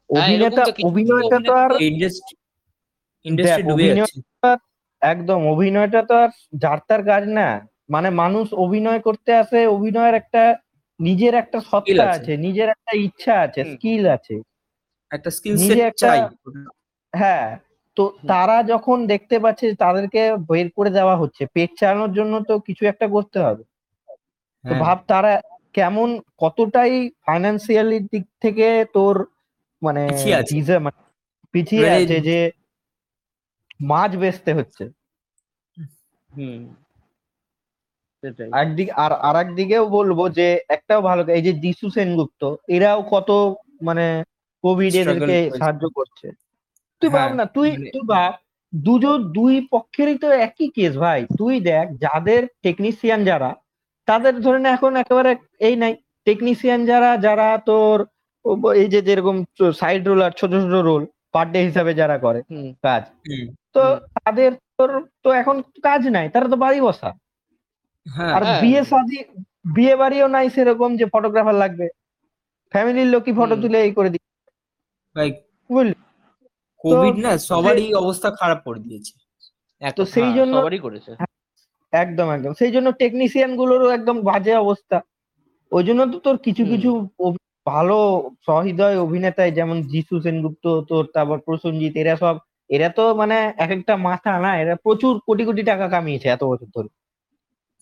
অভিনেতা 0.10 0.66
তো 0.66 0.88
অভিনয়টা 0.88 1.40
তো 1.48 1.54
আর 1.54 1.82
ইন্ডাস্ট্রি 1.82 2.36
ইন্ডাস্ট্রি 3.24 3.64
ডুবে 3.64 3.96
যাচ্ছে। 3.96 4.22
একদম 5.02 5.48
অভিনয়টা 5.48 6.04
তো 6.04 6.16
আর 6.16 6.30
যার 6.56 6.78
তার 6.88 7.04
কাজ 7.04 7.24
না। 7.28 7.68
মানে 7.90 8.10
মানুষ 8.10 8.54
অভিনয় 8.54 9.00
করতে 9.00 9.34
আসে 9.34 9.68
অভিনয়ের 9.68 10.14
একটা 10.14 10.58
নিজের 11.00 11.34
একটা 11.34 11.62
সত্তা 11.62 12.10
আছে। 12.10 12.38
নিজের 12.38 12.70
একটা 12.70 12.92
ইচ্ছা 12.98 13.40
আছে 13.40 13.64
স্কিল 13.76 14.08
আছে। 14.08 14.42
একটা 15.12 15.30
স্কিল 15.30 15.54
নিজে 15.56 15.74
সেট 15.74 15.84
একটা- 15.84 15.98
চাই। 15.98 16.22
হ্যাঁ 17.16 17.58
তো 17.96 18.14
তারা 18.28 18.64
যখন 18.64 19.08
দেখতে 19.08 19.40
পাচ্ছে 19.40 19.76
তাদেরকে 19.76 20.36
বের 20.36 20.72
করে 20.76 20.90
দেওয়া 20.90 21.18
হচ্ছে 21.18 21.46
পেট 21.46 21.70
চালানোর 21.80 22.14
জন্য 22.14 22.44
তো 22.44 22.60
কিছু 22.60 22.86
একটা 22.86 23.08
করতে 23.08 23.40
হবে। 23.40 23.64
তো 23.64 24.70
হ্যাঁ। 24.70 24.80
ভাব 24.80 25.00
তারা 25.08 25.42
কেমন 25.74 26.22
কতটাই 26.38 27.10
ফাইন্যান্সিয়ালি 27.26 28.00
দিক 28.00 28.26
থেকে 28.42 28.86
তোর 28.94 29.28
মানে 29.82 30.08
পিছিয়ে 30.08 30.36
আছে। 30.36 30.56
মানে 30.56 32.06
মানে- 32.06 32.24
যে 32.24 32.52
মাছ 33.82 34.16
বেচতে 34.16 34.54
হচ্ছে। 34.54 34.90
একদিক 38.54 38.90
আর 38.90 39.12
আর 39.12 39.36
একদিকেও 39.36 39.90
বলব 39.90 40.30
যে 40.30 40.60
একটাও 40.70 41.02
ভালো 41.02 41.34
এই 41.34 41.42
যে 41.42 41.54
দিশু 41.54 41.90
সেনগুপ্ত 41.90 42.56
এরাও 42.68 43.02
কত 43.02 43.56
মানে 43.82 44.24
কোভিড 44.62 44.96
এদেরকে 44.96 45.52
সাহায্য 45.58 45.90
করছে। 45.90 46.51
তুই 47.02 47.10
ভাব 47.10 47.22
হ্যাঁ, 47.24 47.38
না 47.40 47.46
তুই 47.56 47.70
তুই 47.94 48.04
ভাব 48.08 48.32
দুজন 48.74 49.18
দুই 49.32 49.54
পক্ষেরই 49.74 50.18
তো 50.18 50.28
একই 50.46 50.68
কেস 50.78 50.94
ভাই। 50.98 51.20
তুই 51.40 51.56
দেখ 51.64 51.86
যাদের 52.04 52.42
টেকনিশিয়ান 52.64 53.20
যারা 53.26 53.50
তাদের 54.08 54.34
ধরে 54.42 54.60
নে 54.60 54.70
এখন 54.70 54.92
একেবারে 54.96 55.32
এই 55.62 55.76
নাই। 55.78 55.94
টেকনিশিয়ান 56.28 56.80
যারা 56.86 57.10
যারা 57.26 57.48
তোর 57.70 57.96
এই 58.76 58.88
যে 58.94 59.00
যেরকম 59.02 59.36
সাইড 59.76 60.02
রোল 60.06 60.20
আর 60.22 60.34
ছোট 60.40 60.52
ছোট 60.64 60.76
রোল 60.82 61.04
পার 61.34 61.48
ডে 61.54 61.60
হিসাবে 61.68 61.92
যারা 61.94 62.18
করে 62.18 62.40
হুম। 62.52 62.70
কাজ 62.84 63.04
হুম, 63.26 63.46
তো 63.76 63.82
তাদের 64.18 64.50
তোর 64.78 64.90
তো 65.24 65.30
এখন 65.42 65.56
কাজ 65.84 66.02
নাই 66.08 66.26
তারা 66.34 66.48
তো 66.48 66.58
বাড়ি 66.58 66.80
বসা 66.82 67.10
হ্যাঁ। 68.06 68.34
আর 68.36 68.44
হ্যাঁ। 68.44 68.62
বিয়ে 68.64 68.82
শাদি 68.84 69.18
বিয়ে 69.76 69.96
বাড়িও 69.96 70.28
নাই 70.28 70.48
সেরকম 70.56 70.90
যে 71.00 71.06
ফটোগ্রাফার 71.14 71.56
লাগবে। 71.56 71.88
ফ্যামিলির 72.74 73.10
লোকই 73.10 73.34
ফটো 73.38 73.56
তুলে 73.64 73.78
এই 73.82 73.92
করে 73.98 74.10
দিচ্ছে। 74.10 74.30
বুঝলি? 75.70 75.94
কোভিড 76.84 77.16
না 77.18 77.32
সবারই 77.50 77.88
অবস্থা 77.94 78.30
খারাপ 78.32 78.60
করে 78.66 78.80
দিয়েছে। 78.80 79.14
এক 79.82 79.94
তো 79.96 80.04
সেই 80.06 80.24
হ্যাঁ, 80.24 80.36
জন্য 80.36 80.54
সবারই 80.58 80.80
করেছে। 80.80 81.12
একদম 81.94 82.28
একদম। 82.30 82.52
সেই 82.54 82.72
জন্য 82.72 82.88
টেকনিশিয়ান 82.92 83.52
গুলোরও 83.56 83.88
একদম 83.90 84.18
বাজে 84.22 84.54
অবস্থা। 84.56 84.98
ওই 85.72 85.84
জন্য 85.84 86.02
তো 86.12 86.18
তোর 86.20 86.38
কিছু 86.38 86.64
কিছু 86.66 86.90
ভালো 87.66 87.98
সহৃদয় 88.46 88.98
অভিনেতায় 89.00 89.52
যেমন 89.52 89.78
যিশু 89.88 90.14
সেনগুপ্ত 90.22 90.66
তোর 90.90 91.04
তারপর 91.14 91.38
প্রসেনজিৎ 91.40 91.94
এরা 91.96 92.16
সব 92.16 92.36
এরা 92.70 92.90
তো 92.90 93.04
মানে 93.16 93.38
এক 93.58 93.72
একটা 93.72 93.94
মাথা 94.00 94.32
না 94.40 94.52
এরা 94.60 94.76
প্রচুর 94.76 95.14
কোটি 95.28 95.44
কোটি 95.46 95.64
টাকা 95.64 95.86
কামিয়েছে 95.88 96.28
এত 96.30 96.44
বছর 96.44 96.70
ধরে। 96.76 96.90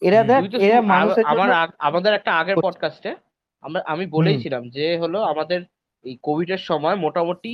এরা 0.02 0.22
দেখ 0.24 0.42
এরা 0.62 0.80
মানুষের 0.94 1.24
আমার 1.26 1.50
আমাদের 1.80 2.12
একটা 2.14 2.32
আগের 2.32 2.58
পডকাস্টে 2.62 3.12
আমরা 3.64 3.80
আমি 3.86 4.06
বলেইছিলাম 4.08 4.64
যে 4.70 4.86
হলো 4.98 5.20
আমাদের 5.24 5.60
এই 6.06 6.16
কোভিড 6.24 6.50
এর 6.52 6.62
সময় 6.62 6.96
মোটামুটি 6.96 7.52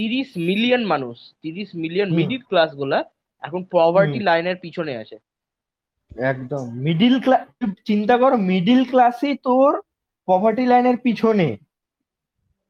তিরিশ 0.00 0.28
মিলিয়ন 0.48 0.82
মানুষ 0.84 1.16
তিরিশ 1.42 1.68
মিলিয়ন 1.74 2.08
মিডিল 2.18 2.42
ক্লাসগুলা 2.48 2.98
এখন 3.42 3.60
পভার্টি 3.72 4.20
লাইনের 4.20 4.56
পিছনে 4.56 4.92
আছে। 4.96 5.16
একদম। 6.32 6.64
মিডিল 6.86 7.14
ক্লাস 7.20 7.42
চিন্তা 7.84 8.14
কর 8.18 8.32
মিডিল 8.36 8.80
ক্লাসই 8.84 9.34
তোর 9.48 9.72
পভার্টি 10.28 10.64
লাইনের 10.66 10.96
পিছনে। 10.96 11.48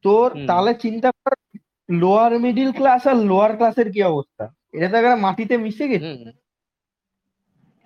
তোর 0.05 0.29
তাহলে 0.49 0.73
চিন্তা 0.75 1.11
কর 1.11 1.33
লোয়ার 1.89 2.33
মিডিল 2.39 2.71
ক্লাস 2.73 3.07
আর 3.07 3.17
লোয়ার 3.17 3.57
ক্লাসের 3.57 3.93
কি 3.93 4.03
অবস্থা? 4.03 4.45
এটা 4.73 4.89
তো 4.91 4.97
একটা 4.97 5.17
মাটিতে 5.17 5.55
মিশে 5.57 5.85
গেছে। 5.89 6.13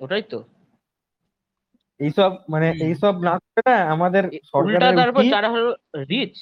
ওটাই 0.00 0.22
তো। 0.22 0.38
এইসব 2.00 2.30
মানে 2.48 2.68
এইসব 2.86 3.14
না 3.28 3.34
করে 3.38 3.62
না 3.68 3.76
আমাদের 3.94 4.24
সরকারের 4.52 4.96
তারপর 4.96 5.22
যারা 5.34 5.48
হলো 5.48 5.70
রিচ 6.12 6.34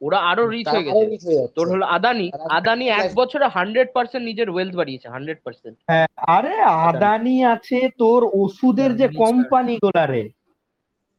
ওরা 0.00 0.18
আরও 0.30 0.44
রিচ 0.46 0.66
হয়ে 0.68 0.86
গেছে। 0.86 1.32
তোর 1.56 1.66
হলো 1.68 1.84
আদানি। 1.96 2.26
আদানি 2.50 2.84
এক 2.92 3.08
বছরে 3.14 3.46
হান্ড্রেড 3.48 3.88
পার্সেন্ট 3.94 4.24
নিজের 4.26 4.48
ওয়েলথ 4.50 4.74
বাড়িয়েছে 4.76 5.06
হান্ড্রেড 5.08 5.38
পার্সেন্ট 5.44 5.76
হ্যাঁ, 5.88 6.06
আরে 6.36 6.54
আদানি। 6.86 7.36
আছে 7.44 7.78
তোর 7.98 8.20
ওষুধের 8.34 8.90
যে 8.96 9.06
কোম্পানি 9.22 9.74
গুলা 9.76 10.04
রে 10.06 10.24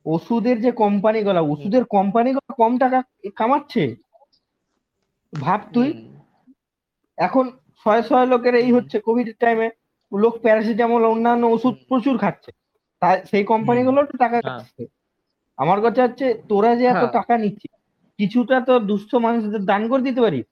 ওষুধের 0.05 0.57
যে 0.61 0.71
কোম্পানি 0.73 1.19
গুলা 1.23 1.41
ওষুধের 1.43 1.84
কোম্পানি 1.88 2.30
গুলো 2.34 2.51
কম 2.53 2.71
টাকা 2.78 2.99
কামাচ্ছে। 3.36 3.84
ভাব 5.34 5.61
তুই। 5.73 5.89
এখন 7.17 7.45
ছয় 7.82 8.01
ছয় 8.01 8.25
লোকের 8.25 8.55
এই 8.55 8.71
হচ্ছে 8.71 8.97
কোভিড 8.99 9.28
টাইমে 9.39 9.67
লোক 10.11 10.34
প্যারাসিটামল 10.41 11.03
অন্যান্য 11.05 11.43
ওষুধ 11.47 11.75
প্রচুর 11.89 12.15
খাচ্ছে। 12.17 12.51
তাই 13.01 13.15
সেই 13.32 13.43
কোম্পানি 13.43 13.82
গুলো 13.84 13.99
তো 14.03 14.15
টাকা 14.17 14.38
হ্যাঁ। 14.38 14.45
খাচ্ছে। 14.49 14.84
আমার 15.57 15.80
কথা 15.82 16.01
হচ্ছে 16.03 16.28
তোরা 16.49 16.71
যে 16.75 16.86
এত 16.86 16.95
হ্যাঁ। 16.95 17.13
টাকা 17.13 17.34
নিচ্ছিস 17.38 17.71
কিছুটা 18.20 18.57
তো 18.68 18.74
দুস্থ 18.89 19.11
মানুষদের 19.26 19.63
দান 19.72 19.82
করে 19.91 20.03
দিতে 20.07 20.22
পারিস 20.26 20.45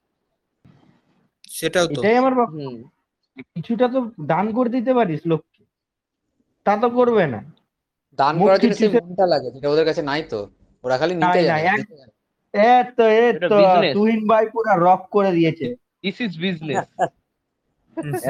সেটাও 1.58 1.86
তো। 1.88 2.00
এটাই 2.02 2.16
আমার 2.22 2.34
কিছুটা 3.56 3.86
তো 3.94 4.00
দান 4.32 4.46
করে 4.58 4.70
দিতে 4.76 4.92
পারিস 4.98 5.22
লোককে। 5.32 5.62
তা 6.66 6.74
তো 6.84 6.88
করবে 6.98 7.24
না। 7.34 7.40
দান 8.20 8.34
করার 8.40 8.58
জন্য 8.62 8.76
সেই 8.82 8.90
মনটা 8.96 9.26
লাগে 9.34 9.48
যেটা 9.54 9.68
ওদের 9.74 9.86
কাছে 9.90 10.02
নাই 10.10 10.22
তো। 10.32 10.40
ওরা 10.84 10.96
খালি 11.02 11.14
নিতে 11.20 11.40
না। 11.50 11.56
এ 12.54 12.72
তো 12.98 13.06
এ 13.22 13.26
তো 13.44 13.58
business. 13.62 13.94
তুহিন 13.98 14.22
ভাই 14.32 14.44
পুরো 14.54 14.74
রক 14.86 15.02
করে 15.16 15.32
দিয়েছে। 15.38 15.66
দিস 16.04 16.18
ইজ 16.26 16.34
বিজনেস 16.44 16.88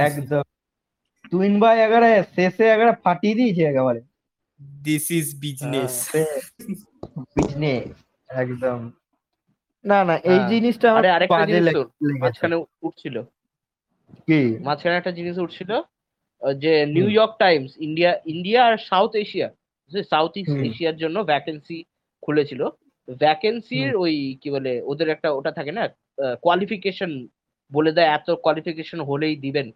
একদম। 0.08 0.46
তুহিন 1.32 1.56
ভাই 1.64 1.76
একেবারে 1.86 2.10
শেষে 2.36 2.66
একেবারে 2.70 2.94
ফাটিয়ে 3.04 3.36
দিয়েছে 3.40 3.64
একেবারে। 3.72 4.02
দিস 4.86 5.06
ইজ 5.20 5.28
বিজনেস 5.44 5.94
বিজনেস 7.38 7.90
একদম। 8.30 8.80
না 9.86 10.00
না 10.10 10.16
এই 10.24 10.38
হ্যাঁ। 10.38 10.50
জিনিসটা 10.52 10.88
আমার 10.92 11.02
আরে 11.02 11.10
আরেকটা 11.16 11.34
বাজে 11.34 11.54
জিনিস 11.54 11.76
মাঝখানে 12.24 12.56
উঠছিল। 12.84 13.16
কি? 14.28 14.40
মাঝখানে 14.68 14.96
একটা 14.98 15.14
জিনিস 15.20 15.36
উঠছিল 15.38 15.72
যে 16.60 16.74
New 16.96 17.08
York 17.10 17.34
Times 17.40 17.72
India 17.88 18.12
India 18.34 18.62
আর 18.68 18.76
সাউথ 18.90 19.12
এশিয়া 19.16 19.48
সাউথ 20.10 20.34
ইস্ট 20.38 20.56
এশিয়ার 20.70 20.96
জন্য 20.96 21.18
ভ্যাকেন্সি 21.24 21.78
খুলেছিল। 22.24 22.62
ভ্যাকেন্সির 23.22 23.90
ওই 23.96 24.14
কি 24.42 24.50
বলে 24.52 24.72
ওদের 24.86 25.08
একটা 25.10 25.30
ওটা 25.32 25.52
থাকে 25.52 25.72
না 25.72 25.84
কোয়ালিফিকেশন 26.44 27.12
বলে 27.72 27.92
দেয় 27.92 28.10
এত 28.10 28.28
কোয়ালিফিকেশন 28.44 29.00
হলেই 29.02 29.36
দিবেন। 29.36 29.68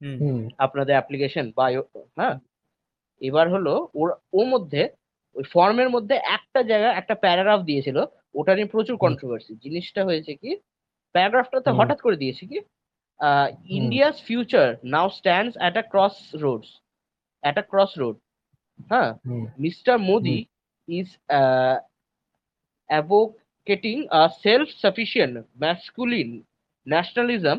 হুম। 0.00 0.16
হুম। 0.20 0.40
আপনাদের 0.58 0.94
অ্যাপ্লিকেশন 0.96 1.46
বায়ো 1.56 1.82
হ্যাঁ? 2.18 2.34
এবার 3.20 3.46
হলো 3.48 3.72
ওর 3.94 4.08
ওর 4.32 4.46
মধ্যে 4.46 4.82
ওই 5.36 5.44
ফর্মের 5.52 5.88
মধ্যে 5.90 6.14
একটা 6.36 6.60
জায়গায় 6.62 6.94
একটা 6.96 7.14
প্যারাগ্রাফ 7.14 7.60
দিয়েছিল 7.62 7.98
ওটা 8.34 8.52
নিয়ে 8.56 8.72
প্রচুর 8.74 8.96
কন্ট্রোভার্সি 9.04 9.52
জিনিসটা 9.64 10.02
হয়েছে 10.08 10.32
কি 10.40 10.50
প্যারাগ্রাফটাতে 11.14 11.70
হঠাৎ 11.78 11.98
করে 12.02 12.16
দিয়েছে 12.22 12.44
কি 12.50 12.58
India's 13.78 14.16
future 14.28 14.68
now 14.92 15.06
stands 15.18 15.54
at 15.58 15.74
a 15.82 15.84
cross 15.92 16.16
roads 16.42 16.70
at 17.42 17.56
a 17.58 17.64
cross 17.70 17.92
road 18.02 18.16
হ্যাঁ? 18.90 19.10
Mister 19.58 19.94
Modi 20.08 20.38
is 20.88 21.08
advocating 22.90 23.96
a 24.12 24.22
self 24.44 24.68
sufficient 24.82 25.34
masculine 25.62 26.30
nationalism 26.86 27.58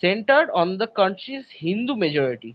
centred 0.00 0.48
on 0.60 0.68
the 0.80 0.88
country's 1.00 1.44
Hindu 1.62 1.92
majority 2.02 2.50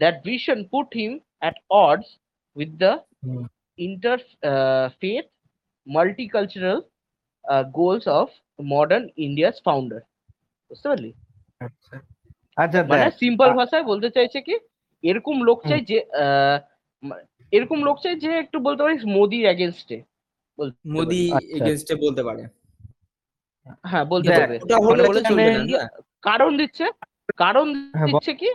that 0.00 0.16
vision 0.28 0.58
put 0.72 0.88
him 0.98 1.12
at 1.42 1.56
odds 1.84 2.08
with 2.56 2.70
the 2.82 2.92
interfaith 3.78 5.28
multicultural 5.86 6.78
uh, 7.44 7.62
goals 7.70 8.06
of 8.08 8.28
modern 8.58 9.04
India's 9.18 9.56
founder. 9.60 10.00
বুঝতে 10.70 10.86
পারলি? 10.88 11.10
আচ্ছা। 11.60 11.94
আচ্ছা 12.58 12.78
মানে 12.90 13.06
simple 13.20 13.50
ভাষায় 13.60 13.84
বলতে 13.84 14.08
চাইছে 14.16 14.38
কি 14.46 14.54
এরকম 15.04 15.36
লোক 15.48 15.58
চাই 15.70 15.80
যে 15.90 15.98
আহ, 16.22 16.56
এরকম 17.52 17.78
লোক 17.84 17.96
চাই 18.04 18.14
যে 18.24 18.30
একটু 18.38 18.56
বলতে 18.66 18.80
পারিস 18.82 19.02
মোদির 19.16 19.44
এগেনস্টে 19.46 19.98
মোদি। 20.92 21.22
এগেনস্টে 21.58 21.94
বলতে 21.96 22.22
পারে। 22.22 22.42
হ্যাঁ 23.84 24.04
বলতে 24.04 24.28
হলে 24.80 25.20
মানে? 25.30 25.52
কারণ 26.22 26.50
দিচ্ছে 26.60 26.86
কারণ 27.36 27.66
হ্যাঁ, 27.94 28.06
দিচ্ছে 28.08 28.32
কি 28.34 28.48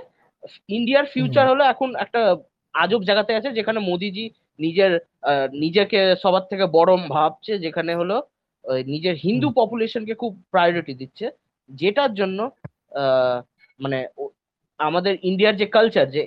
ইন্ডিয়ার 0.70 1.05
ফিউচার 1.13 1.45
হলো 1.47 1.63
এখন 1.63 1.89
একটা 1.95 2.22
আজব 2.74 3.01
জায়গাতে 3.03 3.32
আছে 3.39 3.49
যেখানে 3.51 3.80
মোদিজি 3.89 4.26
নিজের 4.60 4.91
আহ, 5.24 5.47
নিজেকে 5.55 5.99
সবার 6.24 6.43
থেকে 6.49 6.66
বড় 6.68 6.91
ভাবছে 7.10 7.53
যেখানে 7.58 7.91
হলো 7.95 8.18
নিজের 8.88 9.16
হিন্দু 9.18 9.47
পপুলেশনকে 9.51 10.14
খুব 10.14 10.43
প্রায়োরিটি 10.51 10.93
দিচ্ছে। 10.93 11.26
যেটার 11.70 12.14
জন্য 12.14 12.39
আহ, 12.95 13.38
মানে 13.80 13.97
আমাদের 14.80 15.14
ইন্ডিয়ার 15.24 15.55
যে 15.55 15.66
কালচার 15.68 16.08
যে 16.10 16.24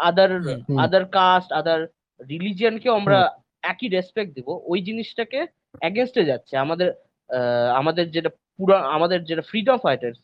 আদার। 0.00 0.30
আদার 0.78 1.04
কাস্ট 1.08 1.52
আদার 1.52 1.80
রিলিজিয়নকে 2.20 2.88
আমরা 2.90 3.18
একই 3.62 3.88
রেসপেক্ট 3.88 4.34
দিব 4.34 4.48
ওই 4.64 4.78
জিনিসটাকে 4.82 5.40
এগেনস্টে 5.82 6.22
যাচ্ছে। 6.24 6.54
আমাদের 6.56 6.88
আহ, 7.30 7.68
আমাদের 7.76 8.04
যেটা 8.10 8.28
পুরা 8.58 8.76
আমাদের 8.88 9.18
যেটা 9.24 9.42
ফ্রিডম 9.42 9.76
ফাইটার্স 9.76 10.18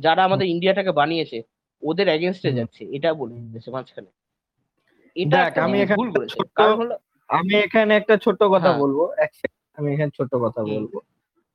যারা 0.00 0.20
আমাদের 0.24 0.46
ইন্ডিয়াটাকে 0.46 0.92
বানিয়েছে 0.92 1.38
ওদের 1.82 2.06
এগেনস্টে 2.08 2.50
যাচ্ছে। 2.52 2.82
এটা 2.96 3.10
বলেছে 3.14 3.70
মাঝখানে। 3.70 4.10
এটা 5.16 5.38
আমি 5.62 5.80
এখানে 5.80 5.96
ভুল 5.96 6.10
করেছে। 6.10 6.38
কারণ 6.54 6.76
হলো 6.78 6.94
আমি 7.28 7.54
এখানে 7.54 7.96
একটা 7.96 8.16
ছোট্ট 8.16 8.42
কথা 8.42 8.68
হ্যাঁ। 8.68 8.78
বলব 8.78 8.98
আমি 9.78 9.92
এখানে 9.94 10.10
ছোট্ট 10.10 10.34
কথা 10.34 10.62
বলব। 10.62 10.92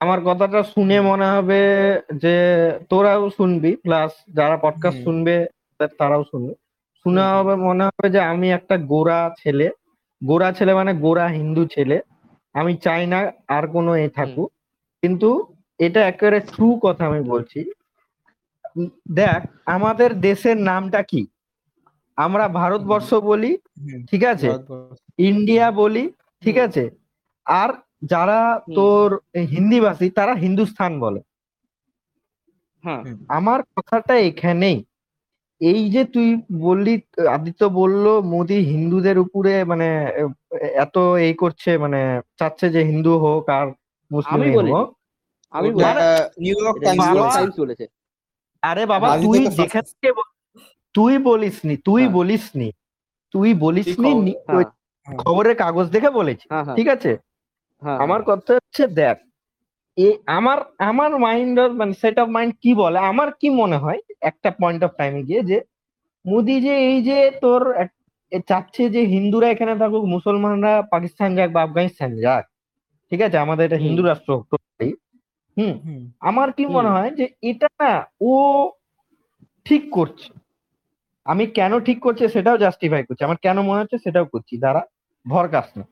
আমার 0.02 0.20
কথাটা 0.26 0.64
শুনে 0.64 1.02
মনে 1.02 1.26
হবে 1.26 1.62
যে 2.16 2.36
তোরাও 2.90 3.30
শুনবি 3.30 3.76
প্লাস 3.76 4.12
যারা 4.34 4.58
পডকাস্ট 4.58 5.04
শুনবে 5.04 5.48
তারাও 6.00 6.24
শুনবে। 6.24 6.54
শুনে 7.06 7.22
হবে 7.22 7.56
মনে 7.56 7.84
হবে 7.84 8.10
যে 8.10 8.20
আমি 8.20 8.52
একটা 8.52 8.78
গোরা 8.78 9.36
ছেলে। 9.44 9.70
গোরা 10.24 10.52
ছেলে 10.52 10.74
মানে 10.74 10.94
গোরা 10.94 11.28
হিন্দু 11.28 11.66
ছেলে। 11.66 12.02
আমি 12.54 12.74
চাই 12.76 13.08
না 13.08 13.32
আর 13.48 13.68
কোনো 13.68 13.96
এ 13.96 14.10
থাকুক। 14.10 14.52
কিন্তু 15.04 15.30
এটা 15.80 16.08
একেবারে 16.08 16.40
ট্রু 16.40 16.80
কথা 16.84 17.06
আমি 17.06 17.22
বলছি। 17.24 17.60
দেখ 19.12 19.40
আমাদের 19.66 20.10
দেশের 20.20 20.58
নামটা 20.58 21.04
কি? 21.04 21.28
আমরা 22.20 22.48
ভারতবর্ষ 22.50 23.14
বলি 23.22 23.52
ঠিক 24.12 24.24
আছে? 24.24 24.48
ইন্ডিয়া 25.18 25.72
বলি 25.72 26.04
ঠিক 26.44 26.58
আছে? 26.58 26.84
আর 27.46 27.70
যারা। 28.02 28.40
তোর 28.76 29.08
হিন্দিভাষী 29.50 30.10
তারা 30.10 30.34
হিন্দুস্থান 30.36 31.00
বলে। 31.00 31.20
হ্যাঁ। 32.84 33.02
আমার 33.28 33.64
কথাটা 33.76 34.14
এখানেই। 34.20 34.78
এই 35.62 35.90
যে 35.90 36.06
তুই 36.06 36.28
বললি 36.60 36.94
আদিত্য 37.30 37.66
বলল 37.66 38.22
মোদি 38.22 38.58
হিন্দুদের 38.64 39.18
উপরে 39.18 39.64
মানে 39.64 39.88
এত 40.76 40.98
এই 41.20 41.34
করছে 41.34 41.78
মানে 41.78 42.00
চাচ্ছে 42.40 42.70
যে 42.70 42.84
হিন্দু 42.84 43.18
হোক 43.18 43.50
আর 43.50 43.68
মুসলিম 44.12 44.42
হোক। 44.72 44.88
আমি 45.54 45.68
নিউ 46.40 46.56
ইয়র্ক 46.58 46.76
এটা 46.78 46.86
টাইমস 46.86 47.06
নিউ 47.06 47.14
ইয়র্ক 47.14 47.24
বাবা- 47.24 47.34
টাইমস 47.34 47.60
বলেছে 47.60 47.86
আরে 48.64 48.86
বাবা 48.86 49.08
তুই 49.18 49.38
যেখান 49.58 49.82
থেকে 49.92 50.12
বল- 50.14 50.34
তুই 50.96 51.14
বলিসনি 51.24 51.76
তুই 51.88 52.02
হ্যাঁ। 52.02 52.14
বলিসনি 52.14 52.68
তুই 53.34 53.50
বলিসনি 53.56 54.12
হ্যাঁ। 54.48 54.66
খবরের 55.08 55.56
কাগজ 55.56 55.86
দেখে 55.90 56.10
বলেছি 56.12 56.46
হ্যাঁ 56.48 56.76
ঠিক 56.78 56.88
আছে? 56.96 57.12
আমার 58.00 58.22
কথা 58.30 58.52
হচ্ছে 58.58 58.84
দেখ 59.00 59.18
এ 59.98 60.08
আমার 60.38 60.58
আমার 60.90 61.12
মাইন্ড 61.20 61.58
মানে 61.80 61.94
সেট 62.02 62.18
অফ 62.20 62.28
মাইন্ড 62.30 62.54
কি 62.64 62.72
বলে 62.82 62.98
আমার 63.12 63.30
কি 63.40 63.48
মনে 63.62 63.78
হয় 63.78 64.00
একটা 64.22 64.50
পয়েন্ট 64.60 64.82
অফ 64.84 64.92
টাইমে 64.98 65.22
গিয়ে 65.24 65.42
যে 65.44 65.58
মোদি 66.26 66.56
যে 66.62 66.74
এই 66.90 66.98
যে 67.02 67.18
তোর 67.42 67.62
চাচ্ছে 68.48 68.84
যে 68.90 69.02
হিন্দুরা 69.14 69.48
এখানে 69.50 69.74
থাকুক 69.76 70.04
মুসলমানরা 70.06 70.74
পাকিস্তান 70.92 71.30
যাক 71.38 71.50
বা 71.52 71.62
আফগানিস্তান 71.64 72.12
যাক 72.18 72.44
ঠিক 73.12 73.22
আছে? 73.22 73.38
আমাদের 73.38 73.64
এটা 73.68 73.80
হিন্দু 73.86 74.02
রাষ্ট্র 74.04 74.32
হুম? 75.58 75.74
আমার 76.22 76.48
কি 76.52 76.64
মনে 76.68 76.90
হয় 76.90 77.12
যে 77.12 77.26
এটা 77.42 77.68
না 77.80 77.92
ও 78.24 78.34
ঠিক 79.66 79.84
করছে। 79.92 80.30
আমি 81.26 81.44
কেন 81.48 81.72
ঠিক 81.80 82.00
করছে 82.00 82.24
সেটাও 82.28 82.58
জাস্টিফাই 82.58 83.04
করছি। 83.04 83.22
আমার 83.24 83.38
কেন 83.38 83.58
মনে 83.62 83.82
হচ্ছে 83.82 83.98
সেটাও 83.98 84.26
করছি। 84.26 84.54
দ্বারা 84.58 84.82
ভরকাস 85.26 85.68
না 85.78 85.86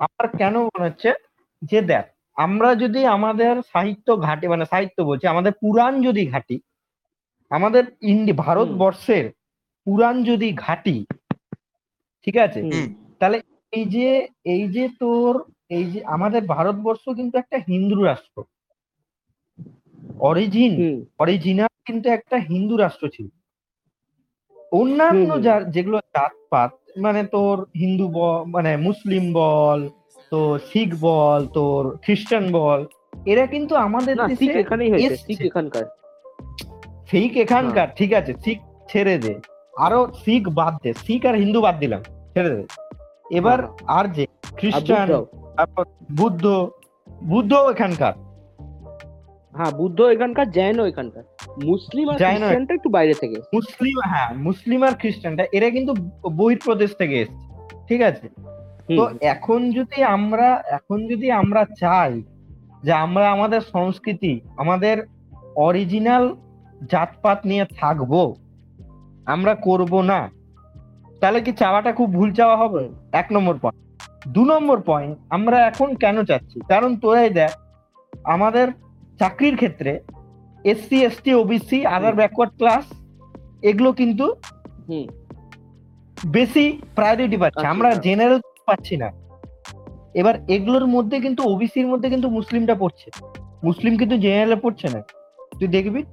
আমার 0.00 0.26
কেন 0.38 0.54
মনে 0.66 0.84
হচ্ছে 0.88 1.10
যে 1.62 1.80
দেখ 1.82 2.04
আমরা 2.36 2.68
যদি 2.74 3.00
আমাদের 3.06 3.54
সাহিত্য 3.72 4.08
ঘাটি 4.16 4.44
মানে 4.48 4.64
সাহিত্য 4.64 4.98
বলছি 5.02 5.24
আমাদের 5.26 5.52
পুরাণ 5.60 5.92
যদি 6.02 6.22
ঘাটি 6.26 6.56
আমাদের 7.50 7.84
ইন্ডি 8.02 8.32
ভারতবর্ষের 8.44 9.24
পুরাণ 9.86 10.16
যদি 10.24 10.48
ঘাটি 10.56 10.96
ঠিক 12.26 12.36
আছে? 12.36 12.60
তাহলে 13.20 13.38
এই 13.72 13.84
যে 13.84 14.08
এই 14.44 14.64
যে 14.68 14.84
তোর 15.00 15.32
এই 15.68 15.84
যে 15.84 16.00
আমাদের 16.06 16.42
ভারতবর্ষ 16.46 17.04
কিন্তু 17.08 17.34
একটা 17.38 17.56
হিন্দু 17.68 17.98
রাষ্ট্র। 18.02 18.36
অরিজিন 20.20 20.72
অরিজিনাল 21.18 21.72
কিন্তু 21.86 22.06
একটা 22.08 22.36
হিন্দু 22.50 22.74
রাষ্ট্র 22.76 23.06
ছিল। 23.08 23.26
অন্যান্য 24.72 25.20
হুম, 25.20 25.32
হুম। 25.32 25.40
যা- 25.40 25.64
যেগুলো 25.64 25.98
জাতপাত 25.98 26.70
মানে 26.98 27.24
তোর 27.24 27.60
হিন্দু 27.60 28.08
বল 28.08 28.44
মানে 28.44 28.76
মুসলিম 28.76 29.32
বল 29.32 29.88
তোর 30.30 30.58
শিখ 30.58 30.94
বল 31.00 31.46
তোর 31.46 31.98
খ্রিস্টান 32.02 32.52
বল 32.52 32.86
এরা 33.26 33.46
কিন্তু 33.46 33.74
আমাদের 33.76 34.16
এখানেই 34.58 34.90
হয়েছে 34.90 35.06
এসছে। 35.06 35.46
এখানকার। 35.46 35.84
শিখ 37.10 37.36
এখানকার 37.36 37.88
ঠিক 37.96 38.12
আছে 38.12 38.34
শিখ 38.44 38.58
ছেড়ে 38.88 39.18
দে। 39.18 39.34
আরও 39.78 40.08
শিখ 40.24 40.48
বাদ 40.48 40.74
দে 40.82 40.92
শিখ 40.92 41.26
আর 41.26 41.34
হিন্দু 41.34 41.60
বাদ 41.60 41.78
দিলাম 41.78 42.02
ছেড়ে 42.34 42.50
দে। 42.50 42.64
এবার 43.30 43.58
আর 43.86 44.08
যে 44.08 44.26
খ্রিস্টান 44.42 45.08
তারপর 45.56 45.84
বুদ্ধ 46.16 46.70
বুদ্ধ 47.24 47.52
এখানকার। 47.54 48.12
হ্যাঁ 49.52 49.70
বুদ্ধ 49.70 50.00
এখানকার 50.00 50.50
জৈনও 50.50 50.86
এখানকার 50.86 51.24
মুসলিম 51.64 52.08
আর 52.08 52.16
জৈন- 52.18 52.38
খ্রিস্টানটা 52.38 52.74
একটু 52.74 52.88
বাইরে 52.88 53.14
থেকে 53.14 53.36
মুসলিম 53.54 53.96
হ্যাঁ 54.06 54.34
মুসলিম 54.38 54.82
আর 54.82 54.94
খ্রিস্টানটা 54.94 55.44
এরা 55.52 55.70
কিন্তু 55.70 55.92
বহির্প্রদেশ 56.36 56.94
থেকে 56.98 57.20
এসছে 57.20 57.46
ঠিক 57.88 58.02
আছে? 58.02 58.28
তো 58.88 59.02
এখন 59.20 59.70
যদি 59.70 60.02
আমরা 60.02 60.62
এখন 60.68 61.08
যদি 61.08 61.30
আমরা 61.30 61.64
চাই 61.80 62.22
যে 62.82 62.92
আমরা 62.92 63.24
আমাদের 63.30 63.60
সংস্কৃতি 63.72 64.40
আমাদের 64.56 64.96
অরিজিনাল 65.56 66.24
জাতপাত 66.90 67.46
নিয়ে 67.46 67.64
থাকব 67.80 68.12
আমরা 69.26 69.54
করব 69.54 70.00
না 70.02 70.20
তাহলে 71.20 71.40
কি 71.40 71.52
চাওয়াটা 71.52 71.92
খুব 71.92 72.12
ভুল 72.12 72.32
চাওয়া 72.32 72.56
হবে? 72.56 72.82
এক 73.12 73.26
নম্বর 73.32 73.56
পয়েন্ট 73.62 73.80
দু 74.28 74.44
নম্বর 74.44 74.80
পয়েন্ট 74.80 75.18
আমরা 75.30 75.66
এখন 75.66 75.94
কেন 75.94 76.24
চাচ্ছি? 76.24 76.60
কারণ 76.68 76.96
তোরাই 76.96 77.30
দেখ 77.30 77.52
আমাদের 78.24 78.66
চাকরির 79.22 79.54
ক্ষেত্রে 79.54 80.00
SC 80.64 81.04
ST 81.04 81.34
OBC 81.34 81.86
other 81.86 82.14
backward 82.14 82.56
class 82.56 82.84
এগুলো 83.62 83.92
কিন্তু 83.92 84.34
বেশি 86.26 86.80
প্রায়োরিটি 86.94 87.36
পাচ্ছে। 87.36 87.58
আচ্ছা, 87.58 87.70
আমরা 87.70 87.88
আচ্ছা। 87.88 88.00
জেনারেল 88.00 88.40
পাচ্ছি 88.66 88.96
না। 88.96 89.10
এবার 90.14 90.34
এগুলোর 90.48 90.86
মধ্যে 90.86 91.20
কিন্তু 91.20 91.42
ওবিসির 91.48 91.86
মধ্যে 91.86 92.10
কিন্তু 92.10 92.30
মুসলিমটা 92.30 92.74
পড়ছে। 92.74 93.10
মুসলিম 93.64 93.96
কিন্তু 93.96 94.18
জেনারেলে 94.18 94.56
পড়ছে 94.56 94.88
না। 94.88 95.02
তুই 95.58 95.68
দেখবি? 95.68 96.04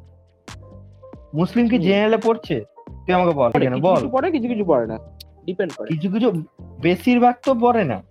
মুসলিম 1.34 1.68
কি। 1.68 1.80
জেনারেলে 1.80 2.18
পড়ছে? 2.18 2.64
তুই 2.88 3.14
আমাকে 3.14 3.32
বল। 3.32 3.52
কিছু 3.52 3.82
বল। 3.82 3.96
কিছু 3.96 4.10
পড়ে 4.10 4.32
কিছু 4.32 4.48
কিছু 4.48 4.66
পড়ে 4.66 4.88
না। 4.88 4.98
ডিপেন্ড 5.46 5.74
করে। 5.74 5.88
কিছু 5.88 6.12
কিছু 6.12 6.44
বেশিরভাগ 6.82 7.36
তো 7.46 7.54
পড়ে 7.54 7.84
না। 7.84 8.04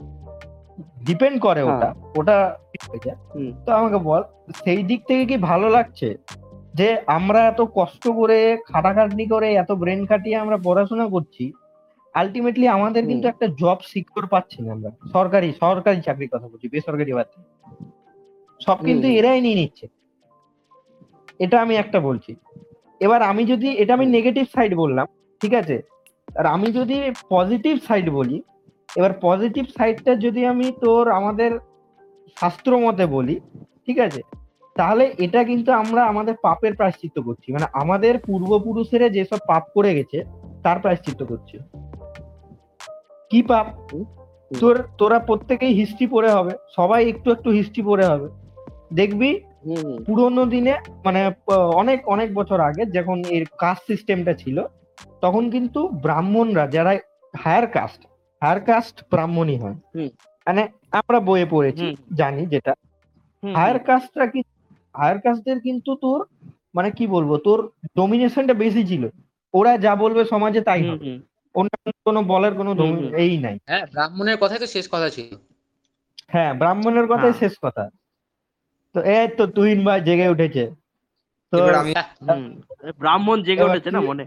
ডিপেন্ড 1.04 1.40
করে 1.40 1.62
হ্যাঁ। 1.62 1.94
ওটা 2.16 2.56
ওটা। 2.94 3.14
তো 3.66 3.72
আমাকে 3.72 3.98
বল 3.98 4.22
সেই 4.64 4.82
দিক 4.82 5.00
থেকে 5.06 5.24
কি 5.26 5.36
ভালো 5.36 5.68
লাগছে? 5.70 6.16
যে 6.74 6.96
আমরা 7.06 7.46
এত 7.46 7.60
কষ্ট 7.74 8.08
করে 8.08 8.58
খাটাখাটনি 8.66 9.26
করে 9.26 9.54
এত 9.54 9.72
ব্রেন 9.72 10.06
খাটিয়ে 10.06 10.36
আমরা 10.36 10.56
পড়াশোনা 10.56 11.08
করছি 11.08 11.52
আলটিমেটলি 12.14 12.68
আমাদের 12.68 13.06
কিন্তু 13.06 13.28
একটা 13.28 13.46
জব 13.46 13.78
সিকিউর 13.82 14.26
পাচ্ছি 14.26 14.62
না 14.62 14.72
আমরা। 14.72 14.90
সরকারি 15.12 15.52
সরকারি 15.60 16.00
চাকরির 16.02 16.28
কথা 16.32 16.48
বলছি 16.48 16.68
বেসরকারি 16.68 17.12
বাদ 17.12 17.26
সব 18.60 18.78
কিন্তু। 18.84 19.06
এরাই 19.08 19.40
নিয়ে 19.40 19.54
নিচ্ছে। 19.54 19.86
এটা 21.38 21.60
আমি 21.60 21.76
একটা 21.76 22.00
বলছি। 22.00 22.36
এবার 23.00 23.22
আমি 23.22 23.44
যদি 23.44 23.68
এটা 23.72 23.94
আমি 23.94 24.06
নেগেটিভ 24.06 24.46
সাইড 24.54 24.74
বললাম 24.74 25.06
ঠিক 25.40 25.54
আছে? 25.54 25.82
আর 26.36 26.46
আমি 26.46 26.72
যদি 26.72 27.10
পজিটিভ 27.28 27.78
সাইড 27.86 28.10
বলি 28.10 28.42
এবার 28.96 29.12
পজিটিভ 29.22 29.64
সাইডটা 29.78 30.14
যদি 30.14 30.46
আমি 30.46 30.72
তোর 30.80 31.10
আমাদের 31.10 31.58
শাস্ত্র 32.40 32.78
মতে 32.78 33.06
বলি 33.06 33.40
ঠিক 33.86 33.98
আছে? 33.98 34.22
তাহলে 34.76 35.14
এটা 35.18 35.44
কিন্তু 35.44 35.72
আমরা 35.72 36.04
আমাদের 36.04 36.34
পাপের 36.42 36.74
প্রায়শ্চিত্ত 36.74 37.20
করছি। 37.20 37.52
মানে 37.52 37.66
আমাদের 37.72 38.18
পূর্বপুরুষেরা 38.18 39.08
যেসব 39.08 39.38
পাপ 39.48 39.64
করে 39.74 39.94
গেছে 39.94 40.24
তার 40.62 40.78
প্রায়শ্চিত্ত 40.78 41.22
করছে। 41.24 41.58
কি 43.30 43.42
পাপ। 43.42 43.66
তোর 44.60 44.88
তোরা 44.98 45.18
প্রত্যেকেই 45.18 45.72
হিস্ট্রি 45.72 46.06
পড়ে 46.06 46.30
হবে। 46.30 46.50
সবাই 46.76 47.08
একটু 47.08 47.30
একটু 47.32 47.50
হিস্ট্রি 47.50 47.82
পড়ে 47.82 48.06
হবে। 48.06 48.28
দেখবি 48.94 49.40
পুরোনো 50.06 50.46
দিনে 50.46 50.74
মানে 51.04 51.30
অনেক 51.74 52.08
অনেক 52.08 52.34
বছর 52.34 52.60
আগে 52.60 52.86
যখন 52.86 53.24
এর 53.28 53.44
কাস্ট 53.58 53.86
সিস্টেমটা 53.86 54.32
ছিল 54.32 54.64
তখন 55.20 55.50
কিন্তু 55.50 55.88
ব্রাহ্মণরা 55.88 56.66
যারা 56.66 56.96
হায়ার 57.36 57.66
কাস্ট 57.66 58.00
হায়ার 58.42 58.60
কাস্ট 58.60 58.96
ব্রাহ্মণই 59.10 59.58
হয়। 59.58 59.76
মানে 60.46 60.62
আমরা 60.92 61.18
বইয়ে 61.20 61.46
পড়েছি 61.50 61.86
জানি 62.14 62.42
যেটা। 62.46 62.72
হায়ার 63.42 63.78
কাস্টরা 63.84 64.26
কি 64.26 64.40
হায়ার 64.94 65.18
কাস্টদের 65.20 65.58
কিন্তু 65.60 65.90
তোর 65.96 66.20
মানে 66.74 66.88
কি 66.90 67.04
বলব? 67.06 67.30
তোর 67.38 67.58
ডোমিনেশনটা 67.96 68.54
বেশি 68.54 68.82
ছিল। 68.86 69.02
ওরা 69.54 69.72
যা 69.78 69.92
বলবে 69.96 70.22
সমাজে 70.24 70.60
তাই 70.60 70.82
হবে। 70.82 71.04
অন্যান্য 71.54 71.86
কোনো 72.06 72.20
বলার 72.24 72.52
কোনো। 72.54 72.70
এই 73.16 73.32
নাই। 73.38 73.56
হ্যাঁ 73.68 73.84
ব্রাহ্মণের 73.92 74.36
কথাই 74.36 74.58
তো 74.58 74.66
শেষ 74.66 74.86
কথা 74.90 75.08
ছিল। 75.10 75.28
হ্যাঁ 76.28 76.52
ব্রাহ্মণের 76.54 77.06
কথাই 77.06 77.22
হ্যাঁ। 77.22 77.40
শেষ 77.42 77.54
কথা। 77.62 77.84
তো 78.94 78.98
এই 79.12 79.26
তো 79.38 79.44
তুহিন 79.46 79.80
ভাই 79.84 79.98
জেগে 80.00 80.28
উঠেছে। 80.28 80.64
তো 81.52 81.56
হুম। 82.22 82.44
ব্রাহ্মণ 83.00 83.38
জেগে 83.42 83.64
উঠেছে 83.64 83.90
না 83.90 84.00
মনে? 84.00 84.24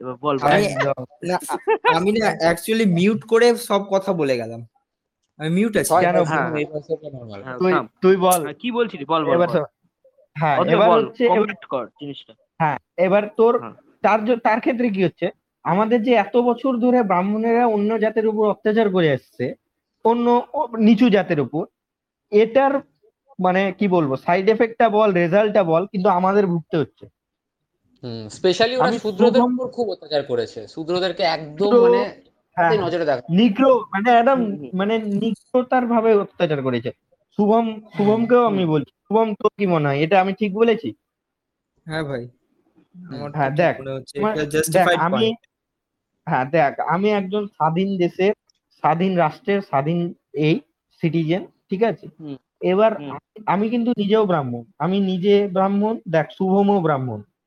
এবার 0.00 0.14
বল। 0.16 0.38
আমি- 0.40 1.28
না 1.28 1.38
আমি 1.96 2.12
না 2.12 2.36
অ্যাকচুয়ালি 2.40 2.86
মিউট 2.86 3.24
করে 3.24 3.56
সব 3.56 3.84
কথা 3.90 4.12
বলে 4.12 4.36
গেলাম। 4.36 4.66
আমি 5.38 5.50
মিউট 5.50 5.76
আছি। 5.76 5.94
কেন? 6.00 6.24
হ্যাঁ। 6.24 6.50
হ্যাঁ, 7.42 7.58
তুই 7.58 7.72
তুই 8.02 8.16
বল। 8.16 8.42
হ্যাঁ, 8.42 8.54
কি 8.54 8.70
বলছিলি? 8.70 9.04
বল 9.04 9.24
বল 9.24 9.32
এবার 9.32 9.48
হ্যাঁ 10.34 10.56
এবার 10.72 10.88
হচ্ছে 11.04 11.28
কর 11.68 11.86
জিনিসটা। 11.86 12.34
হ্যাঁ 12.58 12.78
এবার 12.96 13.28
তোর। 13.36 13.74
তার 14.02 14.38
তার 14.38 14.60
ক্ষেত্রে 14.60 14.90
কি 14.90 15.04
হচ্ছে? 15.04 15.30
আমাদের 15.62 16.02
যে 16.02 16.12
এত 16.12 16.36
বছর 16.36 16.76
ধরে 16.76 17.02
ব্রাহ্মণেরা 17.02 17.66
অন্য 17.66 17.98
জাতের 17.98 18.26
উপর 18.26 18.48
অত্যাচার 18.50 18.90
করে 18.90 19.12
আসছে 19.12 19.54
অন্য 20.04 20.46
নিচু 20.78 21.10
জাতের 21.10 21.40
উপর 21.40 21.66
এটার 22.30 22.74
মানে 23.44 23.72
কি 23.78 23.88
বলব? 23.88 24.16
সাইড 24.16 24.48
এফেক্টটা 24.48 24.88
বল 24.88 25.12
রেজাল্টটা 25.12 25.64
বল 25.64 25.86
কিন্তু 25.86 26.08
আমাদের 26.08 26.46
ভুগতে 26.46 26.76
হচ্ছে। 26.76 27.08
স্পেশালি 28.30 28.76
ওরা 28.76 28.88
আমি 28.88 28.98
শূদ্রদের 28.98 29.42
উপর 29.42 29.68
খুব 29.68 29.90
অত্যাচার 29.90 30.22
করেছে। 30.22 30.68
শূদ্রদেরকে 30.68 31.22
একদম 31.22 31.82
মানে 31.82 32.20
হ্যাঁ 32.54 32.78
নজরে 32.78 33.04
দেখা 33.04 33.22
নিগ্রো 33.30 33.78
মানে 33.78 34.32
হুম। 34.32 34.70
মানে 34.74 34.98
নিগ্রতার 34.98 35.86
ভাবে 35.86 36.14
অত্যাচার 36.14 36.62
করেছে। 36.62 36.90
শুভম 37.36 37.80
শুভমকেও 37.96 38.46
আমি 38.46 38.66
বলছি। 38.66 38.90
শুভম 39.08 39.34
তোর 39.34 39.50
কি 39.58 39.66
মনে 39.66 39.88
হয়? 39.88 39.98
এটা 39.98 40.20
আমি 40.20 40.32
ঠিক 40.32 40.54
বলেছি? 40.54 40.94
হ্যাঁ 41.84 42.04
ভাই। 42.04 42.28
হ্যাঁ, 43.34 43.50
দেখ, 43.50 43.80
মনে 43.80 44.94
আমি 44.94 45.34
হ্যাঁ 46.26 46.44
দেখ 46.44 46.80
আমি 46.80 47.10
একজন 47.10 47.46
স্বাধীন 47.46 47.98
দেশের 47.98 48.32
স্বাধীন 48.72 49.16
রাষ্ট্রের 49.16 49.62
স্বাধীন 49.62 50.14
এই 50.32 50.60
সিটিজেন 51.00 51.46
ঠিক 51.70 51.82
আছে? 51.82 52.06
এবার 52.60 52.92
আমি- 53.46 53.70
কিন্তু 53.70 53.90
নিজেও 53.90 54.26
ব্রাহ্মণ। 54.26 54.64
আমি 54.78 55.00
নিজে 55.00 55.48
ব্রাহ্মণ 55.48 56.00
দেখ 56.08 56.26
শুভমও 56.30 56.80
ব্রাহ্মণ। 56.80 57.16
হুম, 57.16 57.37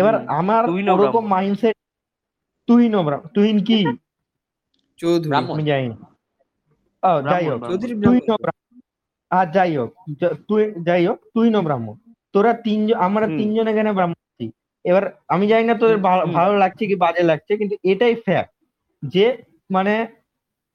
এবার 0.00 0.14
আমার 0.40 0.62
ওরকম। 0.94 1.24
মাইন্ডসেট 1.34 1.76
ব্রাহ্মণ। 3.04 3.28
তুহিন 3.34 3.58
কি? 3.68 3.78
চৌধুরী। 4.98 5.32
আমি 5.54 5.64
জানি 5.70 5.86
ও 7.02 7.12
যাই 7.30 7.44
হোক। 7.50 7.60
আর 9.30 9.46
যাই 9.56 9.72
হোক 9.78 9.90
তুই 10.48 10.62
যাই 10.88 11.02
হোক 11.08 11.18
তুহিনও 11.34 11.62
ব্রাহ্মণ। 11.66 11.96
তোরা 12.34 12.52
তিনজন 12.66 12.96
আমরা। 13.06 13.26
তিনজন 13.38 13.66
এখানে 13.72 13.90
ব্রাহ্মণ 13.98 14.18
এবার 14.84 15.04
আমি 15.28 15.44
জানি 15.46 15.64
না 15.64 15.74
তোদের 15.74 15.98
ভালো 16.38 16.54
লাগছে 16.58 16.82
কি 16.86 16.96
বাজে 17.04 17.22
লাগছে 17.22 17.52
কিন্তু 17.56 17.74
এটাই 17.84 18.14
ফ্যাক্ট 18.26 18.52
যে 19.02 19.26
মানে 19.70 19.94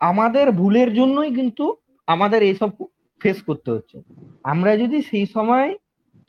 আমাদের 0.01 0.45
ভুলের 0.51 0.89
জন্যই 0.93 1.31
কিন্তু 1.35 1.65
আমাদের 2.07 2.39
এইসব 2.43 2.69
ফেস 3.21 3.37
করতে 3.43 3.69
হচ্ছে। 3.71 3.97
আমরা 4.43 4.71
যদি 4.77 4.97
সেই 5.01 5.25
সময় 5.25 5.67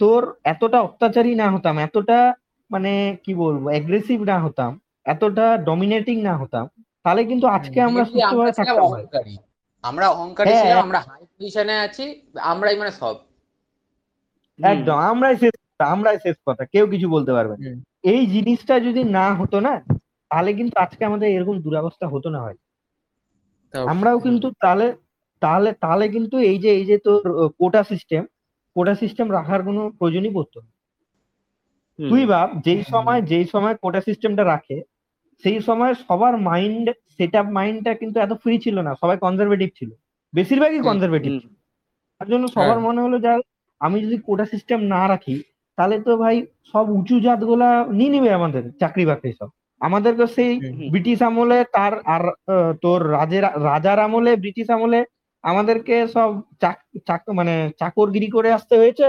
তোর 0.00 0.22
এতটা 0.44 0.78
অত্যাচারী 0.80 1.32
না 1.34 1.46
হতাম 1.50 1.76
এতটা 1.78 2.18
মানে 2.70 2.90
কি 3.24 3.32
বলব 3.34 3.62
অ্যাগ্রেসিভ 3.66 4.18
না 4.30 4.36
হতাম 4.38 4.72
এতটা 5.06 5.46
ডমিনেটিং 5.68 6.16
না 6.22 6.34
হতাম 6.40 6.66
তাহলে 7.04 7.22
কিন্তু 7.24 7.46
আজকে 7.48 7.78
আমরা 7.80 8.04
সুস্থভাবে 8.04 8.52
ভাই। 8.56 8.76
অহংকারী 8.86 9.34
আমরা 9.84 10.06
অহংকারী 10.08 10.48
হ্যাঁ। 10.48 10.62
ছিলাম 10.62 10.80
আমরা 10.86 11.00
হাই 11.00 11.22
পজিশনে 11.32 11.74
আছি 11.86 12.04
আমরাই 12.44 12.76
মানে 12.76 12.92
সব 13.00 13.14
একদম 14.58 14.96
আমরাই 15.12 15.36
শেষ 15.36 15.54
আমরাই 15.90 16.18
শেষ 16.24 16.36
কথা 16.46 16.62
কেউ 16.74 16.84
কিছু 16.92 17.06
বলতে 17.10 17.32
পারবে 17.32 17.54
না 17.56 17.66
এই 18.04 18.22
জিনিসটা 18.26 18.74
যদি 18.78 19.02
না 19.18 19.26
হতো 19.40 19.56
না 19.60 19.74
তাহলে 20.30 20.50
কিন্তু 20.54 20.74
আজকে 20.84 21.02
আমাদের 21.04 21.28
এরকম 21.30 21.56
দুরবস্থা 21.60 22.06
হতো 22.06 22.28
না 22.30 22.40
হয় 22.40 22.58
আমরাও 23.74 24.18
কিন্তু 24.20 24.46
তাহলে 24.62 24.86
তাহলে 25.42 25.70
তাহলে 25.82 26.04
কিন্তু 26.08 26.36
এই 26.50 26.58
যে 26.58 26.70
এই 26.78 26.84
যে 26.90 26.96
তোর 26.98 27.20
কোটা 27.60 27.82
সিস্টেম 27.82 28.22
কোটা 28.76 28.94
সিস্টেম 28.94 29.26
রাখার 29.30 29.60
কোনো 29.62 29.82
প্রয়োজনই 29.98 30.32
পড়তো 30.32 30.58
না। 30.60 30.70
তুই 31.98 32.22
ভাব 32.26 32.48
যেই 32.64 32.82
সময় 32.84 33.20
যেই 33.22 33.44
সময় 33.44 33.74
কোটা 33.82 34.00
সিস্টেমটা 34.00 34.44
রাখে 34.44 34.76
সেই 35.44 35.58
সময় 35.60 35.92
সবার 36.02 36.34
মাইন্ড 36.46 36.86
সেট 37.16 37.32
আপ 37.36 37.46
মাইন্ডটা 37.48 37.92
কিন্তু 37.94 38.16
এত 38.20 38.32
ফ্রি 38.42 38.54
ছিল 38.58 38.76
না 38.80 38.92
সবাই 39.00 39.16
কনজারভেটিভ 39.16 39.70
ছিল। 39.78 39.90
বেশিরভাগই 40.32 40.80
কনজারভেটিভ। 40.80 41.32
তার 42.20 42.28
জন্য 42.28 42.44
সবার 42.48 42.68
হ্যাঁ। 42.70 42.84
মনে 42.86 43.00
হলো 43.00 43.16
যা 43.18 43.32
আমি 43.80 43.96
যদি 44.00 44.16
কোটা 44.18 44.44
সিস্টেম 44.44 44.80
না 44.84 45.08
রাখি 45.08 45.36
তাহলে 45.78 45.96
তো 46.00 46.12
ভাই 46.16 46.36
সব 46.74 46.84
উঁচু 46.90 47.16
জাতগুলা 47.20 47.68
নিয়ে 47.90 48.10
নিবে 48.10 48.30
আমাদের 48.32 48.62
চাকরি 48.80 49.04
বাকরি 49.06 49.32
সব। 49.32 49.48
আমাদেরকে 49.80 50.24
সেই 50.26 50.52
ব্রিটিশ 50.90 51.18
আমলে 51.22 51.58
তার 51.72 51.92
আর 52.06 52.22
তোর 52.82 53.00
রাজের 53.12 53.44
রাজার 53.64 53.98
আমলে 53.98 54.32
ব্রিটিশ 54.36 54.66
আমলে 54.70 55.00
আমাদেরকে 55.44 56.06
সব 56.06 56.30
চাক 56.60 56.76
চাক- 57.06 57.32
মানে 57.32 57.54
চাকরগিরি 57.78 58.28
করে 58.30 58.48
আসতে 58.52 58.74
হয়েছে 58.78 59.08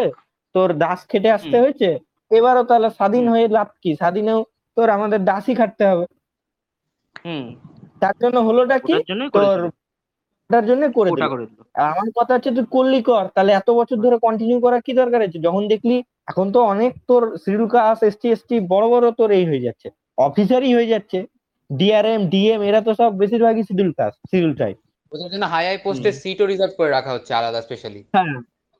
তোর 0.55 0.69
দাস 0.77 0.99
খেটে 1.07 1.29
আসতে 1.31 1.57
হয়েছে 1.59 1.89
এবারও 2.31 2.63
তাহলে 2.69 2.89
স্বাধীন 2.89 3.25
হয়ে 3.33 3.45
লাভ 3.57 3.69
কি? 3.83 3.91
স্বাধীনেও 4.01 4.39
তোর 4.77 4.87
আমাদের 4.89 5.19
দাসই 5.29 5.55
খাটতে 5.59 5.83
হবে। 5.89 6.05
তার 8.01 8.15
জন্য 8.21 8.37
হলোটা 8.47 8.77
কি? 8.79 8.93
তোর। 9.35 9.59
ওটার 10.49 10.65
জন্য 10.69 10.83
করে 10.97 11.09
আমার 11.89 12.07
কথা 12.17 12.31
হচ্ছে 12.35 12.51
তুই 12.57 12.65
করলি 12.75 12.99
কর। 13.01 13.25
তাহলে 13.35 13.51
এত 13.53 13.69
বছর 13.79 13.97
ধরে 14.05 14.17
কন্টিনিউ 14.25 14.57
করার 14.65 14.81
কি 14.85 14.91
দরকার 15.01 15.21
আছে? 15.21 15.39
যখন 15.47 15.63
দেখলি 15.73 15.95
এখন 16.31 16.45
তো 16.55 16.59
অনেক 16.73 16.91
তোর 17.09 17.23
শিডিউল 17.43 17.67
কাস্ট 17.73 18.01
এসটি 18.03 18.27
এসটি 18.35 18.55
বড় 18.73 18.85
বড় 18.93 19.05
তোর 19.19 19.29
এই 19.31 19.45
হয়ে 19.49 19.65
যাচ্ছে। 19.67 19.87
অফিসারই 20.17 20.71
হয়ে 20.73 20.91
যাচ্ছে। 20.93 21.19
ডিআরএম 21.69 22.21
ডিএম 22.33 22.61
এরা 22.69 22.81
তো 22.81 22.91
সব 22.99 23.11
বেশিরভাগই 23.21 23.63
শিডিউল 23.69 23.91
কাস্ট 23.99 24.19
শিডিউল 24.31 24.53
টাইপ 24.61 24.77
ওদের 25.11 25.29
জন্য 25.33 25.45
হাই 25.53 25.63
হাই 25.69 25.77
পোস্টের 25.85 26.15
সিটও 26.21 26.45
রিজার্ভ 26.45 26.73
করে 26.79 26.89
রাখা 26.89 27.11
হচ্ছে 27.15 27.31
আলাদা 27.33 27.59
স্পেশালি 27.61 28.01
হ্যাঁ। 28.15 28.37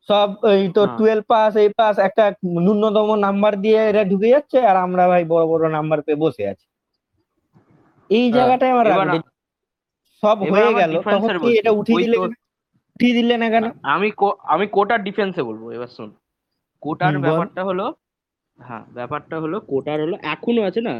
সব 0.09 0.29
এই 0.51 0.63
হ্যাঁ। 0.65 0.95
টুয়েলভ 0.97 1.23
পাস 1.31 1.51
এই 1.63 1.69
পাস 1.79 1.95
একটা 1.99 2.23
ন্যূনতম 2.65 3.09
নাম্বার 3.25 3.53
দিয়ে 3.63 3.79
এরা 3.91 4.03
ঢুকে 4.11 4.29
যাচ্ছে 4.29 4.57
আর 4.69 4.77
আমরা 4.85 5.03
ভাই 5.11 5.23
বড় 5.33 5.45
বড় 5.51 5.63
নাম্বার 5.69 5.99
পেয়ে 6.01 6.21
বসে 6.23 6.43
আছি। 6.51 6.65
এই 8.09 8.23
হ্যাঁ, 8.23 8.35
জায়গাটায় 8.37 8.73
আমার 8.73 8.87
সব 10.23 10.37
হয়ে 10.53 10.71
গেল। 10.73 10.91
তখন 11.05 11.29
কি 11.43 11.49
এটা 11.59 11.71
উঠিয়ে 11.71 12.01
দিলে 12.03 12.17
উঠিয়ে 12.95 13.15
দিলে 13.19 13.35
না 13.37 13.47
কেন? 13.53 13.65
আমি 13.95 14.07
আমি 14.45 14.65
কোটার 14.67 14.99
ডিফেন্সে 15.03 15.41
বলব 15.43 15.63
এবার 15.71 15.89
শোন। 15.97 16.09
কোটার 16.83 17.13
ব্যাপারটা 17.25 17.61
হলো 17.63 17.85
হ্যাঁ 18.59 18.83
ব্যাপারটা 18.93 19.35
হলো 19.43 19.57
কোটার 19.71 19.97
হলো 20.05 20.15
এখনও 20.33 20.63
আছে 20.69 20.81
না? 20.81 20.95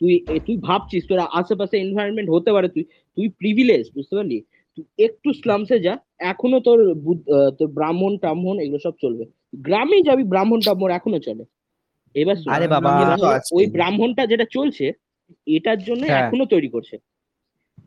তুই 0.00 0.12
তুই 0.46 0.56
ভাবছিস 0.68 1.02
তোর 1.08 1.20
আশেপাশে 1.40 1.76
এনভায়রনমেন্ট 1.78 2.28
হতে 2.34 2.50
পারে 2.52 2.68
তুই 2.68 2.84
তুই 3.16 3.26
প্রিভিলেজ 3.40 3.84
বুঝতে 3.96 4.14
পারলি? 4.18 4.38
তুই 4.74 4.84
একটু 5.06 5.28
স্লামসে 5.40 5.76
যা 5.86 5.94
এখনও 6.20 6.58
তোর 6.60 6.78
তোর 7.58 7.68
ব্রাহ্মণ 7.68 8.12
টাহ্মণ 8.18 8.54
এগুলো 8.58 8.78
সব 8.78 8.94
চলবে। 9.02 9.24
গ্রামেই 9.66 10.02
যাবি 10.02 10.24
ব্রাহ্মণ 10.24 10.58
টাহ্মণ 10.60 10.88
এখনও 10.90 11.20
চলে। 11.20 11.44
এবার 12.14 12.36
আরে 12.54 12.66
বাবা। 12.68 12.90
ওই 13.56 13.64
ব্রাহ্মণটা 13.66 14.22
যেটা 14.26 14.46
চলছে 14.50 14.86
এটার 15.46 15.78
জন্য 15.78 16.02
হ্যাঁ। 16.04 16.20
এখনও 16.22 16.46
তৈরি 16.46 16.68
করছে। 16.70 16.96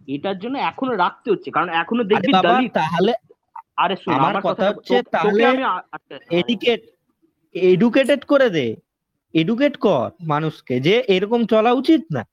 এটার 0.08 0.38
জন্য 0.40 0.56
এখনও 0.72 0.94
রাখতে 0.96 1.28
হচ্ছে 1.32 1.50
কারণ 1.56 1.70
এখনও 1.82 2.04
দেখবি 2.04 2.32
দলিত 2.46 2.72
তাহলে 2.80 3.14
আরে 3.78 3.96
শোন 3.96 4.14
আমার 4.18 4.36
কথা 4.48 4.64
হচ্ছে 4.70 4.96
তাহলে 5.16 5.44
আচ্ছা, 5.96 6.16
এডুকেট 6.40 6.82
এডুকেটেড 7.56 8.22
করে 8.26 8.48
দে। 8.50 8.68
এডুকেট 9.34 9.76
কর 9.78 10.08
মানুষকে 10.28 10.76
যে 10.80 10.96
এরকম 11.16 11.42
চলা 11.54 11.72
উচিত 11.74 12.02
না। 12.12 12.24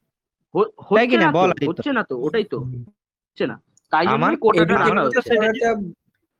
বল 1.37 1.51
হচ্ছে 1.71 1.91
না 1.93 2.03
তো 2.11 2.15
ওটাই 2.27 2.47
তো। 2.53 2.59
হচ্ছে 3.23 3.45
না। 3.47 3.57
তাই 3.93 4.05
কোটাটা 4.41 4.76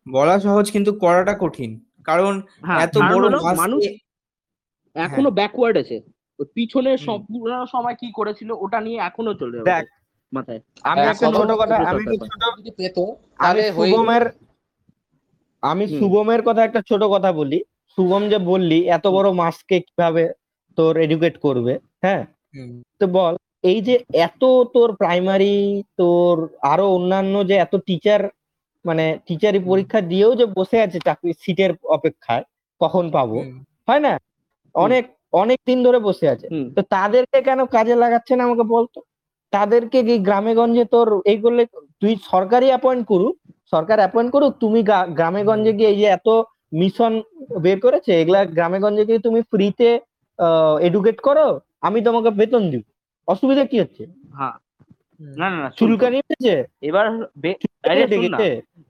বলা 0.07 0.35
সহজ 0.41 0.67
কিন্তু 0.71 0.91
করাটা 0.95 1.35
কঠিন। 1.41 1.71
কারণ 2.05 2.33
হ্যাঁ 2.67 2.79
এত 2.85 2.95
বড় 3.13 3.25
মানুষ 3.57 3.83
এখনও 4.97 5.31
ব্যাকওয়ার্ড 5.31 5.77
আছে। 5.79 5.97
পিছনে 6.57 6.91
পুরো 7.29 7.57
সময় 7.67 7.97
কি 8.01 8.09
করেছিল 8.13 8.51
ওটা 8.65 8.79
নিয়ে 8.81 8.99
এখনও 9.01 9.33
চলে 9.35 9.57
দেখ, 9.71 9.85
মাথায়। 10.33 10.61
আমি 10.85 11.01
হ্যাঁ, 11.01 11.13
একটা 11.13 11.27
ছোট 11.33 11.51
কথা 11.61 11.75
আমি 11.91 12.03
ছোট 12.23 12.43
যদি 12.59 12.71
পেতো 12.71 13.03
তাহলে 13.39 13.63
শুভমের 13.73 14.25
আমি 15.63 15.85
শুভমের 15.99 16.41
কথা 16.43 16.61
একটা 16.65 16.81
ছোট 16.83 17.03
কথা 17.05 17.31
বলি। 17.33 17.59
শুভম 17.99 18.23
যে 18.29 18.39
বললি 18.51 18.79
এত 18.89 19.07
বড় 19.07 19.29
মাসকে 19.33 19.77
কীভাবে 19.81 20.25
তোর 20.79 20.93
এডুকেট 20.97 21.35
করবে 21.39 21.73
হ্যাঁ? 22.03 22.23
তো 23.01 23.05
বল। 23.09 23.35
এই 23.65 23.79
যে 23.87 23.95
এত 24.27 24.43
তোর 24.75 24.89
প্রাইমারি 25.01 25.57
তোর 26.01 26.35
আরও 26.73 26.87
অন্যান্য 26.97 27.35
যে 27.51 27.55
এত 27.57 27.75
টিচার 27.89 28.21
মানে 28.85 29.05
টিচারি 29.27 29.61
পরীক্ষা 29.71 30.01
দিয়েও 30.11 30.33
যে 30.41 30.47
বসে 30.59 30.79
আছে 30.81 30.99
চাকরি 31.07 31.31
সিটের 31.43 31.73
অপেক্ষায় 31.97 32.45
কখন 32.81 33.05
পাবো। 33.17 33.39
হয় 33.89 34.03
না? 34.07 34.13
অনেক 34.75 35.05
অনেক 35.33 35.59
দিন 35.69 35.79
ধরে 35.87 35.99
বসে 35.99 36.27
আছে। 36.35 36.47
তো 36.77 36.81
তাদেরকে 36.95 37.39
কেন 37.49 37.61
কাজে 37.77 37.95
লাগাচ্ছে 38.03 38.33
না 38.37 38.43
আমাকে 38.49 38.65
বলতো 38.75 38.99
তাদেরকে 39.53 39.99
কি 40.09 40.15
গ্রামে 40.27 40.53
গঞ্জে 40.59 40.85
তোর 40.95 41.09
এই 41.33 41.39
করলে 41.45 41.63
তুই 42.03 42.13
সরকারি 42.33 42.67
অ্যাপয়েন্ট 42.73 43.05
করুক 43.13 43.35
সরকার 43.73 43.99
অ্যাপয়েন্ট 44.03 44.31
করুক 44.35 44.53
তুমি 44.63 44.81
গ্রামে 45.19 45.43
গঞ্জে 45.49 45.73
গিয়ে 45.79 45.91
এই 45.93 45.99
যে 46.01 46.07
এত 46.09 46.29
মিশন 46.81 47.13
বের 47.65 47.79
করেছে 47.85 48.11
এগুলা 48.21 48.41
গ্রামে 48.57 48.79
গঞ্জে 48.85 49.05
গিয়ে 49.09 49.21
তুমি 49.27 49.41
ফ্রিতে 49.51 49.89
এডুকেট 50.87 51.19
করো 51.27 51.47
আমি 51.87 51.99
তোমাকে 52.07 52.31
বেতন 52.39 52.63
দিব। 52.73 52.85
অসুবিধা 53.29 53.65
কি 53.65 53.81
হচ্ছে? 53.81 54.03
হ্যাঁ। 54.39 54.57
না 55.37 55.47
না 55.51 55.57
না। 55.63 55.69
চুলকানি 55.71 56.17
উঠেছে 56.19 56.55
এবার 56.81 57.05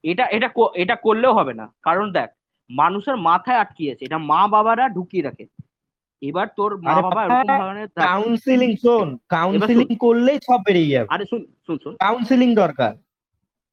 এটা 0.05 0.25
এটা 0.27 0.49
এটা 0.75 0.95
করলেও 0.97 1.33
হবে 1.35 1.53
না। 1.55 1.67
কারণ 1.83 2.07
দেখ 2.13 2.29
মানুষের 2.71 3.17
মাথায় 3.17 3.59
আটকিয়েছে। 3.59 4.03
এটা 4.05 4.19
মা 4.31 4.41
বাবারা 4.49 4.89
ঢুকিয়ে 4.89 5.23
রাখে। 5.23 5.45
এবার 6.23 6.47
তোর 6.57 6.71
মা 6.87 6.95
বাবা 7.03 7.21
এরকম 7.25 7.49
ধরনের 7.61 7.89
কাউন্সিলিং 8.01 8.71
শোন। 8.77 9.09
কাউন্সিলিং 9.29 9.89
করলেই 9.97 10.39
সব 10.39 10.61
বেরিয়ে 10.67 10.91
যাবে। 10.91 11.09
আরে 11.15 11.25
শুন 11.25 11.41
শুন 11.67 11.77
শুন। 11.83 11.93
কাউন্সিলিং 11.99 12.51
দরকার। 12.55 12.93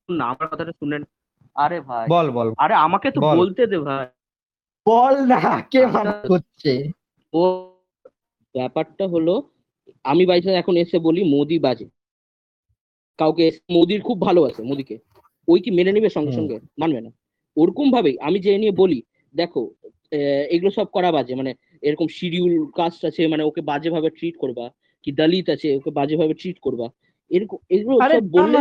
শুন 0.04 0.16
না 0.18 0.26
আমার 0.26 0.48
কথাটা 0.48 0.72
শুনেন। 0.72 1.02
আরে 1.56 1.78
ভাই। 1.82 2.06
বল 2.10 2.28
বল। 2.32 2.48
আরে 2.58 2.76
আমাকে 2.86 3.08
তো 3.12 3.20
বলতে 3.40 3.62
দে 3.68 3.78
ভাই। 3.80 4.06
বল 4.86 5.16
না 5.26 5.40
কে 5.72 5.80
আচ্ছা। 5.80 5.94
মানা 5.96 6.14
করছে? 6.28 6.72
ও 7.34 7.42
ব্যাপারটা 8.56 9.06
হলো 9.08 9.36
আমি 10.12 10.24
বাইসা 10.30 10.52
এখন 10.62 10.76
এসে 10.84 10.98
বলি 11.08 11.22
মোদি 11.34 11.58
বাজে। 11.66 11.88
কাউকে 13.20 13.46
মোদির 13.76 14.02
খুব 14.08 14.18
ভালো 14.28 14.42
আছে 14.50 14.62
মোদিকে। 14.70 14.96
ওই 15.48 15.60
কি 15.64 15.70
মেনে 15.78 15.92
নেবে 15.96 16.10
সঙ্গে 16.18 16.34
সঙ্গে? 16.40 16.58
মানবে 16.82 17.00
না। 17.06 17.12
ওরকম 17.58 17.88
ভাবেই 17.96 18.16
আমি 18.28 18.38
যে 18.46 18.52
নিয়ে 18.62 18.74
বলি 18.82 19.00
দেখো 19.36 19.62
এগুলো 20.54 20.72
সব 20.78 20.88
করা 20.96 21.10
বাজে। 21.18 21.34
মানে 21.40 21.52
এরকম 21.84 22.08
শিডিউল 22.18 22.54
কাস্ট 22.80 23.02
আছে 23.10 23.22
মানে 23.34 23.44
ওকে 23.50 23.62
বাজে 23.72 23.90
ভাবে 23.96 24.10
ট্রিট 24.18 24.36
করবা 24.44 24.66
কি 25.04 25.10
দলিত 25.20 25.48
আছে 25.56 25.68
ওকে 25.80 25.92
বাজে 26.00 26.16
ভাবে 26.22 26.34
ট্রিট 26.42 26.58
করবা। 26.66 26.88
এরকম 27.32 27.58
এগুলো 27.76 27.96
সব 28.14 28.24
বললে 28.38 28.58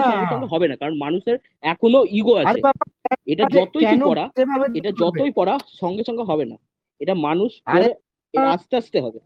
হবে 0.52 0.66
না 0.70 0.76
কারণ 0.82 0.94
মানুষের 1.04 1.36
এখনও 1.72 2.02
ইগো 2.18 2.34
আছে। 2.42 2.58
এটা 3.32 3.44
যতই 3.56 3.84
করা 4.08 4.24
এটা 4.78 4.90
যতই 5.02 5.32
পড়া 5.38 5.54
সঙ্গে 5.82 6.02
সঙ্গে 6.08 6.24
হবে 6.30 6.44
না। 6.52 6.56
এটা 7.00 7.14
মানুষ 7.26 7.50
আস্তে 8.34 8.74
আস্তে 8.80 8.98
হবে। 9.04 9.20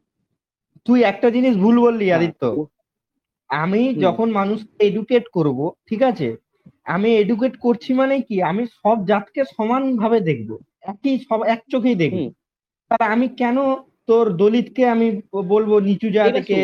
তুই 0.87 0.99
একটা 1.03 1.28
জিনিস 1.30 1.55
ভুল 1.57 1.76
বললি 1.80 2.07
হ্যাঁ, 2.07 2.18
আদিত্য। 2.18 2.43
আমি 3.51 3.82
যখন 4.05 4.28
মানুষকে 4.30 4.72
এডুকেট 4.80 5.24
করব 5.28 5.59
ঠিক 5.89 6.01
আছে? 6.03 6.28
আমি 6.87 7.09
এডুকেট 7.14 7.55
করছি 7.57 7.91
মানে 7.95 8.14
কি? 8.20 8.37
আমি 8.43 8.62
সব 8.80 8.97
জাতকে 9.05 9.41
সমান 9.57 9.82
ভাবে 9.97 10.18
দেখব। 10.20 10.51
একই 10.82 11.14
সব 11.18 11.41
এক 11.55 11.61
চোখেই 11.72 11.97
দেখব। 12.03 12.18
তাহলে 12.91 13.07
আমি 13.14 13.26
কেন 13.41 13.57
তোর 14.07 14.26
দলিতকে 14.37 14.82
আমি 14.89 15.07
বলব 15.49 15.70
নিচু 15.80 16.09
জাতিকে 16.11 16.59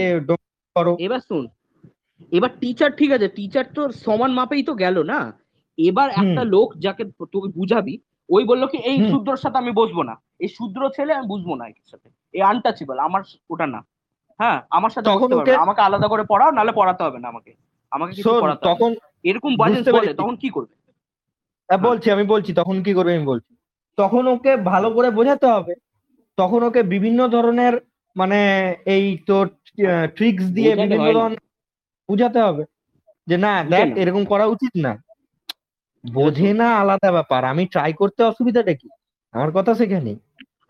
করো? 0.76 0.92
এবার 0.98 1.20
শুন। 1.20 1.44
এবার 2.32 2.50
টিচার 2.60 2.90
ঠিক 2.90 3.10
আছে 3.12 3.28
টিচার 3.28 3.66
তো 3.74 3.82
সমান 4.04 4.30
মাপেই 4.32 4.62
তো 4.62 4.72
গেল 4.74 4.96
না? 5.02 5.20
এবার 5.78 6.08
একটা 6.12 6.42
লোক 6.44 6.68
যাকে 6.76 7.02
তুই 7.32 7.46
বুঝাবি 7.58 7.94
ওই 8.28 8.42
বলল 8.44 8.62
কি 8.66 8.78
এই। 8.90 8.98
শূদ্রর 9.10 9.36
সাথে 9.36 9.58
আমি 9.58 9.72
বসবো 9.72 10.02
না। 10.02 10.14
এই 10.40 10.48
শূদ্র 10.48 10.80
ছেলে 10.96 11.12
আমি 11.14 11.26
বুঝব 11.28 11.48
না 11.54 11.64
এর 11.68 11.86
সাথে। 11.92 12.08
এই 12.34 12.42
আনটাচেবল 12.42 12.98
আমার 12.98 13.22
ওটা 13.50 13.66
না। 13.66 13.80
হ্যাঁ 14.40 14.58
আমার 14.70 14.90
সাথে 14.90 15.06
তখন। 15.06 15.28
আমাকে 15.56 15.80
আলাদা 15.80 16.06
করে 16.08 16.24
পড়াও 16.28 16.50
নাহলে 16.50 16.72
পড়াতে 16.72 17.02
হবে 17.04 17.18
না 17.18 17.28
আমাকে। 17.28 17.52
আমাকে 17.92 18.12
কিছু 18.14 18.30
পড়াতে 18.42 18.64
তখন 18.64 18.90
এরকম 19.24 19.56
বাজেস 19.56 19.84
বলে 19.88 20.14
তখন 20.14 20.36
কি 20.36 20.48
করবে? 20.50 20.74
হ্যাঁ, 21.68 21.78
বলছি 21.78 22.06
আমি 22.10 22.24
বলছি 22.24 22.50
তখন 22.54 22.76
কি 22.82 22.92
করবে 22.94 23.12
আমি 23.16 23.26
বলছি। 23.26 23.52
তখন 23.98 24.22
ওকে 24.26 24.56
ভালো 24.56 24.88
করে 24.90 25.08
বোঝাতে 25.10 25.46
হবে। 25.46 25.74
তখন 26.38 26.62
ওকে 26.62 26.82
বিভিন্ন 26.82 27.28
ধরনের 27.28 27.74
মানে 28.16 28.38
এই 28.86 29.18
তোর 29.26 29.46
ট্রিক্স 30.16 30.44
দিয়ে 30.44 30.72
বিভিন্ন 30.76 31.04
ধরনের 31.08 31.40
বুঝাতে 32.08 32.40
হবে। 32.40 32.62
যে 33.28 33.36
না 33.36 33.52
দেখ 33.64 33.86
এরকম 33.96 34.24
করা 34.24 34.46
উচিত 34.46 34.72
না। 34.76 34.92
বোঝে 36.04 36.52
না 36.52 36.68
আলাদা 36.76 37.10
ব্যাপার। 37.12 37.44
আমি 37.44 37.66
ট্রাই 37.66 37.92
করতে 37.92 38.20
অসুবিধাটা 38.24 38.74
কি? 38.74 38.88
আমার 39.34 39.50
কথা 39.52 39.74
সেখানে 39.74 40.12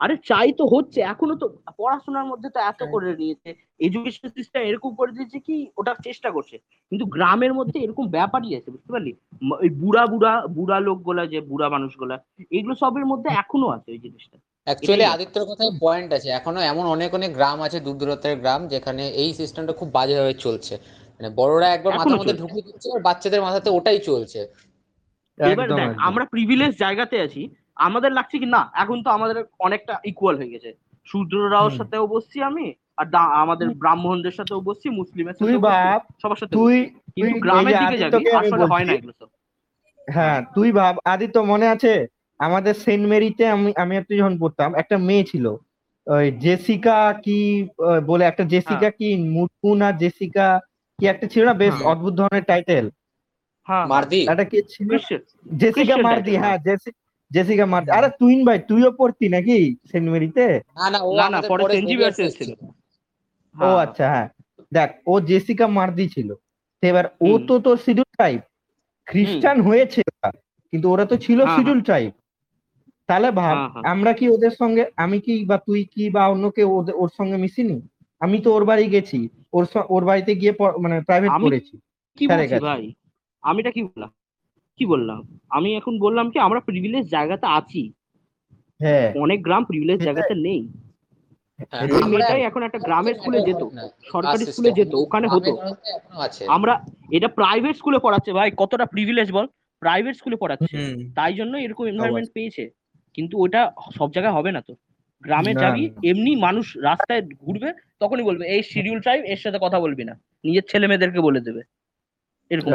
আরে 0.02 0.14
চাই 0.30 0.48
তো 0.58 0.64
হচ্ছে 0.74 1.00
এখনও 1.12 1.36
তো 1.42 1.46
পড়াশোনার 1.80 2.26
মধ্যে 2.30 2.48
তো 2.54 2.58
এত 2.70 2.80
করে 2.92 3.10
নিয়েছে 3.20 3.50
এডুকেশন 3.80 4.26
সিস্টেম 4.36 4.60
এরকম 4.70 4.90
করে 4.98 5.12
দিয়েছে 5.16 5.38
কি 5.46 5.56
ওটা 5.78 5.92
চেষ্টা 6.06 6.28
করছে 6.36 6.56
কিন্তু 6.92 7.04
গ্রামের 7.14 7.52
মধ্যে 7.58 7.78
এরকম 7.84 8.04
ব্যাপারই 8.16 8.52
আছে 8.58 8.68
বুঝতে 8.74 8.90
পারলি? 8.94 9.12
ওই 9.62 9.70
বুড়া 9.82 10.04
বুড়া 10.12 10.32
বুড়া 10.56 10.78
লোকগুলা 10.88 11.22
যে 11.32 11.38
বুড়া 11.50 11.66
মানুষগুলা 11.74 12.16
এগুলো 12.56 12.74
সবের 12.82 13.06
মধ্যে 13.12 13.28
এখনও 13.42 13.68
আছে 13.76 13.88
ওই 13.94 14.00
জিনিসটা। 14.06 14.36
অ্যাকচুয়ালি 14.66 15.04
আদিত্যর 15.04 15.44
কথায় 15.50 15.72
পয়েন্ট 15.84 16.10
আছে 16.16 16.28
এখনও 16.30 16.60
এমন 16.72 16.84
অনেক 16.94 17.10
অনেক 17.18 17.30
গ্রাম 17.38 17.58
আছে 17.66 17.78
দূর 17.80 17.96
দূরত্বের 18.00 18.36
গ্রাম 18.42 18.60
যেখানে 18.68 19.02
এই 19.22 19.30
সিস্টেমটা 19.40 19.74
খুব 19.80 19.88
বাজেভাবে 19.98 20.34
চলছে। 20.46 20.74
মানে 21.16 21.28
বড়রা 21.38 21.68
একবার 21.72 21.92
মাথার 21.98 22.18
মধ্যে। 22.20 22.40
ঢুকিয়ে 22.42 22.66
দিচ্ছে 22.68 22.88
আর 22.94 23.00
বাচ্চাদের 23.08 23.44
মাথাতে 23.46 23.68
ওটাই 23.70 24.00
চলছে। 24.10 24.40
এবার 25.38 25.68
দেখ 25.78 25.88
আমরা 26.08 26.24
প্রিভিলেজ 26.24 26.72
জায়গাতে 26.84 27.16
আছি 27.26 27.42
আমাদের 27.76 28.12
লাগছে 28.12 28.38
কি? 28.38 28.46
না 28.46 28.70
এখন 28.74 29.02
তো 29.02 29.10
আমাদের 29.10 29.44
অনেকটা 29.58 29.98
ইকুয়াল 30.04 30.36
হয়ে 30.36 30.48
গেছে। 30.48 30.70
শূদ্ররাও। 31.06 31.70
সাথেও 31.70 32.06
বসছি 32.06 32.42
আমি 32.42 32.66
আর 32.96 33.06
আমাদের 33.14 33.68
ব্রাহ্মণদের 33.68 34.32
সাথেও 34.32 34.60
বসছি 34.60 34.90
মুসলিমের 34.90 35.34
তুই 35.34 35.52
সাথেও 35.52 36.00
সবার 36.22 36.36
সাথে 36.36 36.52
তুই 36.52 36.76
কিন্তু 37.16 37.40
গ্রামের 37.40 37.74
দিকে 37.78 37.98
যাবি 37.98 38.30
আসলে 38.30 38.64
হয় 38.64 38.84
না 38.84 38.92
এগুলো 38.92 39.12
সব। 39.18 39.28
হ্যাঁ 40.08 40.42
তুই 40.54 40.72
ভাব 40.72 40.94
আদিত্য 41.04 41.38
মনে 41.38 41.66
আছে? 41.68 42.06
আমাদের 42.38 42.74
সেন্ট 42.74 43.08
মেরিতে 43.08 43.48
আমি 43.48 43.72
আমি 43.76 43.96
আর 43.96 44.02
তুই 44.02 44.18
যখন 44.18 44.38
পড়তাম 44.38 44.74
একটা 44.74 44.98
মেয়ে 44.98 45.24
ছিল। 45.24 45.46
ওই 46.06 46.30
জেসিকা 46.38 47.12
কি 47.24 47.38
বলে 48.06 48.24
একটা 48.24 48.44
জেসিকা 48.44 48.90
কি 48.90 49.16
মুটকু 49.30 49.74
না 49.74 49.92
জেসিকা 49.92 50.60
কি 50.98 51.06
একটা 51.06 51.26
ছিল 51.26 51.44
না? 51.44 51.54
বেশ 51.54 51.74
হ্যাঁ। 51.74 51.86
অদ্ভুত 51.86 52.14
ধরনের 52.14 52.42
টাইটেল 52.42 52.90
হ্যাঁ। 53.68 53.86
মারদি। 53.86 54.20
একটা 54.28 54.44
কি 54.44 54.62
ছিল? 54.68 54.88
জেসিকা 55.56 55.96
মার্দি 55.96 56.36
হ্যাঁ। 56.36 56.58
জেসি- 56.58 57.00
জেসিকা 57.32 57.66
মার্দি 57.66 57.90
আরে 57.92 58.08
তুইন 58.20 58.40
ভাই 58.44 58.58
তুইও 58.68 58.90
পড়তি 58.92 59.24
নাকি 59.28 59.56
সেন্ট 59.90 60.06
মেরিতে 60.08 60.44
না 60.76 60.86
না 60.90 60.98
ও 61.02 61.10
না 61.26 61.38
পরে 61.50 61.62
সেন্ট 61.66 61.86
জেভিয়ার্স 61.90 62.18
ছিল 62.38 62.50
ও 62.52 62.64
হ্যাঁ, 63.54 63.76
আচ্ছা 63.84 64.04
হ্যাঁ। 64.06 64.28
দেখ 64.72 64.90
ও 65.06 65.14
জেসিকা 65.28 65.66
মার্দি 65.68 66.06
ছিল। 66.08 66.28
এবার 66.82 67.04
ও। 67.22 67.30
তো 67.48 67.54
তোর 67.58 67.76
শিডিউল 67.84 68.10
ট্রাইব 68.14 68.40
খ্রিস্টান 69.08 69.56
হয়েছে 69.60 70.00
কিন্তু 70.72 70.86
ওরা 70.88 71.04
তো 71.04 71.16
ছিল 71.16 71.38
হ্যাঁ, 71.40 71.54
শিডিউল 71.54 71.80
ট্রাইব 71.80 72.10
তাহলে 73.08 73.28
ভাব 73.32 73.56
হ্যাঁ, 73.56 73.68
হ্যাঁ। 73.68 73.82
আমরা 73.92 74.12
কি 74.12 74.24
ওদের 74.28 74.52
সঙ্গে 74.60 74.82
আমি 74.96 75.18
কি 75.20 75.34
বা 75.44 75.56
তুই 75.66 75.80
কি 75.92 76.04
বা 76.10 76.22
অন্য 76.28 76.44
কেউ 76.50 76.68
ওদের- 76.78 76.98
ওর 76.98 77.10
সঙ্গে 77.18 77.36
মিশিনি? 77.36 77.76
আমি 78.20 78.36
তো 78.40 78.48
ওর 78.52 78.64
বাড়ি 78.64 78.84
গেছি 78.88 79.18
ওর 79.52 79.64
ওর 79.88 80.02
বাড়িতে 80.04 80.32
গিয়ে 80.34 80.52
মানে 80.80 80.96
প্রাইভেট 81.00 81.30
পড়েছি। 81.44 81.74
কি। 82.18 82.24
ভাই? 82.28 82.82
আমিটা 83.42 83.70
কি 83.70 83.80
বললাম? 83.86 84.10
কি 84.78 84.86
বললাম? 84.86 85.20
আমি 85.50 85.76
এখন 85.76 85.98
বললাম 85.98 86.30
কি 86.30 86.38
আমরা 86.38 86.60
প্রিভিলেজ 86.60 87.04
জায়গাতে 87.08 87.46
আছি। 87.46 87.82
হ্যাঁ। 88.80 89.12
অনেক 89.14 89.42
গ্রাম 89.42 89.64
প্রিভিলেজ 89.64 89.98
জায়গাতে 90.00 90.34
নেই। 90.34 90.62
হ্যাঁ, 91.72 91.86
মেয়েটাই 92.08 92.42
এখন 92.42 92.62
একটা 92.62 92.78
গ্রামের 92.78 93.14
স্কুলে 93.14 93.40
যেত 93.40 93.62
সরকারি 94.12 94.44
স্কুলে 94.46 94.70
যেত 94.72 94.94
ওখানে 94.94 95.26
হতো। 95.28 95.52
আমরা 96.48 96.72
এটা 97.10 97.28
প্রাইভেট 97.28 97.76
স্কুলে 97.76 97.98
পড়াচ্ছে। 97.98 98.32
ভাই 98.32 98.50
কতটা 98.56 98.86
প্রিভিলেজ 98.86 99.32
বল? 99.32 99.46
প্রাইভেট 99.82 100.16
স্কুলে 100.16 100.36
পড়াচ্ছে। 100.36 100.74
তাই 101.14 101.32
জন্য 101.34 101.56
এরকম 101.56 101.84
এনভায়রনমেন্ট 101.86 102.30
পেয়েছে। 102.32 102.64
কিন্তু 103.14 103.34
ওটা 103.38 103.72
সব 103.94 104.08
জায়গায় 104.10 104.34
হবে 104.34 104.52
না 104.52 104.60
তো। 104.60 104.74
গ্রামে 105.24 105.54
যাবি 105.54 105.90
এমনি 106.04 106.36
মানুষ 106.36 106.76
রাস্তায় 106.76 107.22
ঘুরবে 107.22 107.72
তখনই 108.00 108.22
বলবে 108.22 108.44
এই 108.46 108.62
শিডিউল 108.62 109.00
ট্রাইব 109.00 109.24
এর 109.24 109.36
সাথে 109.36 109.58
কথা 109.62 109.80
বলবি 109.80 110.04
না। 110.04 110.14
নিজের 110.44 110.64
ছেলে 110.68 110.86
মেয়েদেরকে 110.86 111.20
বলে 111.20 111.40
দেবে। 111.40 111.62
এরকম 112.52 112.70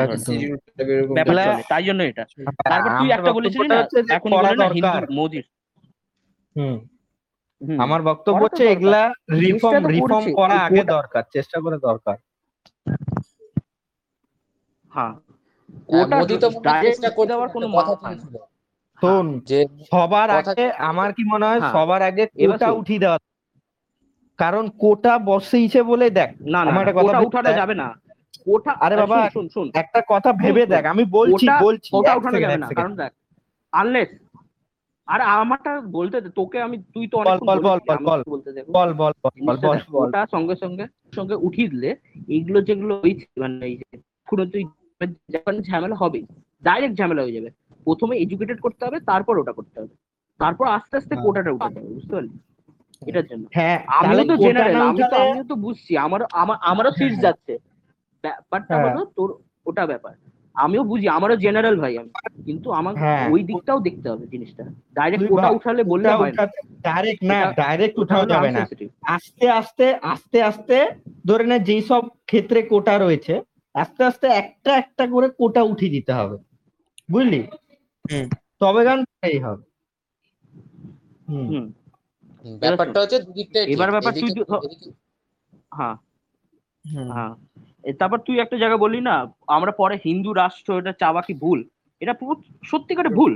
তাই 1.72 1.84
জন্য 1.84 2.02
এটা। 2.04 2.24
তারপর 2.64 2.90
তুই 2.92 3.08
আমার 3.08 3.18
একটা 3.18 3.32
বলেছিলি 3.34 3.68
না 3.68 3.78
এখন 4.10 4.30
বলে 4.38 4.56
না 4.56 4.66
হিন্দু 4.76 4.90
মোদির। 5.20 5.46
হুম। 6.56 6.78
আমার 7.80 8.02
বক্তব্য 8.02 8.42
হচ্ছে 8.44 8.64
এগুলা 8.74 9.02
রিফর্ম 9.44 9.84
রিফর্ম 9.88 10.26
করা 10.40 10.56
আগে 10.68 10.82
দরকার 10.96 11.24
চেষ্টা 11.34 11.58
করা 11.64 11.78
দরকার। 11.80 12.18
হ্যাঁ। 14.92 15.14
হ্যাঁ, 15.90 16.06
কোটা 16.06 16.16
মোদি 16.18 16.36
তো 16.38 16.48
হয় 16.54 16.84
সবার 19.92 20.30
আগে 20.32 20.66
আমার 20.90 21.10
কি 21.14 21.24
মনে 21.34 21.46
হয়। 21.50 21.62
সবার 21.74 22.02
আগে 22.02 22.24
কোটা। 22.42 22.68
উঠিয়ে 22.80 23.02
দেওয়া 23.04 23.18
কারণ 24.40 24.64
কোটা 24.78 25.14
বসেইছে 25.30 25.80
বলে 25.84 26.08
দেখ 26.10 26.30
না 26.54 26.60
না 26.60 26.70
আমার 26.72 26.86
কথা 26.98 27.18
উঠানো 27.28 27.52
যাবে 27.54 27.76
না। 27.76 27.88
কোটা 28.48 28.72
আরে 28.86 28.96
বাবা, 29.02 29.18
শোন, 29.36 29.46
শোন 29.56 29.68
একটা 29.82 30.00
কথা 30.12 30.30
ভেবে 30.42 30.64
দেখ 30.74 30.84
আমি 30.94 31.04
বলছি 31.18 31.46
বলছি 31.66 31.90
এক 32.06 32.18
উঠানো 32.20 32.38
যাবে 32.44 32.58
না 32.58 32.68
কারণ 32.78 32.94
দেখ 33.02 33.12
আনলেস 33.74 34.10
আরে 35.08 35.24
আমারটা 35.36 35.72
বলতে 35.98 36.16
দে, 36.24 36.30
তোকে 36.40 36.58
আমি 36.62 36.78
তুই 36.94 37.06
তো 37.12 37.16
অনেকক্ষণ 37.18 37.48
বল, 37.50 37.60
বল, 37.68 37.80
বল, 37.82 38.00
বল। 38.08 38.20
বল 38.76 38.90
বল 39.02 39.14
বল 39.42 39.58
বল 39.64 39.78
ওটা 40.00 40.22
সঙ্গে 40.36 40.56
সঙ্গে 40.64 40.86
সঙ্গে 41.18 41.36
উঠিয়ে 41.48 41.72
দিলে 41.74 41.90
এইগুলো 42.36 42.60
যেগুলো 42.68 42.94
হয়েছে 43.04 43.26
মানে 43.44 43.66
এই 43.70 43.76
যে 43.82 43.86
কোনো 44.28 44.44
তুই 44.54 44.64
যখন 45.36 45.54
ঝামেলা 45.70 45.96
হবে 45.96 46.20
ডাইরেক্ট 46.64 46.96
ঝামেলা 47.00 47.22
হয়ে 47.24 47.38
যাবে। 47.38 47.50
প্রথমে 47.88 48.14
এডুকেটেড 48.18 48.60
করতে 48.66 48.82
হবে 48.86 48.98
তারপর 49.10 49.34
ওটা 49.38 49.54
করতে 49.54 49.78
হবে। 49.82 49.94
তারপর 50.40 50.66
আস্তে 50.78 50.94
আস্তে 51.00 51.14
হ্যাঁ। 51.14 51.24
কোটাটা 51.26 51.52
উঠাতে 51.52 51.78
হবে 51.80 51.92
বুঝতে 51.96 52.14
পারলি? 52.16 52.34
এটার 53.02 53.26
জন্য। 53.32 53.44
হ্যাঁ 53.58 53.78
আমিও 54.00 54.24
তো 54.32 54.36
জেনারেল 54.46 54.76
আমি 54.84 55.02
তো 55.06 55.18
আমিও 55.24 55.46
তো 55.52 55.56
বুঝছি 55.66 55.92
আমার 56.06 56.22
আমার 56.42 56.58
আমারও 56.72 56.92
সিট। 57.00 57.14
যাচ্ছে। 57.26 57.54
ব্যাপারটা 58.28 58.74
হ্যাঁ। 58.76 58.86
হলো 58.88 59.02
তোর 59.16 59.30
ওটা 59.66 59.86
ব্যাপার। 59.86 60.14
আমিও 60.56 60.84
বুঝি 60.84 61.08
আমারও 61.08 61.36
জেনারেল 61.36 61.76
ভাই 61.80 61.94
আমি 61.98 62.10
কিন্তু 62.46 62.68
আমার 62.72 62.94
হ্যাঁ। 62.96 63.26
ওই 63.32 63.42
দিকটাও 63.44 63.80
দেখতে 63.80 64.08
হবে 64.10 64.26
জিনিসটা। 64.28 64.64
ডাইরেক্ট 64.94 65.26
কোটা 65.30 65.50
উঠালে 65.50 65.84
বললে 65.84 66.10
হয় 66.12 66.32
না। 66.32 66.44
ডাইরেক্ট 66.82 67.22
না 67.24 67.38
ডাইরেক্ট 67.54 67.96
ওটা 68.00 68.16
উঠানো 68.16 68.26
যাবে 68.34 68.50
না। 68.52 68.64
আস্তে 69.08 69.46
আস্তে 69.52 69.86
আস্তে 70.04 70.38
আস্তে 70.44 70.78
ধরে 71.26 71.46
না 71.46 71.58
যেই 71.60 71.82
সব 71.82 72.04
ক্ষেত্রে 72.26 72.60
কোটা 72.64 72.98
রয়েছে 72.98 73.34
আস্তে 73.76 74.02
আস্তে 74.04 74.28
একটা 74.42 74.72
একটা 74.78 75.04
করে 75.08 75.28
কোটা 75.38 75.62
উঠিয়ে 75.64 75.92
দিতে 75.92 76.12
হবে। 76.14 76.36
বুঝলি? 77.12 77.42
হুম। 78.06 78.26
তবে 78.60 78.82
গান 78.84 79.00
এই 79.24 79.40
হবে। 79.40 79.64
হুম। 81.28 81.46
হুম। 81.48 81.66
ব্যাপারটা 82.60 83.00
হচ্ছে 83.02 83.18
দুদিকটাই। 83.20 83.64
এবার 83.74 83.90
ব্যাপার 83.92 84.12
তুই 84.14 84.32
হ্যাঁ। 85.72 85.96
হ্যাঁ। 87.10 87.32
তারপর 87.94 88.20
তুই 88.20 88.40
একটা 88.40 88.58
জায়গা 88.58 88.78
বললি 88.78 89.02
না 89.02 89.16
আমরা 89.48 89.72
পরে 89.72 89.96
হিন্দু 90.06 90.34
রাষ্ট্র 90.34 90.80
এটা 90.80 90.94
চাওয়া 90.94 91.22
কি 91.22 91.34
ভুল? 91.34 91.60
এটা 92.02 92.14
সত্যিকারে 92.64 93.10
ভুল। 93.10 93.34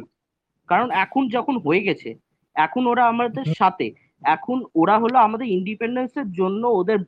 কারণ 0.69 0.87
এখন 1.03 1.21
যখন 1.29 1.55
হয়ে 1.57 1.81
গেছে 1.83 2.09
এখন 2.55 2.87
ওরা 2.87 3.03
আমাদের 3.07 3.45
সাথে 3.59 3.91
এখন 4.23 4.57
ওরা 4.75 4.95
হলো 4.99 5.17
আমাদের 5.19 5.47
ইন্ডিপেন্ডেন্সের 5.47 6.31
জন্য 6.31 6.63
ওদের 6.79 6.99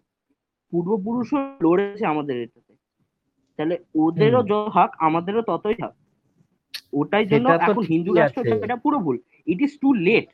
পূর্বপুরুষও 0.73 1.39
লড়েছে 1.61 2.05
আমাদের 2.05 2.35
এটাতে। 2.41 2.73
তাহলে 3.59 3.75
ওদেরও 3.95 4.41
যত 4.43 4.69
হক 4.75 4.91
আমাদেরও 4.99 5.41
ততই 5.41 5.77
হক। 5.83 5.93
ওটাই 6.93 7.25
জন্য 7.25 7.45
এখন 7.49 7.83
হিন্দু 7.83 8.11
রাষ্ট্র 8.13 8.41
এটা 8.65 8.75
পুরো 8.75 8.97
ভুল। 8.99 9.17
It 9.47 9.61
is 9.61 9.71
too 9.81 9.93
late 9.93 10.27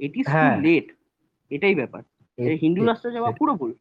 it 0.00 0.16
is 0.16 0.26
too. 0.26 0.46
Late 0.66 0.86
এটাই 1.50 1.74
ব্যাপার। 1.74 2.02
হিন্দু 2.64 2.80
রাষ্ট্র 2.84 3.08
যাওয়া 3.10 3.30
পুরো 3.32 3.54
ভুল। 3.54 3.72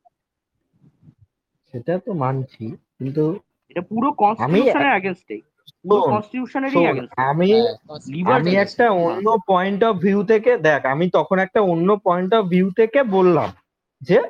সেটা 1.76 1.99
তো 1.99 2.13
মানছি 2.13 2.78
কিন্তু 2.97 3.39
এটা 3.71 3.82
পুরো 3.91 4.11
কনস্টিটিউশনের 4.21 6.71
শোন, 6.71 6.86
এগেনস্ট 6.86 7.13
আমি 7.30 7.51
হ্যাঁ, 7.51 8.36
আমি 8.36 8.55
একটা 8.55 9.01
অন্য 9.01 9.38
পয়েন্ট 9.47 9.84
অফ 9.84 9.97
ভিউ 9.97 10.23
থেকে 10.23 10.57
দেখ 10.57 10.86
আমি 10.86 11.09
তখন 11.09 11.39
একটা 11.39 11.63
অন্য 11.63 11.99
পয়েন্ট 12.03 12.34
অফ 12.34 12.45
ভিউ 12.45 12.71
থেকে 12.71 13.03
বললাম 13.03 13.49
যে 14.01 14.21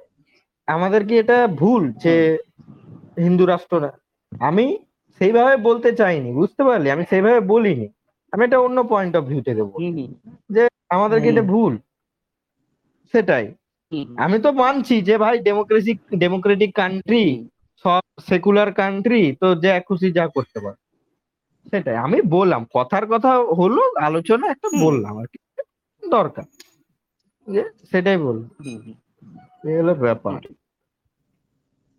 আমাদের 0.68 1.08
কি 1.08 1.18
এটা 1.18 1.48
ভুল 1.62 1.94
যে 1.98 2.38
হিন্দু 3.18 3.46
রাষ্ট্ররা 3.46 3.92
আমি 4.32 4.78
সেইভাবে 5.22 5.58
বলতে 5.58 5.92
চাইনি 5.92 6.34
বুঝতে 6.34 6.64
পারলি? 6.64 6.92
আমি 6.92 7.06
সেইভাবে 7.06 7.40
বলিনি। 7.40 7.88
আমি 8.34 8.44
একটা 8.44 8.60
অন্য 8.60 8.84
পয়েন্ট 8.84 9.16
অফ 9.16 9.24
ভিউ 9.24 9.42
থেকে 9.42 9.64
বলি 9.64 10.08
যে 10.50 10.64
হুম। 10.64 10.70
আমাদেরকে 10.90 11.30
এটা 11.30 11.44
ভুল? 11.44 11.78
সেটাই। 13.14 13.54
আমি 14.18 14.40
তো 14.40 14.52
মানছি 14.52 15.02
যে 15.02 15.18
ভাই 15.18 15.40
ডেমোক্রেসি 15.40 15.94
ডেমোক্রেটিক 16.18 16.76
কান্ট্রি 16.76 17.48
সব 17.86 18.02
সেকুলার 18.30 18.74
কান্ট্রি 18.74 19.36
তো 19.42 19.56
যা 19.56 19.80
খুশি 19.80 20.12
যা 20.12 20.28
করতে 20.28 20.60
পারে। 20.60 20.78
সেটাই 21.70 21.96
আমি 21.96 22.22
বললাম 22.22 22.66
কথার 22.74 23.08
কথা 23.08 23.38
হলো 23.38 23.82
আলোচনা 24.02 24.48
একটা 24.48 24.70
বললাম 24.82 25.18
আর 25.18 25.26
কি 25.26 25.38
দরকার। 26.12 26.44
সেটাই 27.92 28.18
বললাম। 28.18 28.50
এই 29.64 29.96
ব্যাপার। 30.00 30.42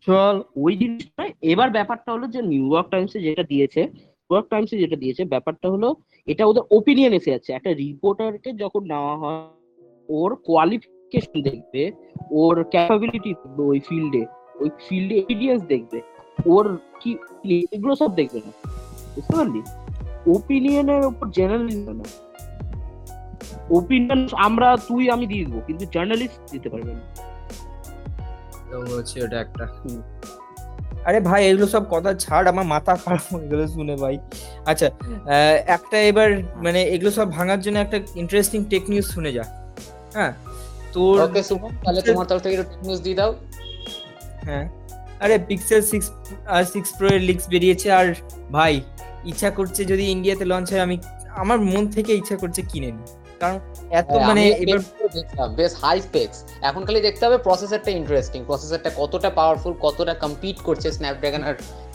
চল। 0.07 0.42
ওই 0.57 0.76
জিনিসটা 0.76 1.28
এবার 1.42 1.70
ব্যাপারটা 1.70 2.12
হলো 2.12 2.26
যে 2.26 2.42
নিউ 2.42 2.64
ইয়র্ক 2.72 2.88
টাইমসে 2.88 3.20
যেটা 3.20 3.42
দিয়েছে 3.42 3.80
নিউ 3.82 4.30
ইয়র্ক 4.30 4.49
টাইমসে 4.49 4.78
যেটা 4.78 4.97
দিয়েছে 4.97 5.24
ব্যাপারটা 5.24 5.70
হলো 5.70 5.88
এটা 6.26 6.47
ওদের 6.47 6.62
ওপিনিয়ন 6.70 7.12
এসে 7.12 7.30
যাচ্ছে। 7.30 7.53
একটা 7.53 7.72
রিপোর্টারকে 7.72 8.53
যখন 8.53 8.82
নেওয়া 8.84 9.14
হয় 9.16 9.42
ওর 10.09 10.36
কোয়ালিফিকেশন 11.13 11.43
দেখবে 11.43 11.93
ওর 12.31 12.65
ক্যাপাবিলিটি 12.65 13.35
দেখবে 13.35 13.63
ওই 13.63 13.81
ফিল্ডে 13.81 14.27
ওই 14.61 14.71
ফিল্ডে 14.89 15.15
এক্সপিরিয়েন্স 15.17 15.63
দেখবে 15.69 16.01
ওর 16.47 16.79
কি 17.01 17.19
এগুলো 17.73 17.95
সব 17.95 18.15
দেখবে 18.15 18.39
না 18.39 18.53
বুঝতে 19.15 19.37
পারলি? 19.37 19.63
ওপিনিয়নের 20.27 21.07
উপর 21.07 21.27
জার্নালিজম 21.31 21.93
না। 21.93 22.05
ওপিনিয়ন 23.71 24.29
আমরা 24.39 24.77
তুই 24.77 25.11
আমি 25.11 25.27
দিয়ে 25.27 25.45
দেবো 25.45 25.61
কিন্তু 25.61 25.87
জার্নালিস্ট 25.93 26.41
দিতে 26.53 26.69
পারবে 26.69 26.93
না। 26.95 27.01
তো 28.71 28.97
হচ্ছে 28.97 29.25
ওটা 29.25 29.41
একটা। 29.41 29.67
হুম। 29.67 30.01
আরে 31.05 31.21
ভাই 31.21 31.47
এগুলো 31.51 31.67
সব 31.67 31.85
কথা 31.91 32.15
ছাড় 32.15 32.49
আমার 32.49 32.65
মাথা 32.65 32.97
খারাপ 32.97 33.35
হয়ে 33.35 33.49
গেল 33.49 33.67
শুনে 33.67 33.97
ভাই। 33.97 34.19
আচ্ছা 34.67 34.87
আহ, 34.87 35.57
একটা 35.67 35.99
এবার 35.99 36.29
মানে 36.57 36.83
এগুলো 36.83 37.11
সব 37.11 37.31
ভাঙার 37.31 37.61
জন্য 37.61 37.79
একটা 37.79 37.99
ইন্টারেস্টিং 38.15 38.65
টেক 38.65 38.91
নিউজ 38.91 39.05
শুনে 39.05 39.33
যা। 39.33 39.45
হ্যাঁ? 40.15 40.33
তোর 40.97 41.16
ওকে 41.26 41.42
সুমন 41.49 41.70
তাহলে 41.84 42.01
তোমার 42.09 42.26
তরফ 42.28 42.40
থেকে 42.44 42.55
একটু 42.57 42.76
নিউজ 42.84 43.01
দিয়ে 43.07 43.16
দাও। 43.20 43.30
হ্যাঁ। 44.49 44.66
আরে 45.24 45.36
পিক্সেল 45.51 45.80
সিক্স 45.90 46.07
সিক্স 46.72 46.88
প্রো 46.99 47.07
এর 47.14 47.22
লিক্স 47.28 47.44
বেরিয়েছে 47.53 47.88
আর 47.99 48.07
ভাই 48.57 48.74
ইচ্ছা 49.30 49.49
করছে 49.59 49.80
যদি 49.92 50.05
ইন্ডিয়াতে 50.14 50.44
লঞ্চ 50.53 50.68
হয় 50.72 50.84
আমি 50.86 50.97
আমার 51.42 51.59
মন 51.70 51.82
থেকে 51.97 52.12
ইচ্ছা 52.20 52.36
করছে 52.42 52.61
কিনে 52.70 52.90
নি। 52.97 53.05
কারণ 53.42 53.57
এত 54.01 54.11
মানে 54.28 54.42
এবার 54.62 54.80
বেশ 55.59 55.72
হাই 55.82 55.97
স্পেক্স 56.07 56.36
এখন 56.68 56.82
খালি 56.86 57.01
দেখতে 57.09 57.22
হবে 57.26 57.38
প্রসেসরটা 57.47 57.90
ইন্টারেস্টিং 58.01 58.40
প্রসেসরটা 58.51 58.90
কতটা 59.01 59.30
পাওয়ারফুল 59.38 59.74
কতটা 59.86 60.14
কম্পিট 60.24 60.57
করছে 60.68 60.88
স্ন্যাপড্রাগন 60.97 61.42
আর 61.49 61.55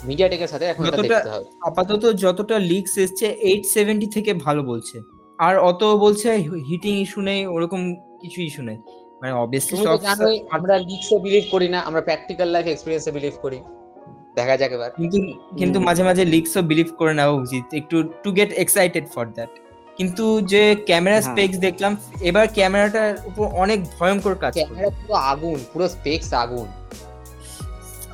মিডিয়াটেকের 0.10 0.50
সাথে 0.54 0.66
এখন 0.72 0.84
এটা 0.88 1.00
দেখতে 1.06 1.30
হবে। 1.34 1.46
আপাতত 1.70 2.04
যতটা 2.24 2.56
লিক্স 2.72 2.94
এসছে 3.06 3.26
এইট 3.50 3.64
সেভেন্টি 3.76 4.08
থেকে 4.16 4.32
ভালো 4.46 4.62
বলছে। 4.72 4.98
আর 5.40 5.56
অত 5.70 5.82
বলছে 6.06 6.28
হিটিং 6.70 6.94
ইস্যু 7.04 7.20
নেই 7.30 7.42
ওরকম 7.56 7.82
কিছু 8.22 8.40
ইস্যু 8.48 8.64
নেই। 8.70 8.80
মানে 9.22 9.32
অবভিয়াসলি 9.44 9.76
জানোই 10.08 10.36
আমরা 10.56 10.74
লিক্সে 10.90 11.16
বিলিভ 11.26 11.46
করি 11.54 11.68
না 11.76 11.80
আমরা 11.88 12.02
প্র্যাকটিক্যাল 12.02 12.48
লাইফ 12.56 12.66
এক্সপেরিয়েন্সে 12.68 13.12
বিলিভ 13.18 13.36
করি। 13.42 13.60
দেখা 14.36 14.56
যাক 14.58 14.72
এবার। 14.78 14.90
কিন্তু 14.98 15.20
কিন্তু 15.58 15.78
মাঝে 15.88 16.04
মাঝে 16.04 16.24
লিক্সও 16.26 16.62
বিলিভ 16.62 16.90
করে 17.00 17.14
নেওয়া 17.20 17.36
উচিত। 17.44 17.66
একটু 17.80 17.98
to 18.24 18.30
get 18.32 18.52
excited 18.64 19.06
for 19.14 19.26
that 19.38 19.52
কিন্তু 19.98 20.26
যে 20.42 20.64
ক্যামেরা। 20.90 21.20
স্পেক্স 21.22 21.56
দেখলাম 21.58 21.92
এবার 22.30 22.46
ক্যামেরাটার 22.58 23.12
উপর 23.30 23.46
অনেক 23.64 23.80
ভয়ঙ্কর 23.98 24.36
কাজ 24.36 24.52
ক্যামেরা 24.54 24.90
পুরো 25.00 25.16
আগুন 25.32 25.60
পুরো 25.74 25.86
স্পেক্স 25.96 26.28
আগুন। 26.44 26.68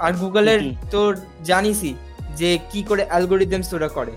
আর 0.06 0.12
গুগলের। 0.14 0.62
তো 0.94 1.02
জানিসই 1.46 1.94
যে 2.36 2.50
কি 2.72 2.80
করে 2.84 3.04
অ্যালগোরিদমস 3.10 3.70
ওরা 3.74 3.90
করে। 3.90 4.14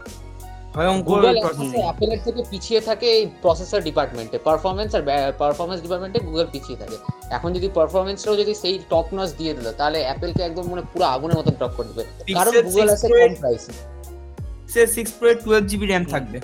ভয়ঙ্কর 0.75 1.05
গুগল 1.09 1.37
processing। 1.45 1.83
অ্যাপেলের 1.87 2.21
থেকে 2.27 2.41
পিছিয়ে 2.51 2.81
থাকে 2.89 3.07
এই 3.19 3.25
প্রসেসর 3.43 3.81
ডিপার্টমেন্টে 3.89 4.37
পারফরমেন্স 4.49 4.91
আর 4.97 5.03
পারফরমেন্স 5.43 5.81
ডিপার্টমেন্টে 5.85 6.21
গুগল 6.29 6.47
পিছিয়ে 6.55 6.79
থাকে। 6.83 6.97
এখন 7.37 7.51
যদি 7.57 7.69
পারফরমেন্সটাও 7.79 8.37
যদি 8.43 8.53
সেই 8.63 8.77
টপ 8.91 9.07
দিয়ে 9.39 9.53
দিল 9.57 9.67
তাহলে 9.79 9.99
অ্যাপেলকে 10.07 10.43
একদম 10.49 10.65
মানে 10.73 10.83
পুরো 10.93 11.05
আগুনের 11.15 11.37
মতন 11.41 11.55
টপ 11.61 11.73
করে 11.79 11.89
দেবে। 11.89 12.03
কারণ 12.39 12.53
গুগল 12.67 12.89
আছে 12.95 13.07
কম 13.19 13.33
প্রাইসে 13.43 13.73
সে 14.73 14.83
six 14.97 15.11
pro 15.19 15.29
twelve 15.45 15.65
GB 15.71 15.87
RAM 15.87 16.05
থাকবে। 16.13 16.39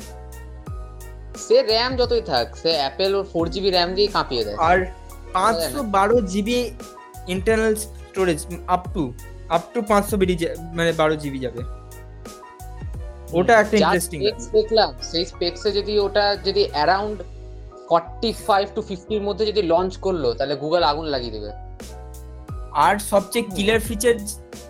সে 1.46 1.56
র্যাম 1.70 1.92
যতই 2.00 2.22
থাক 2.30 2.46
সে 2.62 2.70
অ্যাপেল 2.80 3.12
ওর 3.18 3.46
জিবি 3.54 3.70
র্যাম 3.76 3.90
দিয়ে 3.96 4.08
কাঁপিয়ে 4.16 4.42
দেয়। 4.46 4.58
আর 4.68 4.78
পাঁচশো 5.34 5.80
বারো 5.96 6.16
GB 6.32 6.58
internal 7.34 7.74
storage 7.84 8.40
up 8.74 8.82
to 8.94 9.02
up 9.56 9.64
to 9.72 9.78
পাঁচশো 9.90 10.14
বিডি 10.20 10.34
মানে 10.76 10.90
বারো 11.00 11.14
জিবি 11.22 11.38
যাবে। 11.46 11.60
ওটা 13.32 13.54
একটা 13.60 13.76
ইন্টারেস্টিং 13.76 14.18
দেখলাম 14.52 14.90
সেই 15.10 15.24
স্পেক্সে 15.24 15.72
যদি 15.72 15.98
ওটা 15.98 16.36
যদি 16.36 16.62
অ্যারাউন্ড 16.72 17.18
ফর্টি 17.90 18.32
ফাইভ 18.46 18.64
টু 18.74 18.82
ফিফটির 18.82 19.22
মধ্যে 19.22 19.46
যদি 19.46 19.62
লঞ্চ 19.62 19.96
করল 19.96 20.34
তাহলে 20.34 20.56
গুগল 20.56 20.82
আগুন 20.82 21.06
লাগিয়ে 21.06 21.32
দেবে। 21.32 21.50
আর 22.72 22.98
সবচেয়ে 22.98 23.44
কিলার 23.56 23.80
ফিচার 23.80 24.14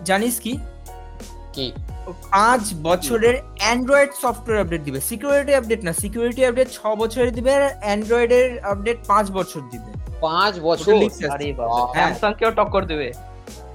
জানিস 0.03 0.39
কি? 0.39 0.59
কি? 1.53 1.73
পাঁচ 2.31 2.73
বছরের 2.83 3.35
অ্যান্ড্রয়েড 3.61 4.11
সফটওয়্যার 4.23 4.63
আপডেট 4.65 4.81
দিবে। 4.83 4.99
সিকিউরিটি 5.01 5.53
আপডেট 5.55 5.83
না 5.83 5.93
সিকিউরিটি 5.93 6.45
আপডেট 6.45 6.67
ছ 6.71 6.79
বছরের 7.01 7.31
দিবে 7.31 7.51
আর 7.55 7.63
অ্যান্ড্রয়েডের 7.83 8.59
আপডেট 8.63 8.97
পাঁচ 9.07 9.31
বছর 9.31 9.61
দিবে। 9.71 9.89
পাঁচ 10.21 10.59
বছর। 10.59 10.93
আরে 11.33 11.53
বাবা। 11.53 11.93
স্যামসাং 11.93 12.33
কেও 12.39 12.51
টক্কর 12.51 12.85
দেবে। 12.85 13.11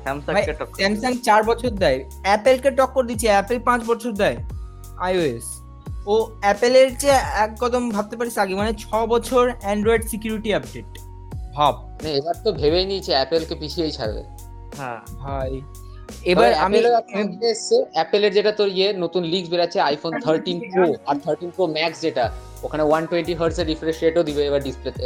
স্যামসাং 0.04 0.34
কে 0.46 0.52
টক্কর 0.52 0.78
স্যামসাং 0.80 1.12
চার 1.22 1.42
বছর 1.42 1.70
দেয়। 1.70 2.04
অ্যাপেলকে 2.24 2.70
টক্কর 2.70 3.06
দিচ্ছে 3.06 3.28
অ্যাপেল 3.28 3.58
পাঁচ 3.68 3.80
বছর 3.90 4.12
দেয়। 4.12 4.36
আইওএস 4.98 5.46
ও 6.06 6.14
অ্যাপেলের 6.42 6.88
চেয়ে 6.98 7.18
এক 7.44 7.50
কদম 7.60 7.84
ভাবতে 7.90 8.14
পারিস 8.16 8.36
আগে 8.38 8.54
মানে 8.54 8.72
ছ 8.74 8.86
বছর 9.06 9.44
অ্যান্ড্রয়েড 9.62 10.02
সিকিউরিটি 10.02 10.50
আপডেট। 10.54 10.90
ভাব। 11.54 11.74
মানে 11.94 12.10
এবার 12.18 12.36
তো 12.44 12.52
ভেবেই 12.52 12.86
নিয়েছে 12.86 13.12
অ্যাপেলকে 13.12 13.54
পিছিয়েই 13.54 13.92
ছাড়বে। 13.92 14.22
হ্যাঁ। 14.78 15.00
ভাই 15.18 15.52
এবার 16.26 16.50
আমি 16.54 16.78
এসছে। 17.42 17.76
অ্যাপেলের 17.94 18.32
যেটা 18.32 18.52
তোর 18.52 18.68
ইয়ে 18.68 18.88
নতুন 18.92 19.22
লিক্স 19.24 19.48
বেরাচ্ছে 19.50 19.78
আইফোন 19.80 20.12
থার্টিন 20.24 20.58
প্রো 20.72 20.86
আর 21.06 21.16
থার্টিন 21.24 21.50
প্রো 21.56 21.64
ম্যাক্স 21.66 21.98
যেটা 22.00 22.24
ওখানে 22.62 22.82
ওয়ান 22.82 23.02
টোয়েন্টি 23.06 23.34
হার্টস 23.34 23.58
এর 23.58 23.66
রিফ্রেশ 23.66 23.96
রেটও 24.04 24.22
দিবে 24.22 24.42
এবার 24.46 24.62
ডিসপ্লেতে 24.62 25.04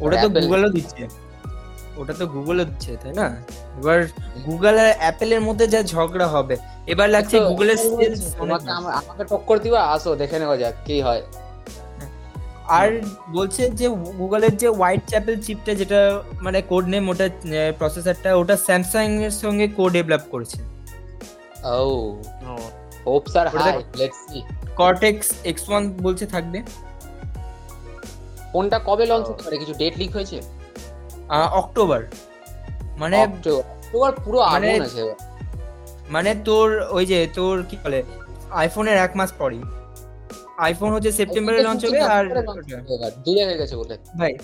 ওটা 0.00 0.16
তো 0.24 0.28
গুগলও 0.28 0.70
দিচ্ছে। 0.70 1.27
ওটা 2.00 2.14
তো 2.20 2.24
গুগলও 2.34 2.64
দিচ্ছে 2.70 2.90
তাই 3.02 3.12
না? 3.20 3.26
এবার 3.78 3.98
গুগল 4.46 4.74
আর 4.84 4.90
অ্যাপেলের 5.00 5.40
মধ্যে 5.40 5.66
যা 5.74 5.80
ঝগড়া 5.92 6.26
হবে 6.34 6.54
এবার 6.92 7.08
লাগছে 7.14 7.36
গুগলের 7.40 7.78
আমাকে 9.00 9.24
টক্কর 9.30 9.56
দিবা 9.64 9.80
আসো 9.94 10.10
দেখে 10.16 10.36
নেওয়া 10.38 10.56
যাক 10.62 10.74
কি 10.86 10.96
হয়। 11.00 11.22
আর 12.78 12.88
বলছে 13.32 13.62
যে 13.80 13.86
গুগলের 14.20 14.54
যে 14.56 14.68
হোয়াইট 14.68 15.02
চ্যাপেল 15.10 15.36
চিপটা 15.40 15.72
যেটা 15.74 16.00
মানে 16.40 16.58
কোড 16.70 16.84
নেম 16.92 17.04
ওটা 17.08 17.26
প্রসেসরটা 17.78 18.30
ওটা 18.36 18.54
স্যামসাং 18.66 19.06
এর 19.26 19.34
সঙ্গে 19.42 19.66
কো 19.68 19.84
ডেভেলপ 19.88 20.24
করেছে। 20.30 20.58
ও। 21.64 21.90
Hopes 23.06 23.34
R 23.40 23.46
hi 23.52 23.72
let's 24.00 24.20
see 24.28 24.38
Cortex 24.76 25.26
X 25.44 25.64
one 25.68 25.82
বলছে 26.06 26.24
থাকবে। 26.26 26.58
কোনটা 28.52 28.78
কবে 28.88 29.04
লঞ্চ। 29.10 29.26
হতে 29.30 29.42
পারে? 29.46 29.56
কিছু 29.62 29.74
ডেট 29.80 29.94
লিক 29.98 30.10
হয়েছে? 30.16 30.38
অক্টোবর। 31.28 32.04
মানে 32.98 33.16
অক্টোবর। 33.16 34.12
পুরো 34.24 34.38
মানে- 34.40 34.70
আগুন 34.70 34.82
আছে। 34.82 35.14
মানে 36.10 36.34
তোর 36.44 36.82
ওই 36.90 37.06
যে 37.06 37.28
তোর 37.34 37.64
কি 37.70 37.76
বলে 37.84 38.02
আইফোনের 38.50 38.96
এক 38.96 39.10
মাস 39.14 39.32
পরই। 39.38 39.62
আইফোন 40.58 40.92
হচ্ছে 40.92 41.12
সেপ্টেম্বরে 41.12 41.62
লঞ্চ 41.62 41.86
হবে 41.86 42.00
আর 42.00 42.24
ডিলে 43.24 43.44
হয়ে 43.44 43.58
গেছে 43.58 43.76
বলে। 43.76 43.98
ভাই 44.18 44.36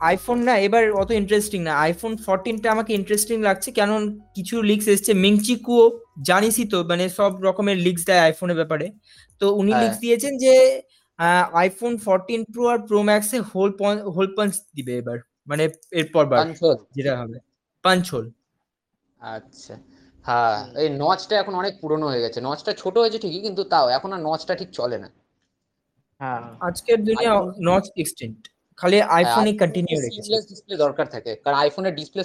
আইফোন 0.00 0.38
না 0.38 0.58
এবার 0.58 0.92
অত 0.92 1.10
ইন্টারেস্টিং 1.10 1.62
না। 1.62 1.78
আইফোন 1.78 2.16
ফোরটিনটা 2.16 2.72
আমাকে 2.72 2.94
ইন্টারেস্টিং 2.94 3.42
লাগছে 3.42 3.72
কারণ 3.72 4.18
কিছু 4.34 4.62
লিক্স 4.62 4.88
এসছে। 4.88 5.14
মিংচিকুও 5.14 6.00
জানিসই 6.26 6.64
তো 6.64 6.84
মানে 6.84 7.08
সব 7.08 7.42
রকমের 7.42 7.76
লিক্স 7.76 8.06
দেয় 8.06 8.20
আইফোনের 8.20 8.56
ব্যাপারে। 8.56 8.90
তো 9.38 9.54
উনি 9.54 9.72
হ্যাঁ। 9.72 9.84
লিক্স 9.84 9.98
দিয়েছেন 9.98 10.38
যে 10.38 10.82
আইফোন 11.52 11.96
ফোরটিন 11.96 12.44
প্রো 12.44 12.66
আর 12.66 12.78
প্রো 12.78 13.02
ম্যাক্সে 13.02 13.40
হোল 13.40 13.72
হোল 14.00 14.34
পাঞ্চ 14.36 14.54
দিবে 14.76 14.96
এবার। 14.96 15.18
মানে 15.48 15.64
এরপর 16.00 16.24
বার 16.30 16.38
কনসোল 16.42 16.76
যেটা 16.96 17.12
হবে। 17.20 17.36
পাঞ্চ 17.84 18.04
হোল 18.14 18.26
আচ্ছা। 19.20 19.74
হ্যাঁ 20.24 20.56
এই 20.82 20.88
নচটা 21.02 21.34
এখন 21.42 21.54
অনেক 21.54 21.74
পুরনো 21.82 22.06
হয়ে 22.08 22.22
গেছে। 22.24 22.38
নচটা 22.40 22.72
ছোট 22.82 22.94
হয়েছে 22.98 23.18
ঠিকই 23.18 23.42
কিন্তু 23.46 23.62
তাও 23.72 23.86
এখন 23.88 24.10
আর 24.12 24.20
নচটা 24.28 24.54
ঠিক 24.60 24.70
চলে 24.70 24.96
না। 24.98 25.08
হ্যাঁ। 26.20 26.42
আজকের 26.68 26.98
দুনিয়া 27.08 27.32
নচ 27.34 27.54
নট 27.68 27.84
এক্সটেন্ট 27.96 28.38
খালি 28.78 28.98
আইফোনই 29.18 29.54
কন্টিনিউ 29.62 29.96
রেখেছে। 30.00 30.30
ডিসপ্লে 30.50 30.76
দরকার 30.76 31.06
থাকে 31.06 31.32
কারণ 31.44 31.56
আইফোনের 31.56 31.94
ডিসপ্লে 31.94 32.22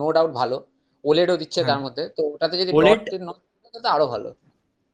নো 0.00 0.06
ডাউট 0.12 0.32
ভালো। 0.40 0.56
ওলেডও 1.04 1.36
দিচ্ছে 1.36 1.60
তার 1.60 1.68
হ্যাঁ। 1.68 1.82
মধ্যে 1.84 2.04
তো 2.16 2.22
ওটাতে 2.32 2.54
যদি 2.58 2.70
OLED 2.78 2.98
ডটের 2.98 3.22
নচ 3.28 3.38
থাকে 3.64 3.78
তো 3.84 3.88
আরও 3.88 4.06
ভালো। 4.06 4.28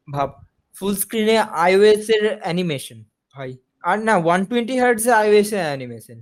ভাব 0.08 0.28
ফুল 0.74 0.94
স্ক্রিনে 0.94 1.36
আইওএস 1.64 2.06
এর 2.16 2.24
অ্যানিমেশন 2.40 2.98
ভাই। 3.34 3.50
আর 3.84 3.96
না 3.98 4.14
ওয়ান 4.26 4.40
টোয়েন্টি 4.44 4.76
হার্টস 4.82 5.04
এ 5.06 5.12
আইওএস 5.22 5.50
এর 5.52 5.64
অ্যানিমেশন 5.70 6.18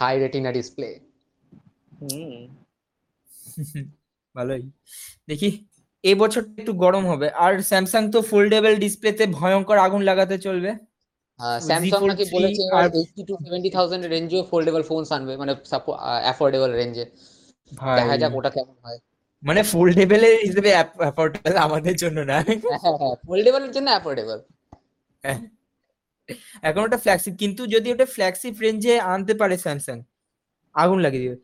হাই 0.00 0.14
রেটিনা 0.18 0.50
ডিসপ্লে। 0.52 0.88
হুম। 2.00 2.40
ভালোই। 4.34 4.62
দেখি 5.28 5.48
এই 6.04 6.14
বছরটা 6.14 6.52
একটু 6.62 6.72
গরম 6.84 7.04
হবে। 7.06 7.26
আর 7.44 7.52
স্যামসাং 7.62 8.02
তো 8.10 8.18
ফোল্ডেবল 8.30 8.74
ডিসপ্লেতে 8.76 9.24
ভয়ঙ্কর 9.38 9.78
আগুন 9.78 10.00
লাগাতে 10.02 10.36
চলবে। 10.38 10.70
স্যামসাং 11.60 12.00
নাকি 12.10 12.24
বলেছে 12.32 12.62
আর 12.78 12.86
এইটি 13.00 13.22
টু 13.28 13.34
সেভেন্টি 13.44 13.70
থাউজেন্ড 13.70 14.04
রেঞ্জেও 14.06 14.42
ফোল্ডেবল 14.50 14.82
ফোনস 14.82 15.08
আনবে 15.12 15.32
মানে 15.36 15.52
অ্যাফোর্ডেবল 16.26 16.70
রেঞ্জে 16.72 17.04
দেখা 17.92 18.14
যাক 18.22 18.32
ওটা 18.38 18.50
কেমন 18.56 18.76
হয়। 18.84 18.98
মানে 19.42 19.60
ফোল্ডেবল 19.72 20.22
এর 20.24 20.36
হিসেবে 20.46 20.70
অ্যাফোর্ডেবল 21.00 21.54
আমাদের 21.66 21.94
জন্য 22.02 22.18
না। 22.30 22.36
হ্যাঁ 22.74 22.96
হ্যাঁ 23.00 23.14
ফোল্ডেবলের 23.26 23.72
জন্য 23.76 23.88
অ্যাফোর্ডেবল 23.94 24.38
এখন 26.68 26.80
ওটা 26.86 26.98
ফ্ল্যাগশিপ 27.04 27.34
কিন্তু 27.42 27.62
যদি 27.74 27.88
ওটা 27.94 28.06
ফ্ল্যাগশিপ 28.14 28.54
রেঞ্জে 28.64 28.94
আনতে 29.12 29.32
পারে 29.40 29.54
স্যামসাং 29.64 29.96
আগুন 30.74 30.98
লাগিয়ে 31.04 31.24
দিবে। 31.24 31.36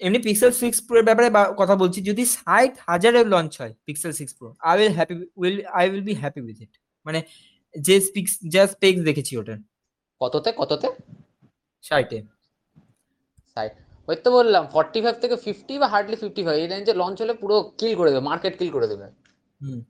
এমনি 0.00 0.18
পিক্সেল 0.26 0.52
সিক্স 0.62 0.78
প্রো 0.86 0.94
এর 1.00 1.04
ব্যাপারে 1.08 1.28
কথা 1.60 1.74
বলছি 1.82 1.98
যদি 2.10 2.22
ষাট 2.36 2.72
হাজারে 2.88 3.20
লঞ্চ 3.32 3.52
হয় 3.60 3.72
Pixel 3.86 4.12
six 4.18 4.32
pro 4.38 4.48
I 4.68 4.74
will 4.78 4.92
happy 4.98 5.14
will 5.40 5.56
I 5.78 5.84
will 5.90 6.04
be 6.08 6.14
happy 6.22 6.40
with 6.46 6.58
it 6.64 6.72
মানে 7.06 7.20
যে 7.74 7.96
স্পিক্স 8.08 8.32
যা 8.54 8.62
স্পেক্স 8.74 9.00
দেখেছি 9.08 9.32
ওটার 9.40 9.58
কততে 10.20 10.50
কততে? 10.60 10.88
ষাটে। 11.84 12.18
সাইড 13.56 13.72
ওই 14.08 14.16
তো 14.24 14.28
বললাম 14.38 14.62
ফর্টি 14.74 14.98
ফাইভ 15.04 15.16
থেকে 15.22 15.36
ফিফটি 15.44 15.74
বা 15.82 15.86
হার্ডলি 15.92 16.16
ফিফটি 16.22 16.42
ফাইভ 16.46 16.56
এই 16.62 16.68
রেঞ্জে 16.72 16.92
লঞ্চ 17.02 17.16
হলে 17.22 17.34
পুরো 17.42 17.56
কিল 17.78 17.92
করে 17.98 18.10
দেবে 18.10 18.24
মার্কেট 18.30 18.54
কিল 18.60 18.70
করে 18.76 18.86
দেবে। 18.92 19.06
হুম। 19.60 19.80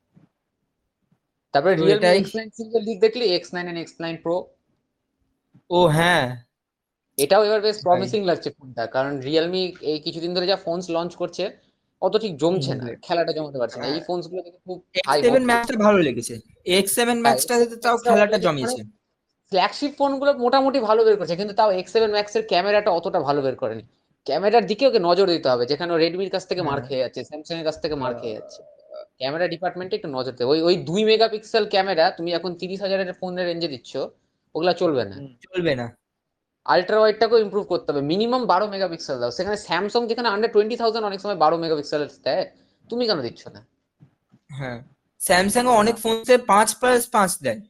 তারপরে 1.56 1.72
এক্স 2.12 2.32
নাইন 2.38 2.48
সিঙ্গেল 2.58 2.82
দিক 2.88 2.98
দেখলি? 3.00 3.24
X 3.36 3.50
nine 3.54 3.64
and 3.70 3.78
X 3.78 3.94
nine 4.04 4.14
pro 4.24 4.36
ও 5.70 5.78
হ্যাঁ। 5.96 6.24
এটাও 7.18 7.42
এবার 7.48 7.60
বেশ 7.60 7.76
প্রমিসিং 7.86 8.20
লাগছে 8.30 8.48
ফোনটা 8.56 8.82
কারণ 8.86 9.12
রিয়েলমি 9.28 9.62
এই 9.92 9.98
কিছুদিন 10.06 10.30
ধরে 10.36 10.46
যা 10.46 10.56
ফোনস 10.56 10.84
লঞ্চ 10.96 11.12
করছে 11.14 11.44
অত 12.02 12.14
ঠিক 12.16 12.32
জমছে 12.36 12.72
না 12.74 12.84
খেলাটা 13.06 13.32
জমাতে 13.32 13.58
পারছে 13.58 13.76
না। 13.80 13.86
এই 13.86 14.00
ফোনসগুলো 14.06 14.40
দেখে 14.42 14.60
খুব 14.66 14.78
হাই 15.08 15.18
এক্স 15.18 15.26
সেভেন 15.26 15.44
ম্যাক্সটা 15.48 15.76
ভালো 15.86 15.98
লেগেছে। 15.98 16.34
এক্স 16.78 16.92
সেভেন 16.94 17.18
ম্যাক্সটা 17.20 17.54
তাও 17.84 17.96
খেলাটা 18.04 18.38
জমিয়েছে। 18.38 18.80
ফ্ল্যাগশিপ 19.52 19.92
ফোনগুলো 20.00 20.30
মোটামুটি 20.44 20.78
ভালো 20.80 21.00
বের 21.04 21.16
করছে 21.20 21.34
কিন্তু 21.36 21.54
তাও 21.54 21.70
এক্স 21.72 21.90
সেভেন 21.92 22.10
ম্যাক্স 22.10 22.32
এর 22.36 22.42
ক্যামেরাটা 22.52 22.90
অতটা 22.90 23.18
ভালো 23.20 23.40
বের 23.42 23.56
করেনি। 23.56 23.84
ক্যামেরার 24.26 24.64
দিকে 24.66 24.84
ওকে 24.86 25.00
নজর 25.08 25.26
দিতে 25.26 25.48
হবে 25.52 25.64
যেখানে 25.66 25.90
রেডমির 25.94 26.30
কাছ 26.30 26.44
থেকে 26.50 26.62
মার 26.62 26.72
হ্যাঁ। 26.72 26.86
খেয়ে 26.86 27.02
যাচ্ছে 27.02 27.20
স্যামসাং 27.24 27.56
এর 27.58 27.64
কাছ 27.64 27.76
থেকে 27.82 27.94
মার 27.94 28.12
খেয়ে 28.20 28.36
যাচ্ছে। 28.38 28.60
ক্যামেরা 29.20 29.46
ডিপার্টমেন্টে 29.48 29.94
একটু 29.96 30.08
নজর 30.08 30.32
দেবে। 30.32 30.50
ওই 30.50 30.60
ওই 30.68 30.74
দুই 30.88 31.02
মেগাপিক্সেল 31.04 31.64
ক্যামেরা 31.74 32.04
তুমি 32.10 32.30
এখন 32.32 32.50
তিরিশ 32.54 32.78
হাজারের 32.80 33.12
ফোনের 33.20 33.46
রেঞ্জে 33.46 33.68
দিচ্ছ 33.68 33.92
ওগুলা 34.54 34.72
চলবে 34.72 35.04
না। 35.04 35.16
চলবে 35.46 35.72
না। 35.74 35.86
আলট্রা 36.66 36.98
ওয়াইডটাকেও 37.00 37.38
ইম্প্রুভ 37.38 37.64
করতে 37.68 37.88
হবে। 37.92 38.02
মিনিমাম 38.02 38.42
বারো 38.46 38.66
মেগাপিক্সেল 38.68 39.16
দাও। 39.20 39.30
সেখানে 39.30 39.56
স্যামসাং 39.56 40.02
যেখানে 40.10 40.28
আন্ডার 40.28 40.50
টোয়েন্টি 40.52 40.76
থাউজেন্ড 40.76 41.04
অনেক 41.06 41.20
সময় 41.20 41.38
বারো 41.44 41.56
মেগাপিক্সেল 41.58 42.00
দেয় 42.26 42.44
তুমি 42.90 43.02
কেন 43.06 43.18
দিচ্ছ 43.22 43.42
না? 43.48 43.60
হ্যাঁ। 44.50 44.78
স্যামসাং 45.20 45.64
অনেক 45.82 45.96
ফোনসে 45.96 46.36
পাঁচ 46.52 46.68
প্লাস 46.74 47.02
পাঁচ 47.08 47.32
দেয়। 47.42 47.60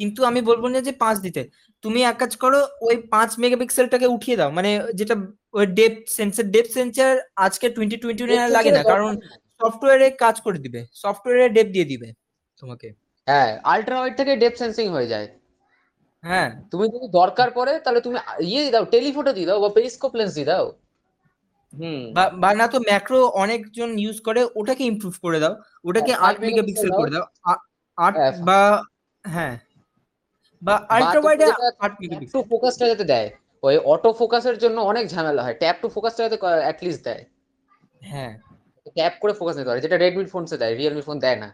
কিন্তু 0.00 0.20
আমি 0.24 0.40
বলব 0.40 0.64
না 0.68 0.80
যে 0.80 0.92
পাঁচ 0.92 1.16
দিতে। 1.18 1.42
তুমি 1.84 2.00
এক 2.02 2.16
কাজ 2.16 2.32
করো 2.36 2.60
ওই 2.80 2.96
পাঁচ 3.14 3.30
মেগাপিক্সেলটাকে 3.38 4.06
উঠিয়ে 4.06 4.36
দাও। 4.36 4.50
মানে 4.50 4.70
যেটা 4.94 5.14
ওই 5.58 5.66
ডেপ 5.78 5.94
সেন্সর 6.16 6.44
ডেপ 6.54 6.66
সেন্সর 6.76 7.12
আজকে 7.36 7.66
টোয়েন্টি 7.70 7.96
টোয়েন্টি 7.96 8.24
লাগে 8.56 8.70
না। 8.70 8.82
কারণ 8.82 9.12
সফটওয়্যারে 9.60 10.10
কাজ 10.10 10.40
করে 10.40 10.58
দিবে 10.58 10.86
সফটওয়্যারে 10.94 11.48
ডেপ 11.48 11.66
দিয়ে 11.66 11.84
দিবে 11.84 12.12
তোমাকে। 12.60 12.92
হ্যাঁ 13.26 13.60
আলট্রা 13.64 13.98
ওয়াইড 13.98 14.16
থেকে 14.16 14.36
ডেপ 14.36 14.54
সেন্সিং 14.56 14.88
হয়ে 14.88 15.06
যায়। 15.06 15.28
হ্যাঁ। 16.20 16.62
তুমি 16.70 16.88
যদি 16.88 17.08
দরকার 17.08 17.50
পড়ে 17.50 17.78
তাহলে 17.78 18.00
তুমি 18.00 18.18
ইয়ে 18.40 18.60
দিয়ে 18.60 18.70
দাও 18.70 18.84
টেলিফোটো 18.84 19.32
দিয়ে 19.32 19.46
দাও 19.46 19.60
বা 19.60 19.68
পেরিস্কোপ 19.68 20.14
লেন্স 20.16 20.34
দিয়ে 20.34 20.46
দাও। 20.46 20.72
হুম। 21.78 22.14
বা 22.40 22.54
না 22.54 22.68
তো 22.68 22.80
ম্যাক্রো 22.80 23.26
অনেকজন 23.26 23.98
ইউজ 23.98 24.20
করে 24.20 24.48
ওটাকে 24.56 24.84
ইমপ্রুভ 24.84 25.14
করে 25.22 25.40
দাও 25.40 25.56
ওটাকে 25.84 26.12
হ্যাঁ, 26.12 26.28
আট 26.28 26.40
মেগাপিক্সেল 26.40 26.90
করে 26.96 27.10
দাও। 27.10 27.24
আ- 27.42 27.62
আট 27.96 28.16
হ্যাঁ, 28.16 28.32
বা 28.42 28.82
হ্যাঁ। 29.26 29.58
বা 30.62 30.86
আল্ট্রা 30.88 31.20
ওয়াইডে 31.20 31.44
আট 31.78 31.92
মেগাপিক্সেল 32.00 32.42
টু 32.42 32.48
ফোকাসটা 32.48 32.88
যাতে 32.88 33.04
দেয়। 33.04 33.30
ওই 33.62 33.78
অটো 33.78 34.12
ফোকাসের 34.12 34.58
জন্য 34.58 34.80
অনেক 34.80 35.08
ঝামেলা 35.08 35.42
হয়। 35.42 35.54
ট্যাপ 35.54 35.76
টু 35.82 35.88
ফোকাসটা 35.88 36.28
যাতে 36.28 36.46
অ্যাটলিস্ট 36.46 37.04
দেয়। 37.04 37.24
হ্যাঁ। 38.00 38.38
ট্যাপ 38.88 39.14
করে 39.20 39.32
ফোকাস 39.32 39.54
নিতে 39.56 39.68
পারে 39.68 39.80
যেটা 39.80 39.96
রেডমি 39.96 40.24
ফোনসে 40.24 40.56
দেয় 40.56 40.74
রিয়েলমি 40.74 41.02
ফোন 41.02 41.16
দেয় 41.18 41.36
না। 41.36 41.48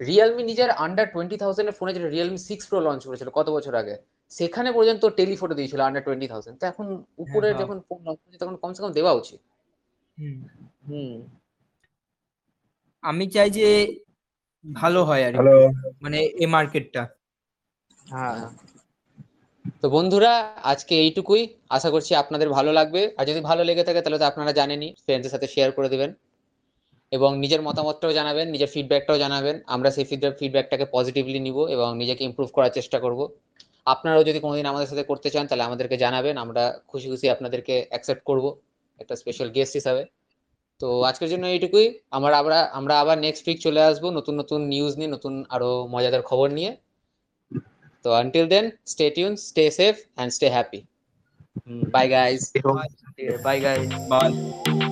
রিয়েলমি 0.00 0.42
নিজের 0.42 0.70
আন্ডার 0.70 1.06
টোয়েন্টি 1.12 1.36
থাউজেন্ড 1.36 1.68
এর 1.68 1.76
ফোনে 1.78 1.92
যেটা 1.94 2.08
রিয়েলমি 2.08 2.38
সিক্স 2.38 2.64
প্রো 2.68 2.78
লঞ্চ 2.80 3.02
করেছিল 3.06 3.28
কত 3.28 3.48
বছর 3.50 3.74
আগে 3.74 3.94
সেখানে 4.32 4.68
পর্যন্ত 4.72 5.02
টেলিফোটো 5.16 5.54
দিয়েছিল 5.54 5.80
আন্ডার 5.80 6.02
টোয়েন্টি 6.04 6.26
থাউজেন্ড 6.28 6.56
তো 6.60 6.64
এখন 6.66 6.86
উপরে 7.18 7.48
হ্যাঁ। 7.48 7.60
যখন 7.60 7.76
ফোন 7.80 7.98
লঞ্চ 8.04 8.18
করছে 8.24 8.38
তখন 8.38 8.56
কমসে 8.56 8.82
কম 8.82 8.92
দেওয়া 8.92 9.12
উচিত। 9.12 9.40
হুম। 10.18 10.38
হুম। 10.88 11.14
আমি 13.02 13.24
চাই 13.30 13.50
যে 13.50 13.68
ভালো 14.64 15.00
হয় 15.04 15.22
আর 15.26 15.32
কি। 15.32 15.38
মানে 16.02 16.18
এই 16.34 16.46
মার্কেটটা 16.46 17.02
হ্যাঁ। 18.06 18.38
তো 19.82 19.90
বন্ধুরা, 19.90 20.32
আজকে 20.62 20.94
এইটুকুই। 20.94 21.42
আশা 21.68 21.90
করছি 21.90 22.14
আপনাদের 22.14 22.48
ভালো 22.50 22.72
লাগবে। 22.72 23.14
আর 23.18 23.24
যদি 23.26 23.40
ভালো 23.40 23.64
লেগে 23.64 23.84
থাকে, 23.84 24.00
তাহলে 24.00 24.18
তো 24.18 24.24
আপনারা 24.24 24.52
জানেনই 24.52 24.94
ফ্রেন্ডসের 25.04 25.30
সাথে 25.30 25.46
শেয়ার 25.46 25.72
করে 25.72 25.88
দেবেন। 25.88 26.10
এবং 27.12 27.38
নিজের 27.38 27.62
মতামতটাও 27.62 28.12
জানাবেন, 28.12 28.50
নিজের 28.50 28.68
ফিডব্যাকটাও 28.68 29.18
জানাবেন। 29.18 29.60
আমরা 29.66 29.90
সেই 29.90 30.04
ফিডব্যাক 30.04 30.34
ফিডব্যাকটাকে 30.38 30.86
পজিটিভলি 30.92 31.40
নিব 31.40 31.58
এবং 31.66 31.98
নিজেকে 31.98 32.24
ইমপ্রুভ 32.24 32.48
করার 32.52 32.70
চেষ্টা 32.70 32.98
করব। 32.98 33.20
আপনারাও 33.86 34.24
যদি 34.24 34.38
কোনোদিন 34.40 34.66
আমাদের 34.66 34.86
সাথে 34.86 35.02
করতে 35.02 35.30
চান, 35.30 35.46
তাহলে 35.46 35.64
আমাদেরকে 35.64 35.96
জানাবেন। 35.96 36.36
আমরা 36.38 36.62
খুশি 36.88 37.06
খুশি 37.10 37.30
আপনাদেরকে 37.30 37.86
অ্যাকসেপ্ট 37.88 38.22
করব, 38.24 38.44
একটা 39.00 39.16
স্পেশাল 39.16 39.48
গেস্ট 39.50 39.74
হিসাবে। 39.74 40.04
তো 40.80 41.02
আজকের 41.02 41.28
জন্য 41.30 41.46
এইটুকুই। 41.46 41.86
আমরা 42.10 42.38
আবার 42.38 42.52
আমরা 42.72 43.00
আবার 43.00 43.18
নেক্সট 43.18 43.48
উইক 43.48 43.58
চলে 43.60 43.80
আসব। 43.82 44.04
নতুন 44.10 44.34
নতুন 44.38 44.60
নিউজ 44.64 44.96
নিয়ে, 44.96 45.10
নতুন 45.10 45.44
আরও 45.48 45.70
মজাদার 45.86 46.22
খবর 46.22 46.48
নিয়ে। 46.50 46.76
So 48.04 48.12
until 48.12 48.46
then, 48.46 48.76
stay 48.84 49.08
tuned, 49.08 49.40
stay 49.40 49.70
safe, 49.70 50.04
and 50.18 50.30
stay 50.30 50.50
happy. 50.50 50.86
Hmm. 51.66 51.88
Bye, 51.88 52.08
guys. 52.08 52.52
Bye, 52.62 52.84
Bye 53.42 53.60
guys. 53.60 53.88
Bye. 54.10 54.90